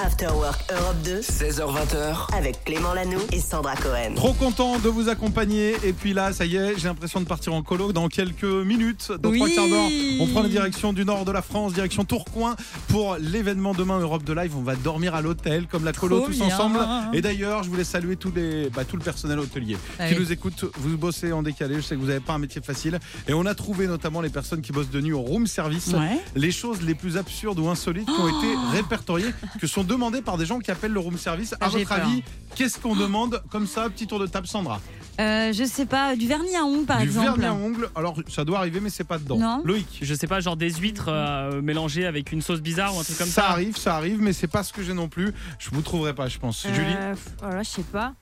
After 0.04 0.28
Work 0.28 0.62
Europe 0.72 0.96
2 1.04 1.20
16h20h, 1.22 2.34
avec 2.36 2.64
Clément 2.64 2.94
Lanoux 2.94 3.22
et 3.32 3.40
Sandra 3.40 3.76
Cohen. 3.76 4.14
Trop 4.16 4.34
content 4.34 4.78
de 4.80 4.90
vous 4.90 5.10
accompagner. 5.10 5.76
Et 5.84 5.94
puis 5.94 6.14
là, 6.14 6.34
ça 6.34 6.46
y 6.46 6.56
est, 6.56 6.78
j'ai 6.78 6.88
l'impression 6.88 7.22
de 7.22 7.26
partir 7.26 7.54
en 7.54 7.62
colo 7.64 7.92
dans 7.94 8.08
quelques 8.08 8.44
minutes. 8.44 9.12
Dans 9.22 9.30
Oui. 9.30 9.38
trois 9.40 9.50
quarts 9.50 9.68
d'heure, 9.68 9.90
on 10.22 10.28
prend 10.28 10.42
la 10.44 10.50
direction 10.50 10.94
du 10.94 11.06
nord 11.06 11.26
de 11.26 11.32
la 11.32 11.42
France, 11.42 11.74
direction 11.74 12.04
Tourcoing 12.06 12.56
pour 12.90 13.18
l'événement 13.20 13.74
demain 13.74 14.00
Europe 14.00 14.24
de 14.24 14.34
Live. 14.34 14.54
On 14.58 14.62
va 14.62 14.76
dormir 14.76 15.16
à 15.16 15.22
l'hôtel 15.22 15.68
comme 15.68 15.86
la 15.86 15.94
colo 15.94 16.20
Trop 16.20 16.28
tous 16.28 16.38
bien. 16.38 16.46
ensemble. 16.48 16.80
Et 17.14 17.22
d'ailleurs, 17.22 17.64
je 17.64 17.70
voulais 17.70 17.84
saluer 17.84 18.16
tous 18.16 18.32
les, 18.36 18.70
bah, 18.70 18.84
tout 18.86 18.98
le 18.98 19.04
personnel 19.04 19.40
hôtelier 19.40 19.78
Ah 20.00 20.08
qui 20.08 20.14
oui. 20.16 20.20
nous 20.22 20.32
écoute. 20.32 20.66
Vous 20.78 20.98
bossez 20.98 21.32
en 21.32 21.42
décalé. 21.44 21.76
Je 21.76 21.82
sais 21.82 21.96
que 21.96 22.00
vous 22.02 22.08
n'avez 22.08 22.20
pas 22.20 22.34
un 22.34 22.40
métier 22.40 22.62
facile. 22.62 23.00
Et 23.28 23.34
on 23.34 23.46
a 23.46 23.56
trouvé 23.56 23.88
notamment 23.88 24.22
les 24.22 24.30
personnes 24.30 24.62
qui 24.62 24.72
bossent 24.72 24.90
de 24.90 25.02
nuit 25.02 25.14
au 25.14 25.22
room 25.22 25.48
service. 25.48 25.88
Ouais. 25.88 26.20
Les 26.36 26.52
choses 26.52 26.82
les 26.82 26.96
plus 26.96 27.18
absurdes 27.18 27.60
ou 27.66 27.70
insolites 27.70 28.06
qui 28.08 28.20
ont 28.22 28.28
été 28.28 28.56
répertoriées, 28.72 29.34
que 29.60 29.68
sont 29.68 29.84
demandées 29.84 30.22
par 30.22 30.38
des 30.38 30.46
gens 30.46 30.60
qui 30.60 30.72
appellent 30.72 30.92
le 30.94 31.00
room 31.00 31.18
service. 31.18 31.54
À 31.54 31.58
Ah, 31.62 31.70
votre 31.70 31.88
peur. 31.88 31.98
avis, 32.06 32.24
qu'est-ce 32.56 32.80
qu'on 32.80 32.96
demande 32.96 33.42
comme 33.50 33.68
ça 33.68 33.90
Petit 33.90 34.08
tour 34.08 34.20
de 34.20 34.28
table, 34.28 34.48
Sandra. 34.48 34.80
Euh, 35.20 35.54
je 35.54 35.64
sais 35.64 35.86
pas, 35.86 36.16
du 36.18 36.28
vernis 36.28 36.56
à 36.58 36.64
ongles 36.66 36.86
par 36.86 36.98
du 36.98 37.04
exemple. 37.06 37.26
vernis 37.40 37.46
à 37.46 37.54
ongles. 37.54 37.90
Alors, 37.96 38.18
ça 38.28 38.44
doit 38.44 38.58
arriver, 38.60 38.82
mais 38.82 38.90
c'est 38.90 39.06
pas 39.06 39.18
dedans. 39.18 39.38
Non. 39.38 39.62
Loïc. 39.64 40.00
Je 40.02 40.14
sais 40.14 40.28
pas, 40.28 40.42
genre 40.42 40.58
des 40.58 40.70
huîtres 40.74 41.06
euh, 41.08 41.62
mélangées 41.62 42.06
avec 42.06 42.32
une 42.34 42.42
sauce 42.42 42.60
bizarre 42.60 42.94
ou 42.96 43.00
un 43.00 43.04
truc 43.04 43.18
comme 43.18 43.28
ça 43.28 43.44
ça. 43.44 43.50
arrive, 43.52 43.78
ça 43.78 43.96
arrive, 43.96 44.22
mais 44.22 44.34
c'est 44.34 44.48
pas 44.48 44.62
ce 44.64 44.74
que 44.74 44.84
j'ai 44.84 44.94
non 44.94 45.08
plus. 45.08 45.34
Je 45.58 45.70
vous 45.72 45.82
trouverai 45.82 46.14
pas, 46.14 46.28
je 46.28 46.38
pense. 46.38 46.68
Julie, 46.68 46.96
Euh, 47.00 47.16
voilà, 47.42 47.64
je 47.64 47.70
sais 47.70 47.84
pas. 47.84 48.14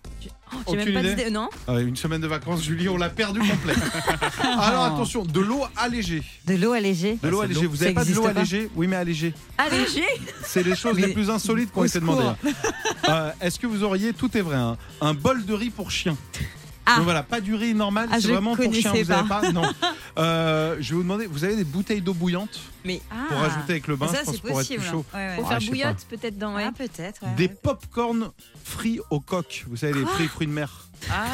Je- 0.51 0.57
oh, 0.57 0.61
J'ai 0.67 0.73
Aucune 0.81 0.85
même 0.85 0.93
pas 0.93 0.99
idée 1.09 1.15
d'idée. 1.15 1.29
Non. 1.31 1.49
Ah, 1.67 1.79
une 1.79 1.95
semaine 1.95 2.21
de 2.21 2.27
vacances, 2.27 2.63
Julie, 2.63 2.87
on 2.89 2.97
l'a 2.97 3.09
perdu 3.09 3.39
complet. 3.39 3.73
Alors 4.59 4.83
attention, 4.85 5.23
de 5.25 5.39
l'eau 5.39 5.63
allégée. 5.75 6.21
De 6.45 6.55
l'eau 6.55 6.73
allégée. 6.73 7.17
De 7.21 7.29
l'eau 7.29 7.41
c'est 7.41 7.47
de 7.47 7.51
allégée. 7.53 7.67
Vous 7.67 7.75
Ça 7.77 7.85
avez 7.85 7.93
pas 7.93 8.03
de 8.05 8.09
l'eau 8.13 8.21
existe 8.21 8.33
pas 8.33 8.39
allégée 8.39 8.69
Oui, 8.75 8.87
mais 8.87 8.95
allégée. 8.97 9.33
Allégé. 9.57 10.03
C'est 10.45 10.63
les 10.63 10.75
choses 10.75 10.95
Mais 10.95 11.07
les 11.07 11.13
plus 11.13 11.29
insolites 11.29 11.71
qui 11.71 11.77
ont 11.79 11.81
au 11.81 11.85
été 11.85 11.99
demandées. 11.99 12.23
secours. 12.43 12.53
Euh, 13.09 13.31
Est-ce 13.41 13.59
que 13.59 13.67
vous 13.67 13.83
auriez, 13.83 14.13
tout 14.13 14.35
est 14.37 14.41
vrai, 14.41 14.55
hein, 14.57 14.77
un 15.01 15.13
bol 15.13 15.43
de 15.45 15.53
riz 15.53 15.69
pour 15.71 15.89
chien? 15.91 16.15
Ah. 16.85 16.95
Donc 16.97 17.05
voilà, 17.05 17.23
pas 17.23 17.39
du 17.41 17.55
riz 17.55 17.73
normal, 17.73 18.07
Ah, 18.11 18.15
c'est 18.19 18.27
je 18.27 18.33
vraiment 18.33 18.55
pour 18.55 18.63
chien. 18.73 18.91
connaissais 18.91 19.03
Vous 19.03 19.11
avez 19.11 19.27
pas 19.29 19.51
Non. 19.51 19.61
Euh, 20.15 20.75
je 20.79 20.89
vais 20.89 20.95
vous 20.97 21.01
demander, 21.01 21.25
vous 21.25 21.43
avez 21.43 21.55
des 21.55 21.63
bouteilles 21.63 21.99
d'eau 22.01 22.13
bouillante 22.13 22.59
Mais 22.85 23.01
pour 23.29 23.37
ah. 23.41 23.45
ajouter 23.45 23.71
avec 23.71 23.87
le 23.87 23.95
bain, 23.95 24.07
Ça, 24.07 24.19
je 24.19 24.25
pense, 24.25 24.35
c'est 24.35 24.41
pour 24.41 24.49
être 24.61 24.67
plus 24.67 24.75
possible. 24.77 24.83
chaud. 24.91 25.05
Ouais, 25.11 25.19
ouais. 25.29 25.35
Pour 25.37 25.45
Ah, 25.47 25.49
faire 25.49 25.61
sais 25.61 25.67
bouillotte 25.69 26.05
peut-être 26.07 26.37
dans. 26.37 26.53
Ouais. 26.55 26.65
Ah, 26.67 26.71
peut-être. 26.77 27.23
ouais, 27.23 27.29
Des 27.35 27.47
ouais. 27.47 27.57
pop-corn 27.63 28.29
frits 28.63 28.99
au 29.09 29.19
coq. 29.19 29.65
Vous 29.67 29.75
savez, 29.77 29.93
les 29.93 30.05
fruits, 30.05 30.27
fruits 30.27 30.45
de 30.45 30.51
mer. 30.51 30.87
Ah, 31.11 31.25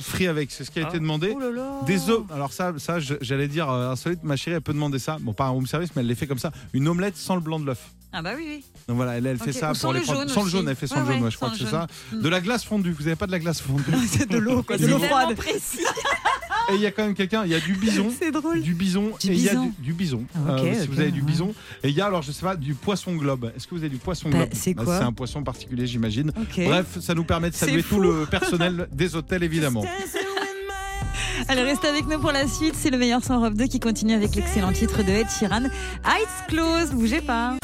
Frits 0.00 0.26
avec, 0.26 0.50
c'est 0.50 0.64
ce 0.64 0.70
qui 0.72 0.80
a 0.80 0.82
été 0.82 0.96
Ah. 0.96 0.98
demandé. 0.98 1.32
Oh 1.36 1.38
là 1.38 1.50
là. 1.52 1.80
Des 1.86 2.10
œufs. 2.10 2.22
Alors 2.32 2.52
ça, 2.52 2.72
ça 2.78 2.98
j'allais 2.98 3.46
dire 3.46 3.70
euh, 3.70 3.92
insolite. 3.92 4.24
Ma 4.24 4.34
chérie, 4.34 4.56
elle 4.56 4.62
peut 4.62 4.72
demander 4.74 4.98
ça. 4.98 5.18
Bon, 5.20 5.32
pas 5.32 5.44
un 5.44 5.50
room 5.50 5.66
service, 5.68 5.90
mais 5.94 6.02
elle 6.02 6.08
les 6.08 6.14
fait 6.16 6.26
comme 6.26 6.38
ça. 6.40 6.50
Une 6.72 6.88
omelette 6.88 7.16
sans 7.16 7.36
le 7.36 7.40
blanc 7.40 7.60
de 7.60 7.66
l'œuf. 7.66 7.88
Ah 8.16 8.22
bah 8.22 8.30
oui, 8.36 8.44
oui. 8.48 8.64
Donc 8.86 8.96
voilà, 8.96 9.16
elle, 9.18 9.26
elle 9.26 9.38
fait 9.38 9.52
ça 9.52 9.72
Ou 9.72 9.74
pour 9.74 9.92
les 9.92 9.98
le 10.00 10.04
prendre- 10.04 10.20
jaune 10.20 10.28
Sans 10.28 10.40
le 10.42 10.46
aussi. 10.46 10.56
jaune, 10.56 10.68
elle 10.68 10.76
fait 10.76 10.86
sans 10.86 10.94
Ouais, 10.96 11.00
le 11.00 11.06
jaune. 11.06 11.16
ouais, 11.16 11.24
ouais, 11.24 11.30
je 11.32 11.36
crois 11.36 11.48
sans 11.48 11.54
que 11.54 11.60
c'est 11.64 11.70
ça. 11.70 11.86
jaune. 12.12 12.22
De 12.22 12.28
la 12.28 12.40
glace 12.40 12.64
fondue. 12.64 12.92
Vous 12.92 13.02
n'avez 13.04 13.16
pas 13.16 13.26
de 13.26 13.32
la 13.32 13.38
glace 13.40 13.60
fondue. 13.60 13.82
c'est 14.08 14.28
de 14.28 14.38
l'eau, 14.38 14.62
quoi. 14.62 14.76
De 14.76 14.86
l'eau 14.86 14.98
tellement 15.00 15.06
froide. 15.20 15.36
précis. 15.36 15.80
Et 16.70 16.76
il 16.76 16.80
y 16.80 16.86
a 16.86 16.90
quand 16.92 17.04
même 17.04 17.14
quelqu'un. 17.14 17.44
Il 17.44 17.50
y 17.50 17.54
a 17.54 17.60
du 17.60 17.74
bison. 17.74 18.06
C'est 18.18 18.30
drôle. 18.30 18.62
Du 18.62 18.72
bison 18.74 19.10
Du 19.20 19.32
et 19.32 19.34
il 19.34 19.40
y 19.42 19.48
a 19.48 19.52
bison. 19.52 19.66
du, 19.78 19.82
du 19.82 19.92
bison. 19.92 20.24
Ah, 20.34 20.54
ok, 20.56 20.60
Euh, 20.64 20.74
si 20.74 20.80
ok, 20.82 20.88
vous 20.94 21.00
avez 21.00 21.10
du 21.10 21.20
ouais. 21.20 21.26
bison 21.26 21.54
et 21.82 21.88
il 21.90 21.94
y 21.94 22.00
a 22.00 22.06
alors 22.06 22.22
je 22.22 22.32
sais 22.32 22.40
pas 22.42 22.56
du 22.56 22.72
poisson 22.74 23.14
globe. 23.16 23.52
Est-ce 23.54 23.66
que 23.66 23.74
vous 23.74 23.80
avez 23.82 23.90
du 23.90 23.98
poisson 23.98 24.30
Bah, 24.30 24.38
globe? 24.38 24.48
c'est 24.52 24.72
quoi? 24.74 24.98
C'est 24.98 25.04
un 25.04 25.12
poisson 25.12 25.42
particulier, 25.42 25.86
j'imagine. 25.86 26.30
Ok. 26.40 26.64
Bref, 26.64 26.86
ça 27.00 27.14
nous 27.14 27.24
permet 27.24 27.50
de 27.50 27.54
C'est 27.54 27.66
saluer 27.66 27.82
fou. 27.82 27.96
tout 27.96 28.00
le 28.00 28.24
personnel 28.26 28.88
des 28.92 29.14
hôtels 29.16 29.42
évidemment. 29.42 29.84
Allez, 31.48 31.62
restez 31.62 31.88
avec 31.88 32.06
nous 32.06 32.18
pour 32.18 32.32
la 32.32 32.46
suite. 32.48 32.74
C'est 32.76 32.88
le 32.90 32.96
meilleur 32.96 33.22
sans 33.22 33.40
robe 33.40 33.54
2 33.56 33.66
qui 33.66 33.78
continue 33.80 34.14
avec 34.14 34.34
l'excellent 34.34 34.72
titre 34.72 35.02
de 35.02 35.10
Ed 35.10 35.26
Sheeran. 35.28 35.64
Eyes 35.64 36.26
closed, 36.48 36.94
bougez 36.94 37.20
pas. 37.20 37.56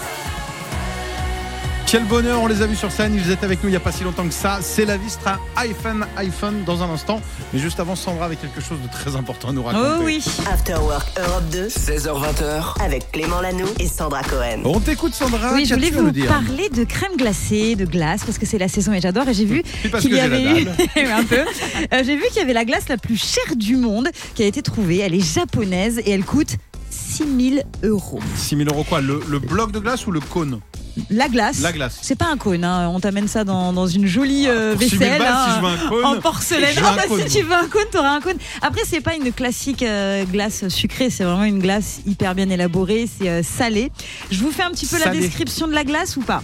Quel 1.91 2.05
bonheur, 2.05 2.41
on 2.41 2.47
les 2.47 2.63
a 2.63 2.69
vus 2.69 2.77
sur 2.77 2.93
scène, 2.93 3.17
ils 3.17 3.33
étaient 3.33 3.45
avec 3.45 3.65
nous 3.65 3.69
il 3.69 3.73
n'y 3.73 3.77
a 3.77 3.81
pas 3.81 3.91
si 3.91 4.05
longtemps 4.05 4.25
que 4.25 4.33
ça. 4.33 4.61
C'est 4.63 4.85
la 4.85 4.97
vie 4.97 5.11
sera 5.11 5.41
iPhone, 5.57 6.07
iPhone 6.19 6.63
dans 6.65 6.85
un 6.85 6.89
instant. 6.89 7.21
Mais 7.53 7.59
juste 7.59 7.81
avant, 7.81 7.97
Sandra 7.97 8.27
avec 8.27 8.41
quelque 8.41 8.61
chose 8.61 8.79
de 8.81 8.87
très 8.87 9.17
important 9.17 9.49
à 9.49 9.53
nous 9.53 9.65
raconter. 9.65 9.97
Oh 9.99 10.03
oui. 10.05 10.25
After 10.49 10.75
Work 10.75 11.09
Europe 11.19 11.43
2 11.51 11.67
16h20h, 11.67 12.81
avec 12.81 13.11
Clément 13.11 13.41
Lanoux 13.41 13.67
et 13.81 13.89
Sandra 13.89 14.23
Cohen. 14.23 14.61
On 14.67 14.79
t'écoute 14.79 15.15
Sandra, 15.15 15.53
Oui, 15.53 15.65
je 15.67 15.75
voulais 15.75 15.91
vous 15.91 16.13
dire 16.13 16.29
parler 16.29 16.69
de 16.69 16.85
crème 16.85 17.17
glacée, 17.17 17.75
de 17.75 17.87
glace, 17.87 18.23
parce 18.25 18.39
que 18.39 18.47
c'est 18.47 18.59
la 18.59 18.69
saison 18.69 18.93
et 18.93 19.01
j'adore. 19.01 19.29
Et 19.29 19.35
j'ai 19.35 19.45
vu 19.45 19.65
qu'il 20.01 20.15
y 20.15 20.21
avait 20.21 20.45
eu 20.45 20.65
dalle. 20.67 20.77
un 21.13 21.25
peu. 21.25 21.41
Euh, 21.93 22.05
j'ai 22.07 22.15
vu 22.15 22.23
qu'il 22.29 22.37
y 22.37 22.43
avait 22.43 22.53
la 22.53 22.65
glace 22.65 22.89
la 22.89 22.99
plus 22.99 23.17
chère 23.17 23.57
du 23.57 23.75
monde 23.75 24.11
qui 24.37 24.45
a 24.45 24.47
été 24.47 24.63
trouvée. 24.63 24.99
Elle 24.99 25.17
est 25.17 25.35
japonaise 25.35 25.99
et 26.05 26.13
elle 26.13 26.25
coûte 26.25 26.57
6000 26.91 27.65
euros. 27.83 28.21
6 28.37 28.59
000 28.59 28.69
euros 28.71 28.85
quoi 28.85 29.01
le, 29.01 29.21
le 29.29 29.41
bloc 29.41 29.73
de 29.73 29.81
glace 29.81 30.07
ou 30.07 30.13
le 30.13 30.21
cône? 30.21 30.61
La 31.09 31.29
glace. 31.29 31.61
La 31.61 31.73
glace. 31.73 31.99
C'est 32.03 32.17
pas 32.17 32.27
un 32.27 32.37
cône, 32.37 32.65
hein. 32.65 32.89
on 32.89 33.01
t'amène 33.01 33.29
ça 33.29 33.45
dans, 33.45 33.73
dans 33.73 33.87
une 33.87 34.07
jolie 34.07 34.47
euh, 34.49 34.75
Pour 34.75 34.83
6 34.83 34.89
000 34.91 35.01
vaisselle. 35.01 35.19
balles, 35.19 35.33
hein, 35.33 35.47
si 35.49 35.57
je 35.57 35.61
veux 35.61 35.73
un 35.73 35.89
cône, 35.89 36.05
en 36.05 36.21
porcelaine. 36.21 36.75
je 36.75 36.81
veux 36.81 36.87
Ah 36.87 36.97
bah, 36.97 37.23
si 37.27 37.39
tu 37.39 37.43
veux 37.45 37.53
un 37.55 37.69
cône, 37.69 37.85
t'auras 37.91 38.11
un 38.11 38.21
cône. 38.21 38.37
Après, 38.63 38.83
c'est 38.85 39.01
pas 39.01 39.15
une 39.15 39.33
classique 39.33 39.83
euh, 39.83 40.25
glace 40.25 40.69
sucrée, 40.69 41.11
c'est 41.11 41.25
vraiment 41.25 41.45
une 41.45 41.59
glace 41.61 42.01
hyper 42.07 42.35
bien 42.35 42.51
élaborée, 42.51 43.09
c'est 43.19 43.29
euh, 43.29 43.43
salé. 43.43 43.91
Je 44.31 44.39
vous 44.41 44.51
fais 44.51 44.63
un 44.63 44.71
petit 44.71 44.87
peu 44.87 44.99
la 44.99 45.11
description 45.11 45.67
de 45.67 45.73
la 45.73 45.85
glace 45.85 46.17
ou 46.17 46.21
pas? 46.23 46.43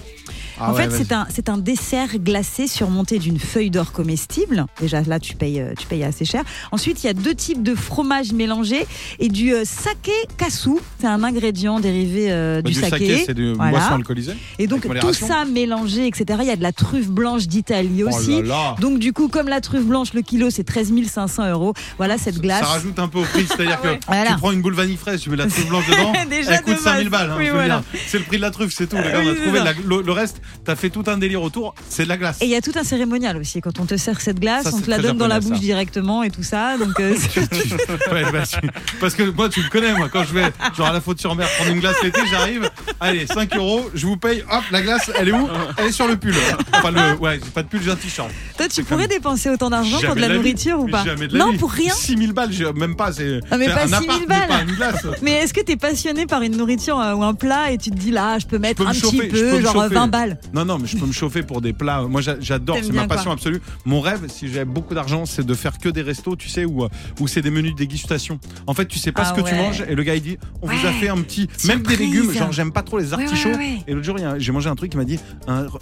Ah 0.58 0.70
en 0.70 0.74
ouais, 0.74 0.88
fait, 0.88 0.90
c'est 1.04 1.12
un, 1.12 1.26
c'est 1.28 1.48
un 1.48 1.58
dessert 1.58 2.16
glacé 2.18 2.66
surmonté 2.66 3.18
d'une 3.18 3.38
feuille 3.38 3.70
d'or 3.70 3.92
comestible. 3.92 4.66
Déjà, 4.80 5.02
là, 5.02 5.18
tu 5.20 5.34
payes, 5.36 5.60
euh, 5.60 5.72
tu 5.78 5.86
payes 5.86 6.04
assez 6.04 6.24
cher. 6.24 6.42
Ensuite, 6.72 7.02
il 7.04 7.06
y 7.06 7.10
a 7.10 7.14
deux 7.14 7.34
types 7.34 7.62
de 7.62 7.74
fromage 7.74 8.32
mélangés 8.32 8.86
et 9.18 9.28
du 9.28 9.52
euh, 9.52 9.64
saké 9.64 10.12
kasu. 10.38 10.70
C'est 11.00 11.06
un 11.06 11.22
ingrédient 11.24 11.80
dérivé 11.80 12.26
euh, 12.30 12.62
Bah, 12.62 12.68
du, 12.70 12.74
saké, 12.74 13.24
c'est 13.26 13.34
de 13.34 13.52
Voilà. 13.52 13.70
boisson 13.72 13.94
alcoolisée. 13.94 14.34
Et 14.58 14.66
donc, 14.66 14.86
tout 15.00 15.12
ça 15.12 15.44
mélangé, 15.44 16.06
etc. 16.06 16.38
Il 16.42 16.46
y 16.48 16.50
a 16.50 16.56
de 16.56 16.62
la 16.62 16.72
truffe 16.72 17.08
blanche 17.08 17.46
d'Italie 17.46 18.02
Oh 18.04 18.08
aussi. 18.08 18.42
là 18.42 18.48
là. 18.48 18.76
Donc, 18.80 18.98
du 18.98 19.12
coup, 19.12 19.28
comme 19.28 19.48
la 19.48 19.60
truffe 19.60 19.84
blanche, 19.84 20.14
le 20.14 20.22
kilo, 20.22 20.50
c'est 20.50 20.64
13 20.64 20.92
500 21.06 21.50
euros. 21.50 21.74
Voilà 21.98 22.16
cette 22.18 22.38
glace. 22.40 22.60
Ça 22.60 22.66
rajoute 22.66 22.98
un 22.98 23.08
peu 23.08 23.18
au 23.18 23.24
prix, 23.24 23.46
c'est-à-dire 23.46 23.80
que 23.80 23.88
Voilà. 24.06 24.30
tu 24.32 24.36
prends 24.38 24.52
une 24.52 24.62
boule 24.62 24.74
vanille 24.74 24.96
fraîche, 24.96 25.20
tu 25.20 25.30
mets 25.30 25.36
la 25.36 25.46
truffe 25.46 25.68
blanche 25.68 25.86
dedans, 25.88 26.12
Déjà 26.30 26.52
elle 26.54 26.62
coûte 26.62 26.74
de 26.76 26.80
5000 26.80 27.08
base. 27.08 27.20
balles. 27.22 27.30
hein, 27.32 27.36
Oui, 27.38 27.48
voilà. 27.50 27.82
C'est 28.06 28.18
le 28.18 28.24
prix 28.24 28.36
de 28.36 28.42
la 28.42 28.50
truffe, 28.50 28.72
c'est 28.74 28.86
tout. 28.86 28.96
gars, 28.96 29.20
on 29.24 29.28
a 29.30 29.34
trouvé 29.34 29.58
ça. 29.58 29.64
la- 29.64 29.72
le, 29.72 30.02
le 30.02 30.12
reste, 30.12 30.40
t'as 30.64 30.76
fait 30.76 30.90
tout 30.90 31.04
un 31.06 31.18
délire 31.18 31.42
autour, 31.42 31.74
c'est 31.88 32.04
de 32.04 32.08
la 32.08 32.16
glace. 32.16 32.38
Et 32.40 32.44
il 32.44 32.50
y 32.50 32.54
a 32.56 32.60
tout 32.60 32.72
un 32.76 32.84
cérémonial 32.84 33.36
aussi. 33.36 33.60
Quand 33.60 33.78
on 33.80 33.86
te 33.86 33.96
sert 33.96 34.20
cette 34.20 34.40
glace, 34.40 34.64
Ça, 34.64 34.70
on 34.74 34.80
te 34.80 34.90
la 34.90 34.98
donne 34.98 35.16
dans 35.18 35.26
la 35.28 35.40
bouche 35.40 35.54
ça. 35.54 35.60
directement 35.60 36.22
et 36.22 36.30
tout 36.30 36.42
ça. 36.42 36.76
Donc, 36.78 36.98
euh, 37.00 37.14
Ouais, 38.12 38.24
bah, 38.32 38.42
tu- 38.46 38.68
parce 39.00 39.14
que 39.14 39.22
moi, 39.24 39.48
tu 39.48 39.60
me 39.60 39.68
connais, 39.68 39.92
moi, 39.94 40.08
quand 40.10 40.24
je 40.24 40.32
vais 40.34 40.44
genre 40.76 40.86
à 40.88 40.92
la 40.92 41.00
faute 41.00 41.20
sur 41.20 41.34
mer 41.34 41.48
prendre 41.56 41.72
une 41.72 41.80
glace 41.80 41.96
l'été, 42.02 42.20
j'arrive, 42.30 42.70
allez, 43.00 43.26
5 43.26 43.54
euros, 43.56 43.88
je 43.94 44.06
vous 44.06 44.16
paye, 44.16 44.42
hop, 44.50 44.62
la 44.70 44.82
glace, 44.82 45.10
elle 45.18 45.28
est 45.28 45.32
où? 45.32 45.48
Elle 45.78 45.86
est 45.86 45.92
sur 45.92 46.06
le 46.08 46.16
pull. 46.16 46.34
Enfin, 46.74 46.90
le, 46.90 47.16
ouais, 47.18 47.40
j'ai 47.42 47.50
pas 47.50 47.62
de 47.62 47.68
pull, 47.68 47.80
j'ai 47.82 47.90
un 47.90 47.96
t-shirt. 47.96 48.30
toi, 48.56 48.68
tu 48.68 48.82
pourrais 48.84 49.08
dépenser 49.08 49.50
autant 49.50 49.70
d'argent 49.70 49.98
pour 50.04 50.14
de 50.14 50.20
la 50.20 50.28
nourriture 50.28 50.78
ou 50.80 50.88
pas? 50.88 51.04
Non, 51.32 51.50
vie. 51.52 51.58
pour 51.58 51.70
rien. 51.70 51.92
6000 51.94 52.32
balles, 52.32 52.50
même 52.74 52.96
pas, 52.96 53.12
c'est 53.12 53.40
Ah, 53.50 53.58
mais 53.58 53.66
pas 53.68 53.84
un 53.84 53.86
6 53.86 53.90
000 53.90 54.02
appart, 54.02 54.20
mais 54.20 54.26
balles. 54.26 54.48
pas 54.48 54.60
une 54.62 54.74
glace. 54.76 55.06
Mais 55.22 55.32
est-ce 55.32 55.54
que 55.54 55.60
t'es 55.60 55.76
passionné 55.76 56.26
par 56.26 56.42
une 56.42 56.56
nourriture 56.56 56.98
euh, 57.00 57.14
ou 57.14 57.22
un 57.24 57.34
plat 57.34 57.70
et 57.72 57.78
tu 57.78 57.90
te 57.90 57.96
dis 57.96 58.10
là, 58.10 58.38
je 58.38 58.46
peux 58.46 58.58
mettre 58.58 58.82
peux 58.82 58.88
un 58.88 58.92
petit 58.92 59.18
peu, 59.28 59.60
genre 59.60 59.72
chauffer. 59.74 59.94
20 59.94 60.06
balles? 60.08 60.35
Non, 60.52 60.64
non, 60.64 60.78
mais 60.78 60.86
je 60.86 60.96
peux 60.96 61.06
me 61.06 61.12
chauffer 61.12 61.42
pour 61.42 61.60
des 61.60 61.72
plats. 61.72 62.02
Moi, 62.02 62.20
j'a- 62.20 62.40
j'adore, 62.40 62.78
c'est 62.82 62.92
ma 62.92 63.06
passion 63.06 63.30
absolue. 63.30 63.60
Mon 63.84 64.00
rêve, 64.00 64.26
si 64.28 64.48
j'avais 64.48 64.64
beaucoup 64.64 64.94
d'argent, 64.94 65.26
c'est 65.26 65.44
de 65.44 65.54
faire 65.54 65.78
que 65.78 65.88
des 65.88 66.02
restos, 66.02 66.36
tu 66.36 66.48
sais, 66.48 66.64
où, 66.64 66.84
euh, 66.84 66.88
où 67.20 67.28
c'est 67.28 67.42
des 67.42 67.50
menus 67.50 67.72
de 67.72 67.78
dégustation. 67.78 68.38
En 68.66 68.74
fait, 68.74 68.86
tu 68.86 68.98
sais 68.98 69.12
pas 69.12 69.22
Ah 69.24 69.34
ce 69.34 69.40
que 69.40 69.46
tu 69.48 69.54
manges 69.54 69.82
et 69.88 69.94
le 69.94 70.02
gars 70.02 70.14
il 70.14 70.22
dit, 70.22 70.38
on 70.62 70.66
vous 70.66 70.86
a 70.86 70.92
fait 70.92 71.08
un 71.08 71.18
petit, 71.22 71.48
même 71.66 71.82
des 71.82 71.96
légumes, 71.96 72.32
genre 72.32 72.52
j'aime 72.52 72.72
pas 72.72 72.82
trop 72.82 72.98
les 72.98 73.12
Ouais, 73.12 73.16
ouais, 73.18 73.24
artichauts. 73.24 73.48
ouais. 73.50 73.78
Et 73.86 73.92
l'autre 73.92 74.04
jour, 74.06 74.16
il 74.18 74.26
j'ai 74.38 74.52
mangé 74.52 74.68
un 74.68 74.74
truc 74.74 74.90
qui 74.90 74.96
m'a 74.96 75.04
dit, 75.04 75.18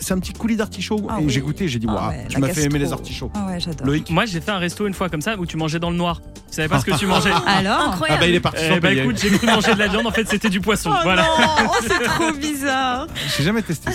c'est 0.01 0.13
un 0.15 0.19
petit 0.19 0.33
coulis 0.33 0.57
d'artichaut. 0.57 1.07
Ah 1.09 1.17
et 1.21 1.25
oui. 1.25 1.31
j'ai 1.33 1.41
goûté, 1.41 1.69
j'ai 1.69 1.79
dit, 1.79 1.87
Ah 1.89 1.95
waouh, 1.95 2.09
ouais, 2.11 2.27
tu 2.29 2.39
m'as 2.39 2.49
fait 2.49 2.63
aimer 2.65 2.79
les 2.79 2.93
artichauts. 2.93 3.31
Ah. 3.35 3.49
Loïc. 3.85 4.11
Moi, 4.11 4.27
j'ai 4.27 4.41
fait 4.41 4.51
un 4.51 4.59
resto 4.59 4.87
une 4.87 4.95
fois 4.95 5.09
comme 5.09 5.21
ça 5.21 5.37
où 5.39 5.47
tu 5.47 5.57
mangeais 5.57 5.79
dans 5.79 5.91
le 5.91 5.97
noir. 5.97 6.21
Tu 6.51 6.57
savais 6.57 6.69
pas 6.69 6.79
ce 6.81 6.85
que 6.85 6.97
tu 6.99 7.07
mangeais. 7.07 7.31
Alors 7.47 7.79
Ah 7.81 7.89
Incroyable. 7.91 8.21
bah 8.21 8.27
il 8.29 8.35
est 8.35 8.41
parti 8.41 8.61
Eh 8.77 8.81
bah 8.81 8.93
écoute, 8.93 9.19
j'ai 9.21 9.31
cru 9.31 9.47
manger 9.47 9.75
de 9.75 9.79
la 9.79 9.89
viande, 9.89 10.07
en 10.07 10.11
fait 10.13 10.29
c'était 10.29 10.49
du 10.51 10.61
poisson. 10.61 10.91
Oh 10.93 10.99
voilà. 11.03 11.23
non, 11.23 11.29
oh, 11.69 11.75
c'est 11.83 12.05
trop 12.05 12.33
bizarre. 12.33 13.07
J'ai 13.37 13.43
jamais 13.45 13.63
testé 13.63 13.89
Ah, 13.91 13.93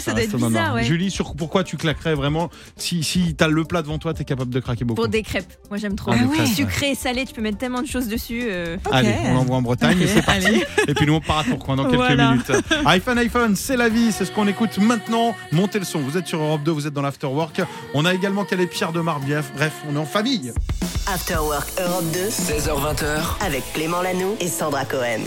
ça 0.54 0.74
ouais. 0.74 0.84
Julie, 0.84 1.12
sur 1.12 1.36
pourquoi 1.36 1.64
tu 1.64 1.78
claquerais 1.78 2.16
vraiment 2.16 2.50
si, 2.78 3.04
si 3.04 3.36
t'as 3.36 3.48
le 3.48 3.64
plat 3.64 3.82
devant 3.82 3.98
toi, 3.98 4.14
t'es 4.14 4.24
capable 4.26 4.52
de 4.54 4.60
craquer 4.60 4.86
beaucoup. 4.86 5.02
Pour 5.02 5.08
des 5.10 5.24
crêpes. 5.24 5.52
Moi, 5.70 5.78
j'aime 5.78 5.96
trop. 5.96 6.12
Ah, 6.14 6.24
ouais. 6.26 6.46
Sucré, 6.46 6.96
salé, 6.96 7.26
tu 7.26 7.34
peux 7.34 7.42
mettre 7.42 7.58
tellement 7.58 7.82
de 7.82 7.88
choses 7.88 8.08
dessus. 8.08 8.44
euh. 8.50 8.78
Allez, 8.92 9.14
on 9.26 9.34
l'envoie 9.34 9.58
en 9.58 9.62
Bretagne 9.62 9.98
c'est 10.08 10.22
parti. 10.26 10.46
allez. 10.48 10.66
Et 10.88 10.94
puis 10.94 11.06
nous 11.06 11.14
on 11.14 11.22
part 11.22 11.40
à 11.40 11.44
Tourcoing 11.44 11.76
dans 11.76 11.84
quelques 11.86 11.96
Voilà. 11.96 12.32
minutes. 12.32 12.52
iPhone, 12.86 13.18
iPhone, 13.18 13.56
c'est 13.56 13.78
la 13.78 13.90
vie, 13.90 14.12
c'est 14.12 14.26
ce 14.26 14.32
qu'on 14.32 14.48
écoute 14.48 14.78
maintenant. 14.80 15.36
Montez 15.52 15.80
le 15.80 15.86
son, 15.86 16.00
vous 16.00 16.18
êtes 16.18 16.28
sur 16.28 16.40
Europe 16.42 16.64
2, 16.64 16.72
vous 16.72 16.88
êtes 16.88 16.94
dans 16.94 17.02
l'Afterwork. 17.02 17.62
On 17.94 18.06
a 18.06 18.14
également 18.14 18.44
Calais 18.46 18.68
Pierre 18.68 18.92
de 18.92 19.02
Marbief. 19.02 19.52
Bref, 19.56 19.74
on 19.90 19.96
est 19.96 20.00
en 20.00 20.06
famille. 20.06 20.52
After 21.08 21.36
Work 21.42 21.68
Europe 21.80 22.06
2 22.14 22.20
16h20h, 22.30 23.44
avec 23.46 23.64
Clément 23.74 24.02
Lanoux 24.02 24.36
et 24.40 24.48
Sandra 24.48 24.86
Cohen. 24.86 25.22